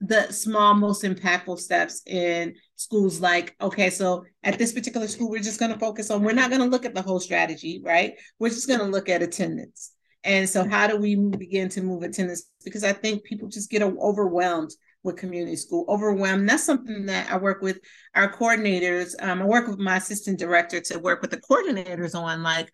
the 0.00 0.30
small, 0.32 0.74
most 0.74 1.02
impactful 1.02 1.58
steps 1.58 2.02
in 2.06 2.54
schools 2.76 3.20
like, 3.20 3.56
okay, 3.60 3.90
so 3.90 4.24
at 4.44 4.58
this 4.58 4.72
particular 4.72 5.08
school, 5.08 5.28
we're 5.28 5.40
just 5.40 5.58
going 5.58 5.72
to 5.72 5.78
focus 5.78 6.10
on, 6.10 6.22
we're 6.22 6.32
not 6.32 6.50
going 6.50 6.62
to 6.62 6.68
look 6.68 6.84
at 6.84 6.94
the 6.94 7.02
whole 7.02 7.20
strategy, 7.20 7.82
right? 7.84 8.14
We're 8.38 8.50
just 8.50 8.68
going 8.68 8.80
to 8.80 8.86
look 8.86 9.08
at 9.08 9.22
attendance. 9.22 9.92
And 10.24 10.48
so, 10.48 10.68
how 10.68 10.88
do 10.88 10.96
we 10.96 11.14
begin 11.14 11.68
to 11.70 11.82
move 11.82 12.02
attendance? 12.02 12.50
Because 12.64 12.84
I 12.84 12.92
think 12.92 13.24
people 13.24 13.48
just 13.48 13.70
get 13.70 13.82
overwhelmed 13.82 14.70
with 15.04 15.16
community 15.16 15.56
school, 15.56 15.84
overwhelmed. 15.88 16.48
That's 16.48 16.64
something 16.64 17.06
that 17.06 17.30
I 17.30 17.38
work 17.38 17.62
with 17.62 17.78
our 18.14 18.32
coordinators. 18.32 19.14
Um, 19.22 19.42
I 19.42 19.44
work 19.44 19.68
with 19.68 19.78
my 19.78 19.96
assistant 19.96 20.38
director 20.38 20.80
to 20.80 20.98
work 20.98 21.22
with 21.22 21.30
the 21.30 21.40
coordinators 21.40 22.16
on 22.16 22.42
like 22.42 22.68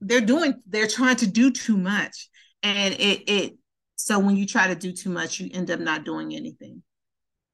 they're 0.00 0.20
doing, 0.20 0.54
they're 0.66 0.88
trying 0.88 1.16
to 1.16 1.26
do 1.26 1.50
too 1.50 1.76
much, 1.76 2.28
and 2.62 2.94
it 2.94 3.30
it. 3.30 3.57
So 3.98 4.20
when 4.20 4.36
you 4.36 4.46
try 4.46 4.68
to 4.68 4.76
do 4.76 4.92
too 4.92 5.10
much, 5.10 5.40
you 5.40 5.50
end 5.52 5.72
up 5.72 5.80
not 5.80 6.04
doing 6.04 6.34
anything. 6.34 6.82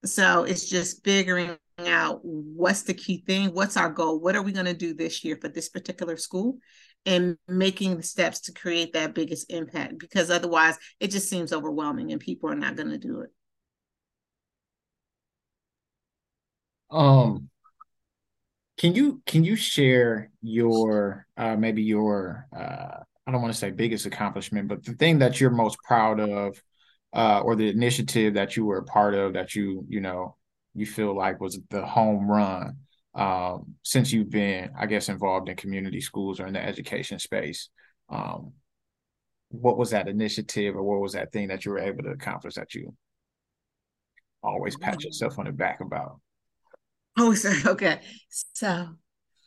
So 0.05 0.45
it's 0.45 0.69
just 0.69 1.03
figuring 1.03 1.57
out 1.79 2.21
what's 2.23 2.83
the 2.83 2.93
key 2.93 3.25
thing, 3.27 3.55
what's 3.55 3.79
our 3.79 3.89
goal, 3.89 4.21
what 4.21 4.37
are 4.37 4.43
we 4.43 4.53
going 4.53 4.67
to 4.67 4.75
do 4.75 4.93
this 4.93 5.25
year 5.25 5.39
for 5.41 5.49
this 5.49 5.71
particular 5.71 6.19
school, 6.19 6.59
and 7.07 7.39
making 7.49 7.97
the 7.97 8.03
steps 8.03 8.41
to 8.41 8.53
create 8.53 8.93
that 8.93 9.15
biggest 9.15 9.51
impact 9.51 9.99
because 9.99 10.31
otherwise 10.31 10.77
it 11.01 11.11
just 11.11 11.31
seems 11.31 11.51
overwhelming 11.51 12.13
and 12.13 12.21
people 12.21 12.51
are 12.51 12.55
not 12.55 12.77
going 12.77 12.91
to 12.91 12.99
do 12.99 13.23
it. 13.23 13.31
Um 16.91 17.49
can 18.79 18.95
you 18.95 19.23
can 19.27 19.45
you 19.45 19.57
share 19.57 20.31
your 20.43 21.27
uh 21.37 21.57
maybe 21.57 21.83
your 21.83 22.47
uh 22.57 23.03
I 23.27 23.33
don't 23.33 23.43
want 23.43 23.53
to 23.55 23.59
say 23.59 23.71
biggest 23.71 24.07
accomplishment 24.07 24.69
but 24.69 24.85
the 24.85 24.93
thing 24.93 25.19
that 25.21 25.41
you're 25.41 25.51
most 25.51 25.79
proud 25.83 26.21
of 26.21 26.61
uh 27.15 27.41
or 27.41 27.57
the 27.57 27.69
initiative 27.69 28.35
that 28.35 28.57
you 28.57 28.65
were 28.65 28.79
a 28.79 28.85
part 28.85 29.15
of 29.15 29.35
that 29.35 29.55
you 29.55 29.87
you 29.89 30.01
know 30.01 30.37
you 30.75 30.87
feel 30.87 31.17
like 31.17 31.41
was 31.41 31.59
the 31.71 31.85
home 31.87 32.31
run 32.31 32.77
um, 33.15 33.77
since 33.83 34.13
you've 34.13 34.31
been, 34.31 34.71
I 34.79 34.87
guess, 34.87 35.09
involved 35.09 35.49
in 35.49 35.57
community 35.57 36.01
schools 36.01 36.41
or 36.41 36.47
in 36.47 36.55
the 36.55 36.65
education 36.65 37.19
space. 37.19 37.69
Um, 38.09 38.53
what 39.51 39.79
was 39.79 39.91
that 39.91 40.09
initiative 40.09 40.75
or 40.75 40.83
what 40.83 41.01
was 41.01 41.13
that 41.13 41.33
thing 41.33 41.49
that 41.49 41.65
you 41.65 41.71
were 41.71 41.79
able 41.79 42.03
to 42.03 42.11
accomplish 42.11 42.55
that 42.55 42.75
you 42.75 42.95
always 44.43 44.77
pat 44.77 45.03
yourself 45.03 45.39
on 45.39 45.45
the 45.47 45.53
back 45.53 45.81
about? 45.81 46.21
Oh, 47.17 47.35
so, 47.35 47.53
okay. 47.71 48.01
So, 48.29 48.89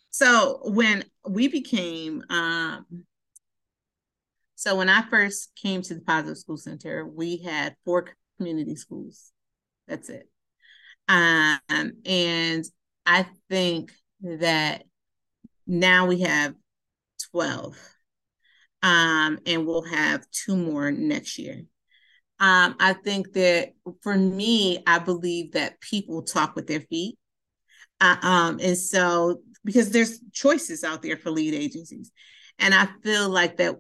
so 0.09 0.61
when 0.63 1.03
we 1.27 1.49
became, 1.49 2.23
um, 2.29 2.85
so 4.57 4.75
when 4.75 4.89
I 4.89 5.03
first 5.03 5.51
came 5.55 5.83
to 5.83 5.93
the 5.93 6.01
Positive 6.01 6.35
School 6.35 6.57
Center, 6.57 7.05
we 7.05 7.37
had 7.37 7.75
four 7.85 8.07
community 8.37 8.75
schools. 8.75 9.31
That's 9.87 10.09
it. 10.09 10.27
Um, 11.07 11.59
and 11.69 12.65
I 13.05 13.27
think 13.51 13.91
that 14.21 14.83
now 15.67 16.07
we 16.07 16.21
have 16.21 16.55
12. 17.31 17.77
Um, 18.81 19.37
and 19.45 19.67
we'll 19.67 19.83
have 19.83 20.25
two 20.31 20.57
more 20.57 20.89
next 20.89 21.37
year. 21.37 21.61
Um, 22.39 22.75
I 22.79 22.93
think 22.93 23.33
that 23.33 23.73
for 24.01 24.15
me, 24.15 24.81
I 24.87 24.97
believe 24.97 25.51
that 25.51 25.79
people 25.81 26.23
talk 26.23 26.55
with 26.55 26.65
their 26.65 26.81
feet. 26.81 27.19
Uh, 28.01 28.17
um, 28.23 28.59
and 28.59 28.75
so 28.75 29.41
because 29.63 29.91
there's 29.91 30.19
choices 30.33 30.83
out 30.83 31.03
there 31.03 31.17
for 31.17 31.29
lead 31.29 31.53
agencies. 31.53 32.11
And 32.59 32.73
I 32.73 32.87
feel 33.03 33.29
like 33.29 33.57
that 33.57 33.75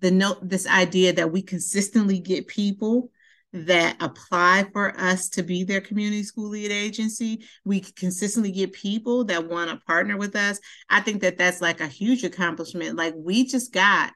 the 0.00 0.10
note 0.10 0.46
this 0.46 0.66
idea 0.66 1.12
that 1.14 1.32
we 1.32 1.42
consistently 1.42 2.18
get 2.18 2.46
people 2.46 3.10
that 3.52 3.96
apply 4.00 4.66
for 4.72 4.98
us 4.98 5.28
to 5.28 5.42
be 5.42 5.62
their 5.62 5.80
community 5.80 6.22
school 6.22 6.48
lead 6.48 6.70
agency. 6.70 7.44
We 7.64 7.80
consistently 7.80 8.50
get 8.50 8.72
people 8.72 9.24
that 9.26 9.48
want 9.48 9.70
to 9.70 9.84
partner 9.86 10.16
with 10.16 10.34
us. 10.36 10.58
I 10.88 11.00
think 11.00 11.20
that 11.20 11.36
that's 11.36 11.60
like 11.60 11.80
a 11.80 11.86
huge 11.86 12.24
accomplishment. 12.24 12.96
Like 12.96 13.14
we 13.16 13.46
just 13.46 13.72
got 13.72 14.12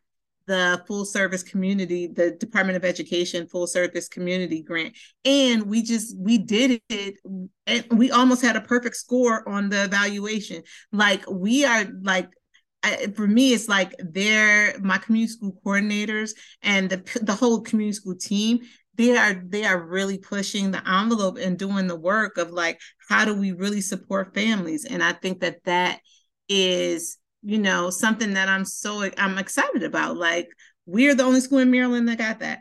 the 0.47 0.83
full 0.87 1.05
service 1.05 1.43
community, 1.43 2.07
the 2.07 2.31
Department 2.31 2.77
of 2.77 2.85
Education 2.85 3.47
full 3.49 3.67
service 3.67 4.09
community 4.09 4.63
grant. 4.63 4.97
And 5.25 5.65
we 5.65 5.83
just, 5.83 6.17
we 6.19 6.39
did 6.39 6.81
it 6.89 7.17
and 7.67 7.85
we 7.91 8.11
almost 8.11 8.43
had 8.43 8.57
a 8.57 8.61
perfect 8.61 8.97
score 8.97 9.47
on 9.49 9.69
the 9.69 9.85
evaluation. 9.85 10.63
Like 10.93 11.29
we 11.29 11.65
are 11.65 11.87
like, 12.03 12.31
I, 12.87 13.07
for 13.15 13.27
me, 13.27 13.53
it's 13.53 13.69
like 13.69 13.95
they're 13.99 14.79
my 14.81 14.99
community 14.99 15.33
school 15.33 15.57
coordinators 15.65 16.31
and 16.63 16.89
the 16.91 17.21
the 17.23 17.35
whole 17.35 17.61
community 17.61 17.95
school 17.95 18.17
team 18.17 18.61
they 18.97 19.17
are 19.17 19.43
they 19.47 19.65
are 19.65 19.81
really 19.81 20.19
pushing 20.19 20.71
the 20.71 20.89
envelope 20.89 21.39
and 21.39 21.59
doing 21.59 21.87
the 21.87 21.99
work 21.99 22.39
of 22.39 22.51
like 22.51 22.81
how 23.09 23.25
do 23.25 23.35
we 23.35 23.53
really 23.53 23.81
support 23.81 24.35
families? 24.35 24.85
And 24.85 25.03
i 25.03 25.13
think 25.13 25.41
that 25.41 25.63
that 25.65 26.01
is 26.49 27.19
you 27.43 27.59
know 27.59 27.91
something 27.91 28.35
that 28.35 28.49
i'm 28.49 28.65
so 28.65 29.09
i'm 29.19 29.39
excited 29.39 29.83
about. 29.83 30.17
Like 30.17 30.49
we're 30.87 31.15
the 31.15 31.25
only 31.25 31.41
school 31.41 31.59
in 31.59 31.71
maryland 31.71 32.09
that 32.09 32.19
got 32.19 32.41
that. 32.41 32.61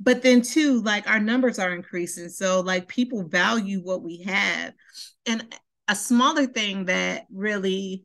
But 0.00 0.22
then 0.22 0.42
too 0.42 0.80
like 0.82 1.08
our 1.08 1.20
numbers 1.20 1.58
are 1.58 1.74
increasing. 1.74 2.28
So 2.28 2.60
like 2.60 2.88
people 2.88 3.28
value 3.28 3.80
what 3.80 4.02
we 4.02 4.22
have. 4.22 4.72
And 5.26 5.54
a 5.86 5.94
smaller 5.94 6.46
thing 6.46 6.86
that 6.86 7.26
really 7.30 8.04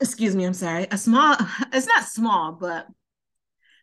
excuse 0.00 0.34
me 0.34 0.44
i'm 0.44 0.54
sorry 0.54 0.86
a 0.90 0.98
small 0.98 1.36
it's 1.72 1.86
not 1.86 2.04
small 2.04 2.52
but 2.52 2.86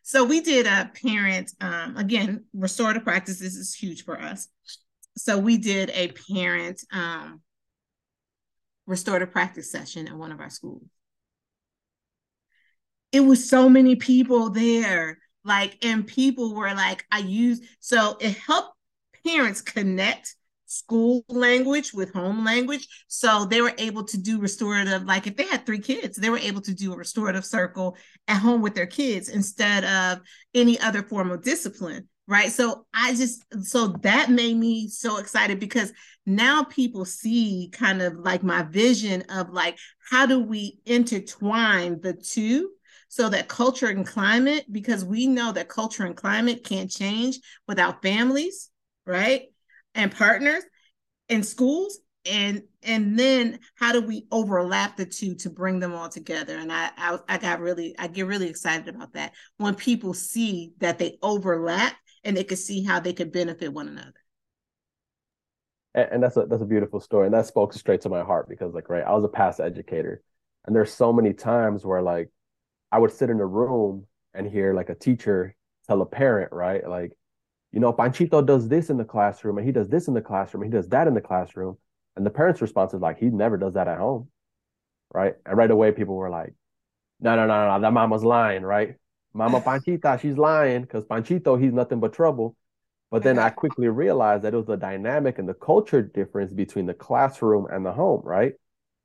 so 0.02 0.24
we 0.24 0.40
did 0.40 0.66
a 0.66 0.90
parent, 1.00 1.52
um, 1.60 1.96
again, 1.96 2.44
restorative 2.52 3.04
practices 3.04 3.54
is 3.54 3.74
huge 3.74 4.04
for 4.04 4.20
us. 4.20 4.48
So 5.16 5.38
we 5.38 5.58
did 5.58 5.90
a 5.90 6.12
parent 6.32 6.82
um, 6.92 7.40
restorative 8.86 9.30
practice 9.30 9.70
session 9.70 10.08
at 10.08 10.16
one 10.16 10.32
of 10.32 10.40
our 10.40 10.50
schools. 10.50 10.82
It 13.12 13.20
was 13.20 13.48
so 13.48 13.68
many 13.68 13.94
people 13.94 14.50
there, 14.50 15.18
like, 15.44 15.84
and 15.84 16.06
people 16.06 16.54
were 16.54 16.74
like, 16.74 17.04
I 17.12 17.18
use, 17.18 17.60
so 17.78 18.16
it 18.20 18.36
helped 18.36 18.74
parents 19.24 19.60
connect 19.60 20.34
school 20.72 21.24
language 21.28 21.92
with 21.92 22.12
home 22.12 22.44
language. 22.44 22.88
So 23.08 23.44
they 23.44 23.60
were 23.60 23.74
able 23.78 24.04
to 24.04 24.18
do 24.18 24.40
restorative, 24.40 25.04
like 25.04 25.26
if 25.26 25.36
they 25.36 25.46
had 25.46 25.66
three 25.66 25.80
kids, 25.80 26.16
they 26.16 26.30
were 26.30 26.38
able 26.38 26.62
to 26.62 26.74
do 26.74 26.92
a 26.92 26.96
restorative 26.96 27.44
circle 27.44 27.96
at 28.28 28.38
home 28.38 28.62
with 28.62 28.74
their 28.74 28.86
kids 28.86 29.28
instead 29.28 29.84
of 29.84 30.20
any 30.54 30.80
other 30.80 31.02
form 31.02 31.30
of 31.30 31.42
discipline. 31.42 32.08
Right. 32.28 32.52
So 32.52 32.86
I 32.94 33.14
just, 33.14 33.44
so 33.64 33.88
that 34.02 34.30
made 34.30 34.56
me 34.56 34.88
so 34.88 35.18
excited 35.18 35.58
because 35.58 35.92
now 36.24 36.62
people 36.62 37.04
see 37.04 37.68
kind 37.72 38.00
of 38.00 38.14
like 38.14 38.44
my 38.44 38.62
vision 38.62 39.22
of 39.28 39.50
like, 39.50 39.76
how 40.08 40.24
do 40.24 40.38
we 40.38 40.78
intertwine 40.86 42.00
the 42.00 42.12
two 42.14 42.70
so 43.08 43.28
that 43.28 43.48
culture 43.48 43.88
and 43.88 44.06
climate, 44.06 44.64
because 44.70 45.04
we 45.04 45.26
know 45.26 45.52
that 45.52 45.68
culture 45.68 46.06
and 46.06 46.16
climate 46.16 46.64
can't 46.64 46.90
change 46.90 47.40
without 47.68 48.00
families, 48.00 48.70
right? 49.04 49.51
And 49.94 50.12
partners 50.12 50.64
in 51.28 51.42
schools 51.42 51.98
and 52.24 52.62
and 52.82 53.18
then 53.18 53.58
how 53.74 53.92
do 53.92 54.00
we 54.00 54.26
overlap 54.30 54.96
the 54.96 55.06
two 55.06 55.34
to 55.36 55.50
bring 55.50 55.80
them 55.80 55.92
all 55.92 56.08
together? 56.08 56.56
And 56.56 56.72
I, 56.72 56.90
I 56.96 57.18
i 57.28 57.38
got 57.38 57.60
really 57.60 57.94
i 57.98 58.06
get 58.06 58.26
really 58.26 58.48
excited 58.48 58.94
about 58.94 59.12
that 59.14 59.32
when 59.56 59.74
people 59.74 60.14
see 60.14 60.72
that 60.78 60.98
they 60.98 61.18
overlap 61.22 61.94
and 62.24 62.36
they 62.36 62.44
can 62.44 62.56
see 62.56 62.84
how 62.84 63.00
they 63.00 63.12
could 63.12 63.32
benefit 63.32 63.72
one 63.72 63.88
another. 63.88 64.12
And, 65.94 66.08
and 66.12 66.22
that's 66.22 66.36
a 66.36 66.46
that's 66.46 66.62
a 66.62 66.66
beautiful 66.66 67.00
story. 67.00 67.26
And 67.26 67.34
that 67.34 67.46
spoke 67.46 67.72
straight 67.72 68.02
to 68.02 68.08
my 68.08 68.22
heart 68.22 68.48
because 68.48 68.72
like 68.74 68.88
right 68.88 69.04
i 69.04 69.12
was 69.12 69.24
a 69.24 69.28
past 69.28 69.60
educator. 69.60 70.22
And 70.64 70.76
there's 70.76 70.92
so 70.94 71.12
many 71.12 71.32
times 71.32 71.84
where 71.84 72.02
like 72.02 72.30
i 72.92 72.98
would 72.98 73.12
sit 73.12 73.30
in 73.30 73.40
a 73.40 73.46
room 73.46 74.06
and 74.34 74.46
hear 74.46 74.74
like 74.74 74.90
a 74.90 74.94
teacher 74.94 75.56
tell 75.88 76.02
a 76.02 76.06
parent 76.06 76.52
right 76.52 76.88
like 76.88 77.12
you 77.72 77.80
know 77.80 77.92
panchito 77.92 78.44
does 78.44 78.68
this 78.68 78.90
in 78.90 78.96
the 78.96 79.04
classroom 79.04 79.58
and 79.58 79.66
he 79.66 79.72
does 79.72 79.88
this 79.88 80.08
in 80.08 80.14
the 80.14 80.20
classroom 80.20 80.62
and 80.62 80.72
he 80.72 80.76
does 80.76 80.88
that 80.88 81.06
in 81.06 81.14
the 81.14 81.20
classroom 81.20 81.76
and 82.16 82.26
the 82.26 82.30
parents' 82.30 82.60
response 82.60 82.94
is 82.94 83.00
like, 83.00 83.18
he 83.18 83.26
never 83.26 83.56
does 83.56 83.74
that 83.74 83.88
at 83.88 83.98
home. 83.98 84.28
Right. 85.12 85.34
And 85.46 85.56
right 85.56 85.70
away, 85.70 85.92
people 85.92 86.14
were 86.14 86.30
like, 86.30 86.54
no, 87.20 87.36
no, 87.36 87.46
no, 87.46 87.68
no, 87.68 87.80
that 87.80 87.92
mama's 87.92 88.24
lying, 88.24 88.62
right? 88.62 88.96
Mama 89.34 89.60
Panchita, 89.60 90.20
she's 90.20 90.36
lying 90.36 90.82
because 90.82 91.04
Panchito, 91.04 91.60
he's 91.60 91.72
nothing 91.72 92.00
but 92.00 92.12
trouble. 92.12 92.56
But 93.10 93.22
then 93.22 93.38
I 93.38 93.50
quickly 93.50 93.88
realized 93.88 94.42
that 94.42 94.54
it 94.54 94.56
was 94.56 94.66
the 94.66 94.76
dynamic 94.76 95.38
and 95.38 95.48
the 95.48 95.54
culture 95.54 96.02
difference 96.02 96.52
between 96.52 96.86
the 96.86 96.94
classroom 96.94 97.66
and 97.70 97.84
the 97.84 97.92
home, 97.92 98.22
right? 98.24 98.54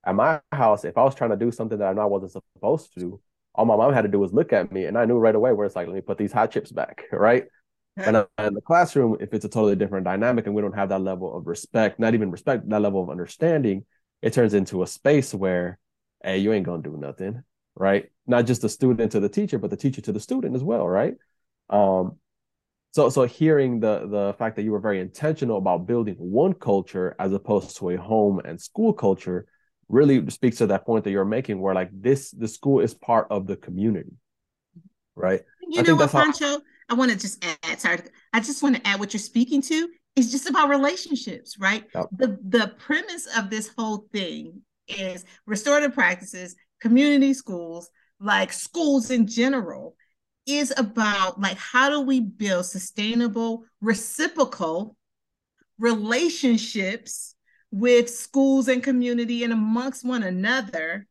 At 0.05 0.15
my 0.15 0.39
house, 0.53 0.85
if 0.85 0.97
I 0.97 1.03
was 1.03 1.13
trying 1.13 1.31
to 1.31 1.35
do 1.35 1.51
something 1.51 1.77
that 1.77 1.89
I 1.89 1.93
know 1.93 2.07
wasn't 2.07 2.31
supposed 2.31 2.97
to 2.97 3.19
all 3.57 3.65
my 3.65 3.75
mom 3.75 3.91
had 3.91 4.03
to 4.03 4.07
do 4.07 4.19
was 4.19 4.31
look 4.31 4.53
at 4.53 4.71
me, 4.71 4.85
and 4.85 4.97
I 4.97 5.05
knew 5.05 5.17
right 5.17 5.33
away 5.33 5.51
where 5.51 5.65
it's 5.65 5.75
like, 5.75 5.87
let 5.87 5.95
me 5.95 6.01
put 6.01 6.19
these 6.19 6.31
hot 6.31 6.51
chips 6.51 6.71
back, 6.71 7.05
right? 7.11 7.45
But 8.05 8.29
in 8.45 8.53
the 8.53 8.61
classroom, 8.61 9.17
if 9.19 9.33
it's 9.33 9.45
a 9.45 9.49
totally 9.49 9.75
different 9.75 10.05
dynamic 10.05 10.45
and 10.45 10.55
we 10.55 10.61
don't 10.61 10.75
have 10.75 10.89
that 10.89 11.01
level 11.01 11.35
of 11.35 11.47
respect, 11.47 11.99
not 11.99 12.13
even 12.13 12.31
respect, 12.31 12.69
that 12.69 12.81
level 12.81 13.03
of 13.03 13.09
understanding, 13.09 13.85
it 14.21 14.33
turns 14.33 14.53
into 14.53 14.83
a 14.83 14.87
space 14.87 15.33
where, 15.33 15.79
hey, 16.23 16.37
you 16.37 16.53
ain't 16.53 16.65
gonna 16.65 16.83
do 16.83 16.97
nothing, 16.97 17.43
right? 17.75 18.09
Not 18.25 18.45
just 18.45 18.61
the 18.61 18.69
student 18.69 19.11
to 19.13 19.19
the 19.19 19.29
teacher, 19.29 19.57
but 19.59 19.69
the 19.69 19.77
teacher 19.77 20.01
to 20.01 20.11
the 20.11 20.19
student 20.19 20.55
as 20.55 20.63
well, 20.63 20.87
right? 20.87 21.15
Um, 21.69 22.17
so 22.91 23.09
so 23.09 23.25
hearing 23.25 23.79
the 23.79 24.07
the 24.07 24.35
fact 24.39 24.55
that 24.55 24.63
you 24.63 24.71
were 24.71 24.79
very 24.79 24.99
intentional 24.99 25.57
about 25.57 25.85
building 25.85 26.15
one 26.15 26.53
culture 26.53 27.15
as 27.19 27.31
opposed 27.33 27.77
to 27.77 27.91
a 27.91 27.95
home 27.97 28.39
and 28.43 28.59
school 28.59 28.93
culture 28.93 29.45
really 29.89 30.27
speaks 30.29 30.57
to 30.57 30.67
that 30.67 30.85
point 30.85 31.03
that 31.03 31.11
you're 31.11 31.25
making 31.25 31.59
where 31.61 31.75
like 31.75 31.89
this 31.93 32.31
the 32.31 32.47
school 32.47 32.79
is 32.79 32.93
part 32.93 33.27
of 33.29 33.45
the 33.45 33.55
community 33.55 34.13
right 35.15 35.41
you 35.67 35.79
I 35.79 35.83
know 35.83 35.95
what 35.95 36.11
Pancho 36.11 36.45
how- 36.45 36.61
I 36.89 36.93
want 36.93 37.11
to 37.11 37.17
just 37.17 37.43
add, 37.63 37.79
sorry, 37.79 37.99
I 38.33 38.39
just 38.39 38.63
want 38.63 38.75
to 38.75 38.87
add 38.87 38.99
what 38.99 39.13
you're 39.13 39.19
speaking 39.19 39.61
to 39.63 39.89
is 40.15 40.31
just 40.31 40.49
about 40.49 40.69
relationships, 40.69 41.59
right? 41.59 41.85
Yep. 41.93 42.07
The 42.17 42.37
the 42.47 42.73
premise 42.79 43.27
of 43.37 43.49
this 43.49 43.69
whole 43.77 44.07
thing 44.11 44.61
is 44.87 45.25
restorative 45.45 45.93
practices, 45.93 46.55
community 46.81 47.33
schools, 47.33 47.89
like 48.19 48.53
schools 48.53 49.11
in 49.11 49.27
general, 49.27 49.95
is 50.45 50.73
about 50.77 51.39
like 51.39 51.57
how 51.57 51.89
do 51.89 52.01
we 52.01 52.21
build 52.21 52.65
sustainable, 52.65 53.65
reciprocal 53.81 54.95
relationships 55.77 57.35
with 57.69 58.09
schools 58.09 58.67
and 58.67 58.81
community 58.81 59.43
and 59.43 59.53
amongst 59.53 60.05
one 60.05 60.23
another 60.23 61.05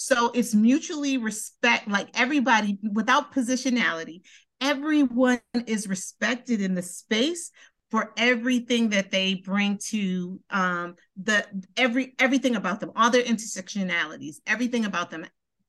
so 0.00 0.30
it's 0.32 0.54
mutually 0.54 1.18
respect, 1.18 1.88
like 1.88 2.08
everybody 2.14 2.78
without 2.92 3.34
positionality, 3.34 4.20
everyone 4.60 5.40
is 5.66 5.88
respected 5.88 6.60
in 6.60 6.74
the 6.74 6.82
space 6.82 7.50
for 7.90 8.12
everything 8.16 8.90
that 8.90 9.10
they 9.10 9.34
bring 9.34 9.78
to 9.78 10.40
um, 10.50 10.94
the 11.22 11.44
every 11.76 12.14
everything 12.18 12.56
about 12.56 12.80
them, 12.80 12.92
all 12.94 13.10
their 13.10 13.22
intersectionalities, 13.22 14.36
everything 14.46 14.84
about 14.84 15.10
them 15.10 15.26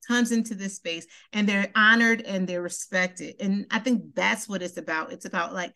comes 0.07 0.31
into 0.31 0.55
this 0.55 0.75
space 0.75 1.05
and 1.33 1.47
they're 1.47 1.71
honored 1.75 2.21
and 2.21 2.47
they're 2.47 2.61
respected. 2.61 3.35
And 3.39 3.67
I 3.71 3.79
think 3.79 4.15
that's 4.15 4.49
what 4.49 4.61
it's 4.61 4.77
about. 4.77 5.13
It's 5.13 5.25
about 5.25 5.53
like 5.53 5.73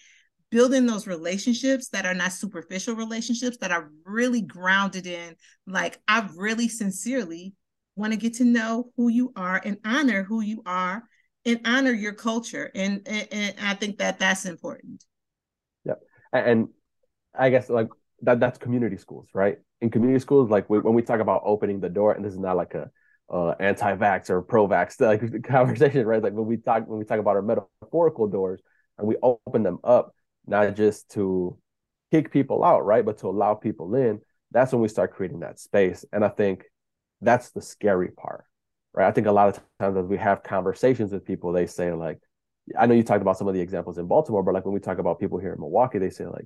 building 0.49 0.86
those 0.86 1.07
relationships 1.07 1.89
that 1.89 2.05
are 2.05 2.14
not 2.14 2.32
superficial 2.32 2.95
relationships 2.95 3.57
that 3.57 3.72
are 3.72 3.89
really 4.05 4.41
grounded 4.41 5.07
in 5.07 5.36
like 5.66 5.99
I 6.07 6.28
really 6.36 6.68
sincerely 6.68 7.53
want 7.95 8.14
to 8.14 8.18
get 8.18 8.36
to 8.36 8.43
know 8.43 8.91
who 8.97 9.09
you 9.09 9.32
are 9.36 9.61
and 9.64 9.78
honor 9.86 10.24
who 10.24 10.41
you 10.41 10.61
are 10.66 11.03
and 11.45 11.59
honor 11.65 11.91
your 11.91 12.13
culture 12.13 12.71
and, 12.75 13.01
and, 13.05 13.27
and 13.31 13.55
i 13.61 13.73
think 13.73 13.97
that 13.97 14.19
that's 14.19 14.45
important. 14.45 15.03
Yeah 15.85 15.95
and 16.31 16.69
i 17.37 17.49
guess 17.49 17.69
like 17.69 17.89
that 18.23 18.39
that's 18.39 18.57
community 18.57 18.97
schools 18.97 19.27
right? 19.33 19.57
In 19.81 19.89
community 19.89 20.19
schools 20.19 20.49
like 20.49 20.69
when 20.69 20.93
we 20.93 21.01
talk 21.01 21.19
about 21.19 21.41
opening 21.45 21.79
the 21.79 21.89
door 21.89 22.13
and 22.13 22.25
this 22.25 22.33
is 22.33 22.39
not 22.39 22.57
like 22.57 22.73
a 22.73 22.89
uh, 23.31 23.55
anti-vax 23.59 24.29
or 24.29 24.41
pro-vax 24.41 24.99
like 25.31 25.43
conversation 25.43 26.05
right? 26.05 26.23
Like 26.23 26.33
when 26.33 26.45
we 26.45 26.57
talk 26.57 26.87
when 26.87 26.99
we 26.99 27.05
talk 27.05 27.19
about 27.19 27.35
our 27.35 27.41
metaphorical 27.41 28.27
doors 28.27 28.61
and 28.97 29.07
we 29.07 29.17
open 29.21 29.63
them 29.63 29.79
up 29.83 30.15
not 30.47 30.75
just 30.75 31.09
to 31.11 31.57
kick 32.11 32.31
people 32.31 32.63
out 32.63 32.85
right? 32.85 33.05
But 33.05 33.19
to 33.19 33.27
allow 33.27 33.53
people 33.53 33.93
in 33.95 34.21
that's 34.51 34.71
when 34.71 34.81
we 34.81 34.87
start 34.87 35.13
creating 35.13 35.41
that 35.41 35.59
space. 35.59 36.05
And 36.13 36.23
i 36.23 36.29
think 36.29 36.65
that's 37.21 37.51
the 37.51 37.61
scary 37.61 38.09
part 38.09 38.45
right? 38.93 39.07
I 39.07 39.11
think 39.11 39.27
a 39.27 39.31
lot 39.31 39.49
of 39.49 39.63
times 39.79 39.97
as 39.97 40.05
we 40.05 40.17
have 40.17 40.43
conversations 40.43 41.11
with 41.11 41.25
people, 41.25 41.51
they 41.51 41.67
say 41.67 41.91
like, 41.93 42.19
I 42.77 42.85
know 42.85 42.93
you 42.93 43.03
talked 43.03 43.21
about 43.21 43.37
some 43.37 43.47
of 43.47 43.53
the 43.53 43.61
examples 43.61 43.97
in 43.97 44.07
Baltimore, 44.07 44.43
but 44.43 44.53
like 44.53 44.65
when 44.65 44.73
we 44.73 44.79
talk 44.79 44.99
about 44.99 45.19
people 45.19 45.37
here 45.39 45.53
in 45.53 45.59
Milwaukee, 45.59 45.99
they 45.99 46.09
say 46.09 46.25
like, 46.25 46.45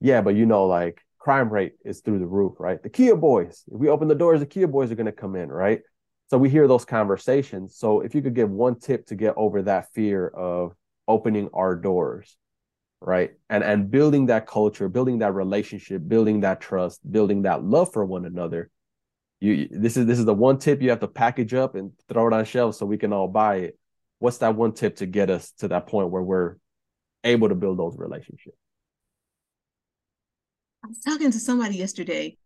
yeah, 0.00 0.20
but 0.20 0.34
you 0.34 0.46
know, 0.46 0.66
like 0.66 1.02
crime 1.18 1.52
rate 1.52 1.74
is 1.84 2.00
through 2.00 2.18
the 2.18 2.26
roof, 2.26 2.54
right? 2.58 2.82
The 2.82 2.88
Kia 2.88 3.16
boys, 3.16 3.64
if 3.70 3.78
we 3.78 3.88
open 3.88 4.08
the 4.08 4.14
doors, 4.14 4.40
the 4.40 4.46
Kia 4.46 4.66
boys 4.66 4.90
are 4.90 4.94
going 4.94 5.06
to 5.06 5.12
come 5.12 5.36
in, 5.36 5.50
right? 5.50 5.80
So 6.28 6.38
we 6.38 6.48
hear 6.48 6.68
those 6.68 6.84
conversations. 6.84 7.76
So 7.76 8.00
if 8.00 8.14
you 8.14 8.22
could 8.22 8.34
give 8.34 8.50
one 8.50 8.78
tip 8.78 9.06
to 9.06 9.16
get 9.16 9.34
over 9.36 9.62
that 9.62 9.92
fear 9.92 10.28
of 10.28 10.74
opening 11.08 11.50
our 11.52 11.74
doors, 11.74 12.36
right? 13.00 13.32
And 13.48 13.64
and 13.64 13.90
building 13.90 14.26
that 14.26 14.46
culture, 14.46 14.88
building 14.88 15.18
that 15.18 15.34
relationship, 15.34 16.06
building 16.06 16.40
that 16.40 16.60
trust, 16.60 17.00
building 17.10 17.42
that 17.42 17.64
love 17.64 17.92
for 17.92 18.04
one 18.04 18.26
another 18.26 18.70
you 19.40 19.68
this 19.70 19.96
is 19.96 20.06
this 20.06 20.18
is 20.18 20.26
the 20.26 20.34
one 20.34 20.58
tip 20.58 20.82
you 20.82 20.90
have 20.90 21.00
to 21.00 21.08
package 21.08 21.54
up 21.54 21.74
and 21.74 21.92
throw 22.08 22.26
it 22.26 22.32
on 22.32 22.44
shelves 22.44 22.78
so 22.78 22.86
we 22.86 22.98
can 22.98 23.12
all 23.12 23.28
buy 23.28 23.56
it. 23.56 23.78
What's 24.18 24.38
that 24.38 24.54
one 24.54 24.72
tip 24.72 24.96
to 24.96 25.06
get 25.06 25.30
us 25.30 25.52
to 25.58 25.68
that 25.68 25.86
point 25.86 26.10
where 26.10 26.22
we're 26.22 26.56
able 27.24 27.48
to 27.48 27.54
build 27.54 27.78
those 27.78 27.96
relationships? 27.96 28.56
I 30.84 30.88
was 30.88 31.00
talking 31.00 31.30
to 31.30 31.38
somebody 31.38 31.76
yesterday 31.76 32.36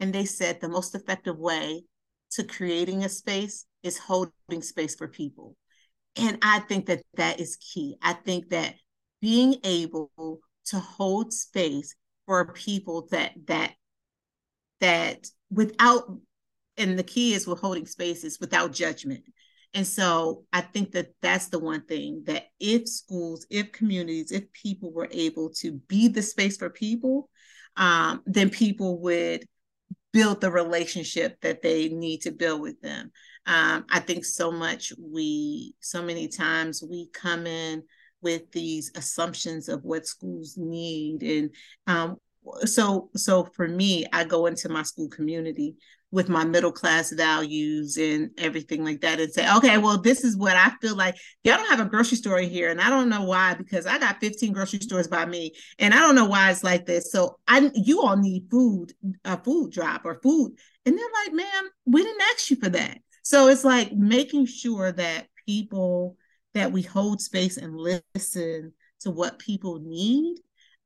and 0.00 0.12
they 0.12 0.24
said 0.24 0.60
the 0.60 0.68
most 0.68 0.94
effective 0.94 1.38
way 1.38 1.84
to 2.32 2.44
creating 2.44 3.04
a 3.04 3.08
space 3.08 3.66
is 3.82 3.98
holding 3.98 4.32
space 4.60 4.94
for 4.94 5.08
people. 5.08 5.56
And 6.16 6.38
i 6.42 6.58
think 6.60 6.86
that 6.86 7.02
that 7.14 7.38
is 7.38 7.56
key. 7.56 7.96
I 8.02 8.14
think 8.14 8.48
that 8.48 8.74
being 9.20 9.56
able 9.62 10.10
to 10.66 10.78
hold 10.78 11.32
space 11.32 11.94
for 12.26 12.52
people 12.52 13.06
that 13.10 13.32
that 13.46 13.74
that 14.80 15.26
without 15.50 16.04
and 16.76 16.98
the 16.98 17.02
key 17.02 17.34
is 17.34 17.46
with 17.46 17.60
holding 17.60 17.86
spaces 17.86 18.38
without 18.40 18.72
judgment. 18.72 19.24
And 19.72 19.86
so 19.86 20.44
I 20.52 20.62
think 20.62 20.92
that 20.92 21.14
that's 21.22 21.48
the 21.48 21.58
one 21.58 21.82
thing 21.82 22.24
that 22.26 22.46
if 22.58 22.88
schools, 22.88 23.46
if 23.50 23.70
communities, 23.70 24.32
if 24.32 24.52
people 24.52 24.92
were 24.92 25.08
able 25.10 25.50
to 25.60 25.72
be 25.72 26.08
the 26.08 26.22
space 26.22 26.56
for 26.56 26.70
people, 26.70 27.28
um, 27.76 28.22
then 28.26 28.50
people 28.50 29.00
would 29.00 29.44
build 30.12 30.40
the 30.40 30.50
relationship 30.50 31.40
that 31.42 31.62
they 31.62 31.88
need 31.88 32.22
to 32.22 32.32
build 32.32 32.60
with 32.60 32.80
them. 32.80 33.12
Um, 33.46 33.84
I 33.88 34.00
think 34.00 34.24
so 34.24 34.50
much 34.50 34.92
we, 34.98 35.74
so 35.80 36.02
many 36.02 36.26
times 36.26 36.82
we 36.82 37.08
come 37.12 37.46
in 37.46 37.84
with 38.22 38.50
these 38.50 38.90
assumptions 38.96 39.68
of 39.68 39.84
what 39.84 40.06
schools 40.06 40.56
need. 40.56 41.22
And 41.22 41.50
um, 41.86 42.16
so, 42.64 43.10
so 43.16 43.44
for 43.54 43.68
me, 43.68 44.06
I 44.12 44.24
go 44.24 44.46
into 44.46 44.68
my 44.68 44.82
school 44.82 45.08
community 45.08 45.76
with 46.12 46.28
my 46.28 46.44
middle 46.44 46.72
class 46.72 47.12
values 47.12 47.96
and 47.96 48.30
everything 48.36 48.84
like 48.84 49.00
that 49.00 49.20
and 49.20 49.32
say, 49.32 49.48
okay, 49.56 49.78
well, 49.78 50.00
this 50.00 50.24
is 50.24 50.36
what 50.36 50.56
I 50.56 50.72
feel 50.80 50.96
like. 50.96 51.14
Y'all 51.44 51.56
don't 51.56 51.70
have 51.70 51.80
a 51.80 51.88
grocery 51.88 52.16
store 52.16 52.38
here, 52.40 52.70
and 52.70 52.80
I 52.80 52.90
don't 52.90 53.08
know 53.08 53.24
why 53.24 53.54
because 53.54 53.86
I 53.86 53.98
got 53.98 54.20
15 54.20 54.52
grocery 54.52 54.80
stores 54.80 55.06
by 55.06 55.24
me, 55.26 55.52
and 55.78 55.94
I 55.94 56.00
don't 56.00 56.16
know 56.16 56.26
why 56.26 56.50
it's 56.50 56.64
like 56.64 56.86
this. 56.86 57.12
So 57.12 57.38
I, 57.46 57.70
you 57.74 58.02
all 58.02 58.16
need 58.16 58.48
food, 58.50 58.92
a 59.24 59.40
food 59.42 59.72
drop 59.72 60.04
or 60.04 60.20
food, 60.20 60.52
and 60.84 60.98
they're 60.98 61.06
like, 61.24 61.34
ma'am, 61.34 61.70
we 61.86 62.02
didn't 62.02 62.22
ask 62.32 62.50
you 62.50 62.56
for 62.56 62.70
that. 62.70 62.98
So 63.22 63.48
it's 63.48 63.64
like 63.64 63.92
making 63.92 64.46
sure 64.46 64.90
that 64.92 65.28
people 65.46 66.16
that 66.54 66.72
we 66.72 66.82
hold 66.82 67.20
space 67.20 67.56
and 67.56 67.76
listen 67.76 68.72
to 69.00 69.10
what 69.10 69.38
people 69.38 69.78
need 69.80 70.36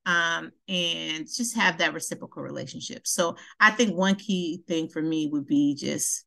um, 0.06 0.52
and 0.68 1.26
just 1.26 1.56
have 1.56 1.78
that 1.78 1.94
reciprocal 1.94 2.42
relationship. 2.42 3.06
So 3.06 3.36
I 3.60 3.70
think 3.70 3.96
one 3.96 4.16
key 4.16 4.62
thing 4.68 4.88
for 4.88 5.00
me 5.00 5.28
would 5.32 5.46
be 5.46 5.74
just 5.74 6.24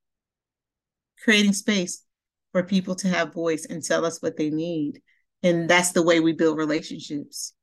creating 1.24 1.54
space 1.54 2.04
for 2.52 2.64
people 2.64 2.96
to 2.96 3.08
have 3.08 3.34
voice 3.34 3.66
and 3.66 3.84
tell 3.84 4.06
us 4.06 4.22
what 4.22 4.38
they 4.38 4.50
need. 4.50 5.02
And 5.44 5.70
that's 5.70 5.92
the 5.92 6.02
way 6.02 6.20
we 6.20 6.34
build 6.34 6.58
relationships. 6.58 7.54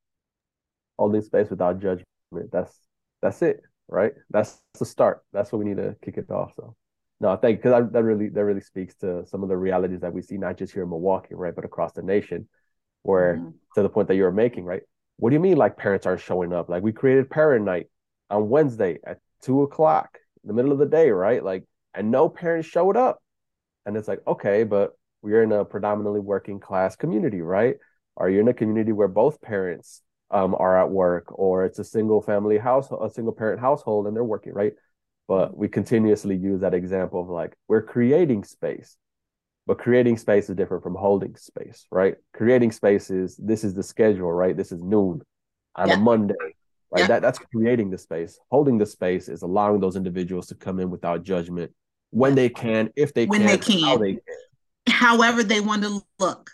Holding 0.99 1.23
space 1.23 1.51
without 1.51 1.81
judgment. 1.81 2.07
That's 2.53 2.79
that's 3.21 3.43
it. 3.43 3.61
right? 3.89 4.13
That's 4.31 4.61
the 4.79 4.85
start. 4.85 5.23
That's 5.33 5.53
what 5.53 5.59
we 5.59 5.65
need 5.65 5.77
to 5.77 5.97
kick 6.03 6.17
it 6.17 6.31
off. 6.31 6.53
So, 6.57 6.77
no, 7.21 7.31
I 7.31 7.37
think 7.37 7.59
because 7.59 7.73
that, 7.73 7.93
that 7.93 8.03
really 8.03 8.29
that 8.29 8.45
really 8.45 8.61
speaks 8.61 8.95
to 8.97 9.27
some 9.27 9.43
of 9.43 9.49
the 9.49 9.57
realities 9.57 10.01
that 10.01 10.13
we 10.13 10.23
see 10.23 10.37
not 10.37 10.57
just 10.57 10.73
here 10.73 10.83
in 10.83 10.91
Milwaukee, 10.91 11.35
right, 11.35 11.55
but 11.55 11.65
across 11.65 11.93
the 11.93 12.03
nation. 12.03 12.49
Where 13.03 13.37
mm-hmm. 13.37 13.51
to 13.75 13.83
the 13.83 13.89
point 13.89 14.09
that 14.09 14.15
you 14.15 14.23
were 14.23 14.33
making, 14.33 14.65
right? 14.65 14.83
What 15.17 15.31
do 15.31 15.35
you 15.35 15.41
mean 15.41 15.57
like 15.57 15.77
parents 15.77 16.07
aren't 16.07 16.21
showing 16.21 16.53
up? 16.53 16.69
Like 16.69 16.83
we 16.83 16.93
created 16.93 17.31
parent 17.31 17.65
night 17.65 17.89
on 18.31 18.49
Wednesday 18.49 18.99
at 19.07 19.19
two 19.43 19.63
o'clock 19.63 20.19
in 20.43 20.49
the 20.49 20.55
middle 20.55 20.73
of 20.73 20.79
the 20.79 20.87
day, 20.87 21.11
right? 21.11 21.43
Like, 21.43 21.65
and 21.95 22.11
no 22.11 22.29
parents 22.29 22.69
showed 22.69 22.97
up. 22.97 23.23
And 23.87 23.97
it's 23.97 24.09
like, 24.09 24.21
okay, 24.27 24.65
but 24.65 24.93
we're 25.23 25.43
in 25.43 25.53
a 25.53 25.65
predominantly 25.65 26.21
working 26.21 26.59
class 26.61 26.97
community, 26.97 27.41
right? 27.41 27.77
Are 28.17 28.29
you 28.29 28.41
in 28.41 28.49
a 28.49 28.55
community 28.55 28.93
where 28.93 29.09
both 29.09 29.41
parents 29.41 30.03
um, 30.31 30.55
are 30.59 30.81
at 30.81 30.91
work 30.91 31.27
or 31.39 31.65
it's 31.65 31.79
a 31.79 31.85
single 31.85 32.21
family 32.21 32.59
house, 32.59 32.89
a 32.91 33.11
single 33.11 33.33
parent 33.33 33.61
household 33.61 34.07
and 34.07 34.17
they're 34.17 34.25
working, 34.25 34.53
right? 34.53 34.73
But 35.29 35.57
we 35.57 35.69
continuously 35.69 36.37
use 36.37 36.61
that 36.61 36.75
example 36.75 37.21
of 37.21 37.29
like, 37.29 37.55
we're 37.69 37.83
creating 37.83 38.45
space, 38.45 38.97
but 39.67 39.79
creating 39.79 40.17
space 40.17 40.51
is 40.51 40.57
different 40.57 40.83
from 40.83 40.95
holding 40.95 41.37
space, 41.37 41.87
right? 41.91 42.17
Creating 42.33 42.71
space 42.71 43.11
is 43.11 43.37
this 43.37 43.65
is 43.65 43.75
the 43.75 43.83
schedule, 43.83 44.33
right? 44.33 44.57
This 44.57 44.73
is 44.73 44.83
noon 44.83 45.23
on 45.75 45.89
yeah. 45.89 45.95
a 45.95 45.99
Monday, 45.99 46.35
right? 46.91 47.01
Yeah. 47.01 47.07
That, 47.07 47.23
that's 47.23 47.39
creating 47.39 47.91
the 47.91 47.99
space. 47.99 48.39
Holding 48.51 48.79
the 48.79 48.87
space 48.87 49.29
is 49.29 49.43
allowing 49.43 49.81
those 49.81 49.97
individuals 49.97 50.47
to 50.49 50.55
come 50.55 50.81
in 50.81 50.91
without 50.91 51.23
judgment 51.23 51.73
when 52.11 52.35
they 52.35 52.49
can, 52.49 52.91
if 52.95 53.13
they 53.15 53.27
when 53.27 53.41
can, 53.41 53.49
they 53.49 53.59
can, 53.59 53.83
how 53.83 53.97
they 53.97 54.13
can. 54.13 54.21
however 54.89 55.43
they 55.43 55.61
want 55.61 55.83
to 55.83 56.01
look, 56.19 56.51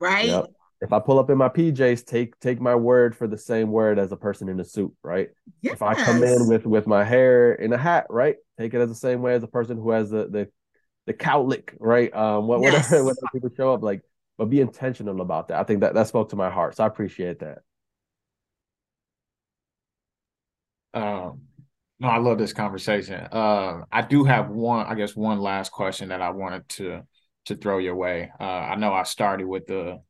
right? 0.00 0.26
Yep 0.26 0.50
if 0.84 0.92
I 0.92 0.98
pull 0.98 1.18
up 1.18 1.30
in 1.30 1.38
my 1.38 1.48
PJs, 1.48 2.04
take 2.04 2.38
take 2.40 2.60
my 2.60 2.74
word 2.74 3.16
for 3.16 3.26
the 3.26 3.38
same 3.38 3.70
word 3.70 3.98
as 3.98 4.12
a 4.12 4.16
person 4.16 4.50
in 4.50 4.60
a 4.60 4.64
suit, 4.64 4.92
right? 5.02 5.30
Yes. 5.62 5.74
If 5.74 5.82
I 5.82 5.94
come 5.94 6.22
in 6.22 6.46
with 6.46 6.66
with 6.66 6.86
my 6.86 7.02
hair 7.02 7.54
in 7.54 7.72
a 7.72 7.78
hat, 7.78 8.06
right? 8.10 8.36
Take 8.60 8.74
it 8.74 8.80
as 8.80 8.90
the 8.90 8.94
same 8.94 9.22
way 9.22 9.32
as 9.34 9.42
a 9.42 9.48
person 9.48 9.78
who 9.78 9.90
has 9.90 10.10
the 10.10 10.28
the 10.28 10.50
the 11.06 11.14
cowlick, 11.14 11.74
right? 11.78 12.14
Um, 12.14 12.46
what, 12.46 12.60
yes. 12.62 12.90
whatever, 12.90 13.04
whatever 13.04 13.26
people 13.32 13.50
show 13.56 13.74
up 13.74 13.82
like, 13.82 14.02
but 14.36 14.46
be 14.46 14.60
intentional 14.60 15.20
about 15.20 15.48
that. 15.48 15.60
I 15.60 15.64
think 15.64 15.80
that 15.80 15.94
that 15.94 16.08
spoke 16.08 16.30
to 16.30 16.36
my 16.36 16.50
heart, 16.50 16.76
so 16.76 16.84
I 16.84 16.86
appreciate 16.86 17.40
that. 17.40 17.58
Um, 20.92 21.42
no, 22.00 22.08
I 22.08 22.18
love 22.18 22.38
this 22.38 22.52
conversation. 22.52 23.26
Uh, 23.32 23.84
I 23.90 24.02
do 24.02 24.24
have 24.24 24.48
one, 24.50 24.86
I 24.86 24.94
guess, 24.94 25.14
one 25.14 25.40
last 25.40 25.72
question 25.72 26.08
that 26.08 26.22
I 26.22 26.30
wanted 26.30 26.68
to 26.70 27.02
to 27.46 27.56
throw 27.56 27.78
your 27.78 27.94
way. 27.94 28.30
Uh, 28.40 28.44
I 28.44 28.76
know 28.76 28.92
I 28.92 29.02
started 29.02 29.46
with 29.46 29.66
the 29.66 30.00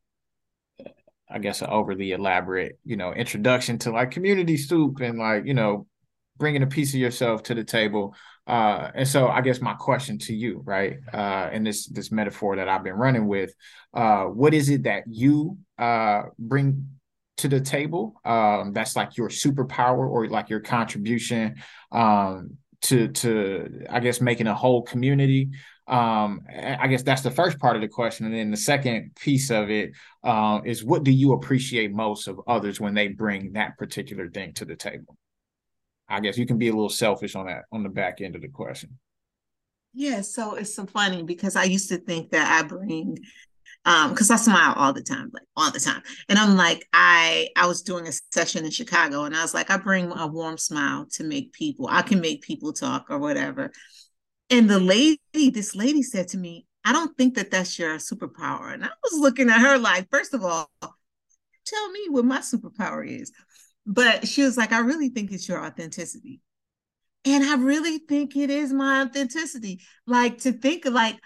I 1.29 1.39
guess 1.39 1.61
an 1.61 1.69
overly 1.69 2.11
elaborate, 2.11 2.79
you 2.83 2.97
know, 2.97 3.11
introduction 3.11 3.79
to 3.79 3.91
like 3.91 4.11
community 4.11 4.57
soup 4.57 4.99
and 5.01 5.17
like, 5.17 5.45
you 5.45 5.53
know, 5.53 5.87
bringing 6.37 6.63
a 6.63 6.67
piece 6.67 6.93
of 6.93 6.99
yourself 6.99 7.43
to 7.43 7.55
the 7.55 7.63
table. 7.63 8.15
Uh, 8.47 8.91
and 8.93 9.07
so 9.07 9.27
I 9.27 9.41
guess 9.41 9.59
my 9.59 9.73
question 9.73 10.19
to 10.19 10.35
you, 10.35 10.61
right, 10.65 10.97
uh, 11.11 11.49
and 11.51 11.65
this 11.65 11.87
this 11.87 12.11
metaphor 12.11 12.55
that 12.57 12.69
I've 12.69 12.83
been 12.83 12.93
running 12.93 13.27
with, 13.27 13.53
uh, 13.93 14.25
what 14.25 14.53
is 14.53 14.69
it 14.69 14.83
that 14.83 15.03
you 15.07 15.57
uh, 15.79 16.23
bring 16.37 16.89
to 17.37 17.47
the 17.47 17.59
table 17.59 18.13
um, 18.23 18.71
that's 18.71 18.95
like 18.95 19.17
your 19.17 19.29
superpower 19.29 20.07
or 20.09 20.27
like 20.27 20.49
your 20.49 20.61
contribution 20.61 21.55
um, 21.91 22.57
to 22.83 23.07
to 23.09 23.85
I 23.89 23.99
guess 23.99 24.21
making 24.21 24.47
a 24.47 24.55
whole 24.55 24.83
community? 24.83 25.49
Um 25.87 26.41
i 26.49 26.87
guess 26.87 27.03
that's 27.03 27.21
the 27.21 27.29
first 27.29 27.59
part 27.59 27.75
of 27.75 27.81
the 27.83 27.87
question 27.87 28.25
and 28.25 28.33
then 28.33 28.49
the 28.49 28.57
second 28.57 29.15
piece 29.15 29.51
of 29.51 29.69
it 29.69 29.91
um 30.23 30.63
is 30.65 30.83
what 30.83 31.03
do 31.03 31.11
you 31.11 31.33
appreciate 31.33 31.91
most 31.91 32.27
of 32.27 32.41
others 32.47 32.81
when 32.81 32.95
they 32.95 33.09
bring 33.09 33.53
that 33.53 33.77
particular 33.77 34.27
thing 34.27 34.53
to 34.53 34.65
the 34.65 34.75
table 34.75 35.15
i 36.09 36.19
guess 36.19 36.37
you 36.37 36.45
can 36.45 36.57
be 36.57 36.67
a 36.67 36.73
little 36.73 36.89
selfish 36.89 37.35
on 37.35 37.47
that 37.47 37.63
on 37.71 37.83
the 37.83 37.89
back 37.89 38.21
end 38.21 38.35
of 38.35 38.41
the 38.41 38.47
question 38.47 38.97
yeah 39.93 40.21
so 40.21 40.55
it's 40.55 40.73
so 40.73 40.85
funny 40.85 41.23
because 41.23 41.55
i 41.55 41.63
used 41.63 41.89
to 41.89 41.97
think 41.97 42.31
that 42.31 42.49
i 42.51 42.67
bring 42.67 43.17
um 43.85 44.11
because 44.11 44.31
i 44.31 44.35
smile 44.35 44.73
all 44.75 44.93
the 44.93 45.01
time 45.01 45.29
like 45.33 45.43
all 45.55 45.71
the 45.71 45.79
time 45.79 46.01
and 46.29 46.37
i'm 46.37 46.55
like 46.55 46.87
i 46.93 47.47
i 47.55 47.65
was 47.67 47.81
doing 47.81 48.07
a 48.07 48.11
session 48.31 48.65
in 48.65 48.71
chicago 48.71 49.23
and 49.23 49.35
i 49.35 49.41
was 49.41 49.53
like 49.53 49.69
i 49.69 49.77
bring 49.77 50.11
a 50.11 50.27
warm 50.27 50.57
smile 50.57 51.05
to 51.11 51.23
make 51.23 51.53
people 51.53 51.87
i 51.89 52.01
can 52.01 52.19
make 52.19 52.41
people 52.41 52.73
talk 52.73 53.05
or 53.09 53.19
whatever 53.19 53.71
and 54.49 54.69
the 54.69 54.79
lady, 54.79 55.19
this 55.33 55.75
lady 55.75 56.03
said 56.03 56.27
to 56.29 56.37
me, 56.37 56.65
I 56.83 56.93
don't 56.93 57.17
think 57.17 57.35
that 57.35 57.49
that's 57.49 57.79
your 57.79 57.97
superpower. 57.97 58.73
And 58.73 58.83
I 58.83 58.89
was 59.03 59.19
looking 59.19 59.49
at 59.49 59.59
her 59.59 59.77
like, 59.77 60.07
first 60.11 60.33
of 60.33 60.43
all, 60.43 60.69
tell 61.65 61.91
me 61.91 62.07
what 62.09 62.25
my 62.25 62.39
superpower 62.39 63.07
is. 63.07 63.31
But 63.85 64.27
she 64.27 64.41
was 64.41 64.57
like, 64.57 64.71
I 64.71 64.79
really 64.79 65.09
think 65.09 65.31
it's 65.31 65.47
your 65.47 65.63
authenticity. 65.63 66.41
And 67.23 67.43
I 67.43 67.55
really 67.55 67.99
think 67.99 68.35
it 68.35 68.49
is 68.49 68.71
my 68.71 69.01
authenticity. 69.01 69.81
Like 70.05 70.39
to 70.39 70.51
think 70.51 70.85
like 70.85 71.19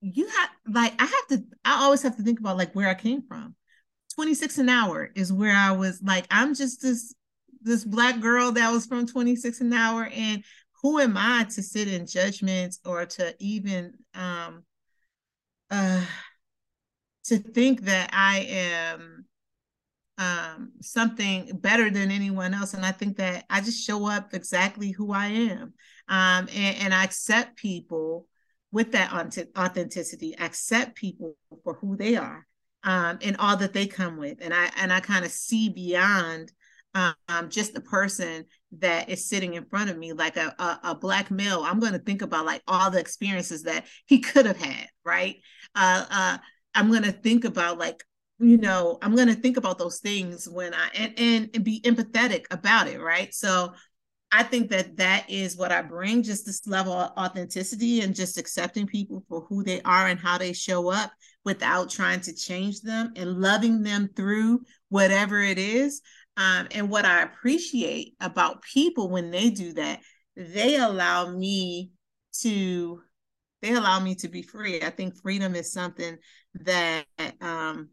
you 0.00 0.26
have 0.26 0.50
like 0.66 0.94
I 1.00 1.04
have 1.04 1.26
to 1.28 1.44
I 1.64 1.82
always 1.84 2.02
have 2.02 2.16
to 2.16 2.22
think 2.22 2.40
about 2.40 2.56
like 2.56 2.74
where 2.74 2.88
I 2.88 2.94
came 2.94 3.22
from. 3.22 3.54
26 4.14 4.58
an 4.58 4.68
hour 4.68 5.10
is 5.14 5.32
where 5.32 5.54
I 5.54 5.72
was 5.72 6.02
like 6.02 6.26
I'm 6.30 6.54
just 6.54 6.82
this 6.82 7.14
this 7.62 7.84
black 7.84 8.20
girl 8.20 8.52
that 8.52 8.70
was 8.70 8.86
from 8.86 9.06
26 9.06 9.60
an 9.60 9.72
hour 9.72 10.08
and 10.12 10.44
who 10.82 10.98
am 10.98 11.16
I 11.16 11.44
to 11.44 11.62
sit 11.62 11.88
in 11.88 12.06
judgments 12.06 12.80
or 12.84 13.06
to 13.06 13.34
even 13.38 13.94
um, 14.14 14.64
uh, 15.70 16.04
to 17.24 17.38
think 17.38 17.82
that 17.82 18.10
I 18.12 18.40
am 18.40 19.26
um, 20.22 20.72
something 20.80 21.50
better 21.60 21.90
than 21.90 22.10
anyone 22.10 22.54
else. 22.54 22.74
And 22.74 22.84
I 22.84 22.92
think 22.92 23.16
that 23.16 23.44
I 23.50 23.60
just 23.60 23.84
show 23.84 24.06
up 24.06 24.34
exactly 24.34 24.90
who 24.90 25.12
I 25.12 25.26
am. 25.26 25.74
Um, 26.08 26.48
and, 26.54 26.76
and 26.80 26.94
I 26.94 27.04
accept 27.04 27.56
people 27.56 28.26
with 28.70 28.92
that 28.92 29.12
authenticity, 29.56 30.34
accept 30.38 30.96
people 30.96 31.36
for 31.64 31.74
who 31.74 31.96
they 31.96 32.16
are 32.16 32.46
um, 32.84 33.18
and 33.22 33.36
all 33.38 33.56
that 33.56 33.72
they 33.72 33.86
come 33.86 34.16
with. 34.16 34.38
And 34.40 34.54
I 34.54 34.70
and 34.76 34.92
I 34.92 35.00
kind 35.00 35.24
of 35.24 35.30
see 35.30 35.68
beyond 35.68 36.52
um, 36.94 37.48
just 37.48 37.74
the 37.74 37.80
person 37.80 38.44
that 38.78 39.08
is 39.08 39.28
sitting 39.28 39.54
in 39.54 39.64
front 39.64 39.90
of 39.90 39.96
me, 39.96 40.12
like 40.12 40.36
a, 40.36 40.54
a, 40.58 40.90
a 40.90 40.94
black 40.94 41.30
male, 41.30 41.62
I'm 41.62 41.80
going 41.80 41.94
to 41.94 41.98
think 41.98 42.22
about 42.22 42.44
like 42.46 42.62
all 42.66 42.90
the 42.90 43.00
experiences 43.00 43.62
that 43.62 43.86
he 44.06 44.20
could 44.20 44.46
have 44.46 44.60
had, 44.60 44.88
right? 45.04 45.36
Uh, 45.74 46.04
uh, 46.10 46.38
I'm 46.74 46.90
going 46.90 47.04
to 47.04 47.12
think 47.12 47.44
about 47.44 47.78
like, 47.78 48.04
you 48.42 48.58
know, 48.58 48.98
I'm 49.00 49.14
going 49.14 49.28
to 49.28 49.34
think 49.34 49.56
about 49.56 49.78
those 49.78 50.00
things 50.00 50.48
when 50.48 50.74
I 50.74 50.88
and, 50.94 51.14
and 51.16 51.50
and 51.54 51.64
be 51.64 51.80
empathetic 51.82 52.46
about 52.50 52.88
it, 52.88 53.00
right? 53.00 53.32
So 53.32 53.72
I 54.32 54.42
think 54.42 54.70
that 54.70 54.96
that 54.96 55.26
is 55.28 55.56
what 55.56 55.70
I 55.70 55.82
bring, 55.82 56.22
just 56.22 56.46
this 56.46 56.66
level 56.66 56.92
of 56.92 57.12
authenticity 57.16 58.00
and 58.00 58.14
just 58.14 58.38
accepting 58.38 58.86
people 58.86 59.24
for 59.28 59.42
who 59.42 59.62
they 59.62 59.80
are 59.82 60.08
and 60.08 60.18
how 60.18 60.38
they 60.38 60.54
show 60.54 60.88
up 60.90 61.12
without 61.44 61.90
trying 61.90 62.20
to 62.22 62.34
change 62.34 62.80
them 62.80 63.12
and 63.14 63.40
loving 63.40 63.82
them 63.82 64.08
through 64.16 64.62
whatever 64.88 65.40
it 65.40 65.58
is. 65.58 66.00
Um, 66.36 66.66
and 66.70 66.88
what 66.88 67.04
I 67.04 67.22
appreciate 67.22 68.14
about 68.20 68.62
people 68.62 69.10
when 69.10 69.30
they 69.30 69.50
do 69.50 69.74
that, 69.74 70.00
they 70.34 70.76
allow 70.76 71.30
me 71.30 71.90
to 72.40 73.02
they 73.60 73.74
allow 73.74 74.00
me 74.00 74.16
to 74.16 74.28
be 74.28 74.42
free. 74.42 74.82
I 74.82 74.90
think 74.90 75.14
freedom 75.20 75.54
is 75.54 75.72
something 75.72 76.16
that 76.54 77.04
um, 77.40 77.90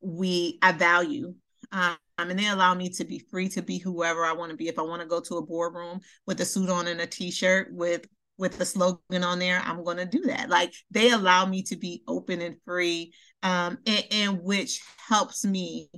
we 0.00 0.58
I 0.62 0.72
value. 0.72 1.34
Um, 1.72 1.96
and 2.18 2.38
they 2.38 2.48
allow 2.48 2.74
me 2.74 2.88
to 2.90 3.04
be 3.04 3.20
free 3.30 3.48
to 3.50 3.62
be 3.62 3.78
whoever 3.78 4.24
I 4.24 4.32
want 4.32 4.50
to 4.50 4.56
be. 4.56 4.68
If 4.68 4.78
I 4.78 4.82
want 4.82 5.02
to 5.02 5.08
go 5.08 5.20
to 5.20 5.36
a 5.36 5.46
boardroom 5.46 6.00
with 6.26 6.40
a 6.40 6.44
suit 6.44 6.70
on 6.70 6.88
and 6.88 7.00
a 7.00 7.06
t-shirt 7.06 7.68
with 7.72 8.06
with 8.38 8.56
the 8.56 8.64
slogan 8.64 9.24
on 9.24 9.40
there, 9.40 9.60
I'm 9.64 9.82
going 9.82 9.96
to 9.96 10.06
do 10.06 10.22
that. 10.26 10.48
Like 10.48 10.72
they 10.90 11.10
allow 11.10 11.44
me 11.44 11.62
to 11.64 11.76
be 11.76 12.02
open 12.06 12.40
and 12.40 12.56
free, 12.64 13.12
um, 13.42 13.78
and, 13.86 14.04
and 14.10 14.42
which 14.42 14.80
helps 15.08 15.44
me 15.44 15.90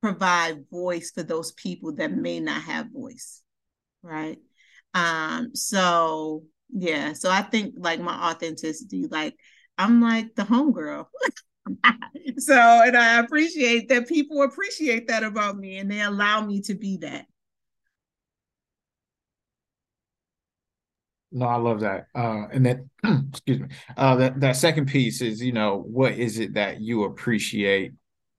provide 0.00 0.64
voice 0.70 1.10
for 1.10 1.22
those 1.22 1.52
people 1.52 1.94
that 1.96 2.12
may 2.12 2.38
not 2.38 2.62
have 2.62 2.92
voice 2.92 3.42
right 4.02 4.38
um 4.94 5.50
so 5.54 6.44
yeah 6.72 7.12
so 7.12 7.30
i 7.30 7.42
think 7.42 7.74
like 7.76 8.00
my 8.00 8.30
authenticity 8.30 9.06
like 9.10 9.34
i'm 9.78 10.00
like 10.00 10.34
the 10.36 10.42
homegirl 10.42 11.06
so 12.38 12.82
and 12.84 12.96
i 12.96 13.18
appreciate 13.18 13.88
that 13.88 14.08
people 14.08 14.42
appreciate 14.42 15.08
that 15.08 15.22
about 15.22 15.56
me 15.56 15.78
and 15.78 15.90
they 15.90 16.00
allow 16.00 16.44
me 16.44 16.60
to 16.60 16.74
be 16.74 16.96
that 16.98 17.26
No, 21.32 21.46
I 21.46 21.56
love 21.56 21.80
that. 21.80 22.06
Uh, 22.14 22.46
and 22.52 22.64
that, 22.64 22.78
excuse 23.30 23.60
me. 23.60 23.68
Uh, 23.96 24.16
that 24.16 24.40
that 24.40 24.56
second 24.56 24.86
piece 24.86 25.20
is, 25.20 25.42
you 25.42 25.52
know, 25.52 25.84
what 25.86 26.12
is 26.12 26.38
it 26.38 26.54
that 26.54 26.80
you 26.80 27.04
appreciate 27.04 27.92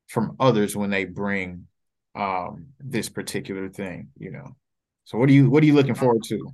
from 0.08 0.36
others 0.40 0.76
when 0.76 0.90
they 0.90 1.06
bring 1.06 1.68
um, 2.16 2.68
this 2.80 3.10
particular 3.10 3.70
thing, 3.70 4.10
you 4.18 4.32
know. 4.32 4.56
So 5.04 5.18
what 5.18 5.30
are 5.30 5.34
you 5.34 5.50
what 5.50 5.62
are 5.64 5.66
you 5.66 5.76
looking 5.76 5.96
forward 5.96 6.24
to? 6.30 6.48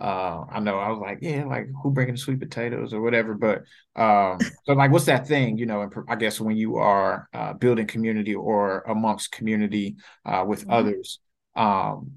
Uh, 0.00 0.44
I 0.50 0.60
know 0.60 0.78
I 0.78 0.90
was 0.90 1.00
like, 1.00 1.18
yeah, 1.20 1.44
like 1.44 1.66
who 1.82 1.90
bringing 1.90 2.14
the 2.14 2.20
sweet 2.20 2.38
potatoes 2.38 2.94
or 2.94 3.00
whatever, 3.00 3.34
but 3.34 3.62
um, 4.00 4.38
so 4.64 4.72
like, 4.74 4.92
what's 4.92 5.06
that 5.06 5.26
thing, 5.26 5.58
you 5.58 5.66
know? 5.66 5.82
And 5.82 5.92
I 6.08 6.14
guess 6.14 6.40
when 6.40 6.56
you 6.56 6.76
are 6.76 7.28
uh, 7.34 7.54
building 7.54 7.86
community 7.86 8.34
or 8.34 8.80
amongst 8.82 9.32
community 9.32 9.96
uh, 10.24 10.44
with 10.46 10.60
mm-hmm. 10.60 10.72
others, 10.72 11.18
um, 11.56 12.12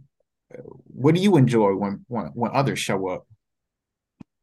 what 0.85 1.15
do 1.15 1.21
you 1.21 1.37
enjoy 1.37 1.73
when 1.75 2.05
when, 2.07 2.27
when 2.27 2.51
others 2.53 2.79
show 2.79 3.07
up 3.07 3.25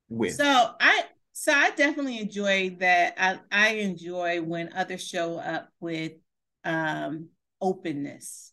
with? 0.09 0.35
So 0.35 0.71
I 0.81 1.05
so 1.33 1.53
I 1.53 1.71
definitely 1.71 2.19
enjoy 2.19 2.77
that. 2.81 3.15
I 3.19 3.39
I 3.53 3.69
enjoy 3.77 4.43
when 4.43 4.73
others 4.75 5.07
show 5.07 5.39
up 5.39 5.69
with 5.81 6.13
um 6.65 7.29
openness. 7.61 8.53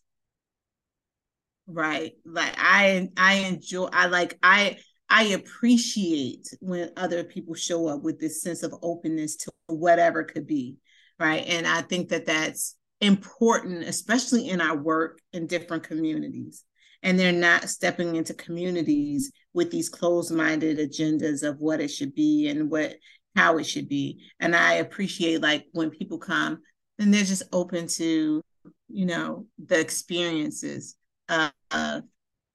Right. 1.66 2.12
Like 2.24 2.54
I 2.56 3.08
I 3.16 3.34
enjoy 3.48 3.86
I 3.86 4.06
like 4.06 4.38
I 4.42 4.78
I 5.08 5.24
appreciate 5.24 6.46
when 6.60 6.90
other 6.96 7.24
people 7.24 7.54
show 7.54 7.88
up 7.88 8.02
with 8.02 8.20
this 8.20 8.42
sense 8.42 8.62
of 8.62 8.74
openness 8.82 9.36
to 9.36 9.52
whatever 9.66 10.24
could 10.24 10.46
be, 10.46 10.76
right? 11.18 11.44
And 11.46 11.66
I 11.66 11.82
think 11.82 12.08
that 12.10 12.26
that's 12.26 12.76
important, 13.00 13.82
especially 13.84 14.48
in 14.48 14.60
our 14.60 14.76
work 14.76 15.20
in 15.32 15.46
different 15.46 15.82
communities. 15.82 16.64
And 17.02 17.18
they're 17.18 17.32
not 17.32 17.68
stepping 17.68 18.16
into 18.16 18.34
communities 18.34 19.30
with 19.52 19.70
these 19.70 19.88
closed-minded 19.88 20.78
agendas 20.78 21.48
of 21.48 21.58
what 21.58 21.80
it 21.80 21.88
should 21.88 22.14
be 22.14 22.48
and 22.48 22.70
what 22.70 22.96
how 23.36 23.58
it 23.58 23.64
should 23.64 23.88
be. 23.88 24.24
And 24.40 24.56
I 24.56 24.74
appreciate 24.74 25.42
like 25.42 25.66
when 25.72 25.90
people 25.90 26.18
come 26.18 26.62
and 26.98 27.12
they're 27.12 27.24
just 27.24 27.42
open 27.52 27.86
to, 27.88 28.42
you 28.88 29.06
know, 29.06 29.46
the 29.64 29.78
experiences 29.78 30.95
of, 31.28 31.52
of 31.70 32.02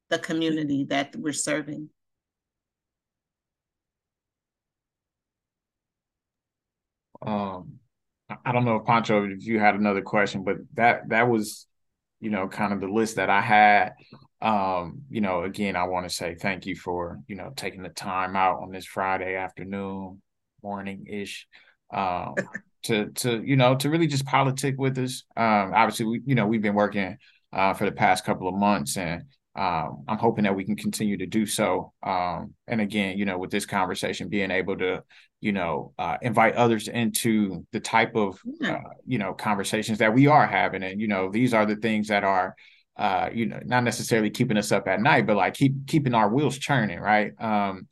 the 0.09 0.19
community 0.19 0.85
that 0.89 1.15
we're 1.15 1.33
serving. 1.33 1.89
Um, 7.25 7.79
I 8.45 8.51
don't 8.51 8.65
know 8.65 8.77
if 8.77 8.85
Pancho, 8.85 9.25
if 9.25 9.45
you 9.45 9.59
had 9.59 9.75
another 9.75 10.01
question, 10.01 10.43
but 10.43 10.57
that 10.73 11.09
that 11.09 11.29
was, 11.29 11.67
you 12.19 12.29
know, 12.29 12.47
kind 12.47 12.73
of 12.73 12.81
the 12.81 12.87
list 12.87 13.17
that 13.17 13.29
I 13.29 13.41
had. 13.41 13.93
Um, 14.41 15.03
you 15.09 15.21
know, 15.21 15.43
again, 15.43 15.75
I 15.75 15.83
want 15.83 16.07
to 16.07 16.15
say 16.15 16.35
thank 16.35 16.65
you 16.65 16.75
for 16.75 17.19
you 17.27 17.35
know 17.35 17.51
taking 17.55 17.83
the 17.83 17.89
time 17.89 18.35
out 18.35 18.61
on 18.61 18.71
this 18.71 18.85
Friday 18.85 19.35
afternoon, 19.35 20.21
morning 20.63 21.05
ish, 21.07 21.47
um, 21.93 22.35
to 22.83 23.11
to 23.11 23.41
you 23.43 23.55
know 23.55 23.75
to 23.75 23.89
really 23.89 24.07
just 24.07 24.25
politic 24.25 24.75
with 24.77 24.97
us. 24.97 25.23
Um, 25.37 25.73
obviously, 25.75 26.05
we 26.05 26.21
you 26.25 26.35
know 26.35 26.47
we've 26.47 26.61
been 26.61 26.73
working 26.73 27.17
uh, 27.53 27.73
for 27.73 27.85
the 27.85 27.91
past 27.91 28.25
couple 28.25 28.47
of 28.47 28.55
months, 28.55 28.97
and 28.97 29.23
um, 29.55 30.05
I'm 30.07 30.17
hoping 30.17 30.45
that 30.45 30.55
we 30.55 30.63
can 30.63 30.75
continue 30.77 31.17
to 31.17 31.25
do 31.25 31.45
so. 31.45 31.91
Um, 32.03 32.53
and 32.67 32.79
again, 32.79 33.17
you 33.17 33.25
know, 33.25 33.37
with 33.37 33.51
this 33.51 33.65
conversation, 33.65 34.29
being 34.29 34.49
able 34.49 34.77
to, 34.77 35.03
you 35.41 35.51
know, 35.51 35.93
uh, 35.99 36.17
invite 36.21 36.55
others 36.55 36.87
into 36.87 37.65
the 37.73 37.81
type 37.81 38.15
of, 38.15 38.39
uh, 38.63 38.77
you 39.05 39.17
know, 39.17 39.33
conversations 39.33 39.97
that 39.97 40.13
we 40.13 40.27
are 40.27 40.47
having. 40.47 40.83
And, 40.83 41.01
you 41.01 41.09
know, 41.09 41.29
these 41.29 41.53
are 41.53 41.65
the 41.65 41.75
things 41.75 42.07
that 42.07 42.23
are, 42.23 42.55
uh, 42.95 43.29
you 43.33 43.47
know, 43.47 43.59
not 43.65 43.83
necessarily 43.83 44.29
keeping 44.29 44.57
us 44.57 44.71
up 44.71 44.87
at 44.87 45.01
night, 45.01 45.27
but 45.27 45.35
like 45.35 45.55
keep 45.55 45.85
keeping 45.85 46.13
our 46.13 46.29
wheels 46.29 46.57
churning, 46.57 46.99
right? 46.99 47.33
Um, 47.37 47.87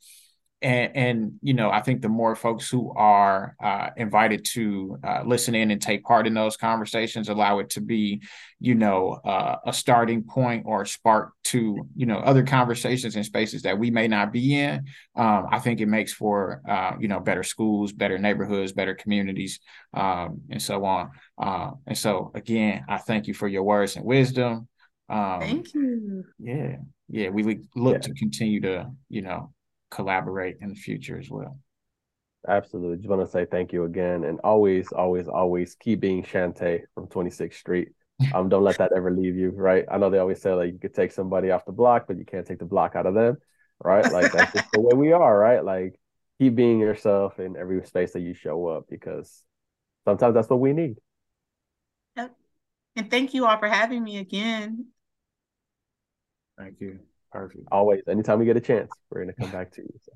and, 0.62 0.96
and 0.96 1.32
you 1.42 1.54
know 1.54 1.70
i 1.70 1.80
think 1.80 2.02
the 2.02 2.08
more 2.08 2.34
folks 2.36 2.68
who 2.68 2.92
are 2.94 3.56
uh, 3.62 3.90
invited 3.96 4.44
to 4.44 4.98
uh, 5.04 5.22
listen 5.24 5.54
in 5.54 5.70
and 5.70 5.80
take 5.80 6.04
part 6.04 6.26
in 6.26 6.34
those 6.34 6.56
conversations 6.56 7.28
allow 7.28 7.58
it 7.58 7.70
to 7.70 7.80
be 7.80 8.22
you 8.58 8.74
know 8.74 9.20
uh, 9.24 9.56
a 9.66 9.72
starting 9.72 10.22
point 10.22 10.64
or 10.66 10.82
a 10.82 10.86
spark 10.86 11.32
to 11.44 11.86
you 11.96 12.06
know 12.06 12.18
other 12.18 12.42
conversations 12.42 13.16
and 13.16 13.24
spaces 13.24 13.62
that 13.62 13.78
we 13.78 13.90
may 13.90 14.06
not 14.06 14.32
be 14.32 14.58
in. 14.58 14.84
Um, 15.16 15.46
i 15.50 15.58
think 15.58 15.80
it 15.80 15.86
makes 15.86 16.12
for 16.12 16.60
uh, 16.68 16.92
you 17.00 17.08
know 17.08 17.20
better 17.20 17.42
schools 17.42 17.92
better 17.92 18.18
neighborhoods 18.18 18.72
better 18.72 18.94
communities 18.94 19.60
um, 19.94 20.42
and 20.50 20.60
so 20.60 20.84
on. 20.84 21.10
Uh, 21.38 21.72
and 21.86 21.96
so 21.96 22.30
again 22.34 22.84
i 22.88 22.98
thank 22.98 23.26
you 23.26 23.34
for 23.34 23.48
your 23.48 23.62
words 23.62 23.96
and 23.96 24.04
wisdom. 24.04 24.68
Um, 25.08 25.40
thank 25.40 25.74
you. 25.74 26.24
yeah 26.38 26.76
yeah 27.08 27.30
we 27.30 27.42
look 27.74 27.94
yeah. 27.94 27.98
to 28.00 28.14
continue 28.14 28.60
to 28.60 28.90
you 29.08 29.22
know 29.22 29.52
collaborate 29.90 30.56
in 30.60 30.70
the 30.70 30.74
future 30.74 31.18
as 31.18 31.30
well. 31.30 31.58
Absolutely. 32.48 32.96
Just 32.96 33.08
want 33.08 33.22
to 33.22 33.30
say 33.30 33.44
thank 33.44 33.72
you 33.72 33.84
again. 33.84 34.24
And 34.24 34.40
always, 34.40 34.92
always, 34.92 35.28
always 35.28 35.74
keep 35.74 36.00
being 36.00 36.22
Shantay 36.22 36.82
from 36.94 37.06
26th 37.06 37.54
Street. 37.54 37.88
Um, 38.34 38.50
don't 38.50 38.62
let 38.62 38.76
that 38.78 38.92
ever 38.94 39.10
leave 39.10 39.34
you, 39.34 39.48
right? 39.48 39.86
I 39.90 39.96
know 39.96 40.10
they 40.10 40.18
always 40.18 40.42
say 40.42 40.52
like 40.52 40.72
you 40.72 40.78
could 40.78 40.94
take 40.94 41.10
somebody 41.10 41.50
off 41.50 41.64
the 41.64 41.72
block, 41.72 42.04
but 42.06 42.18
you 42.18 42.26
can't 42.26 42.46
take 42.46 42.58
the 42.58 42.66
block 42.66 42.94
out 42.94 43.06
of 43.06 43.14
them, 43.14 43.38
right? 43.82 44.12
Like 44.12 44.30
that's 44.30 44.52
just 44.52 44.70
the 44.72 44.80
way 44.80 44.94
we 44.94 45.12
are, 45.12 45.38
right? 45.38 45.64
Like 45.64 45.98
keep 46.38 46.54
being 46.54 46.78
yourself 46.78 47.40
in 47.40 47.56
every 47.56 47.82
space 47.86 48.12
that 48.12 48.20
you 48.20 48.34
show 48.34 48.66
up 48.68 48.84
because 48.90 49.42
sometimes 50.04 50.34
that's 50.34 50.50
what 50.50 50.60
we 50.60 50.74
need. 50.74 50.98
Yep. 52.16 52.36
And 52.96 53.10
thank 53.10 53.32
you 53.32 53.46
all 53.46 53.58
for 53.58 53.68
having 53.68 54.04
me 54.04 54.18
again. 54.18 54.88
Thank 56.58 56.80
you. 56.80 57.00
Perfect. 57.32 57.64
Always. 57.70 58.02
Anytime 58.08 58.38
we 58.38 58.44
get 58.44 58.56
a 58.56 58.60
chance, 58.60 58.92
we're 59.10 59.20
gonna 59.20 59.32
come 59.32 59.50
back 59.50 59.72
to 59.72 59.82
you. 59.82 59.92
So. 60.04 60.12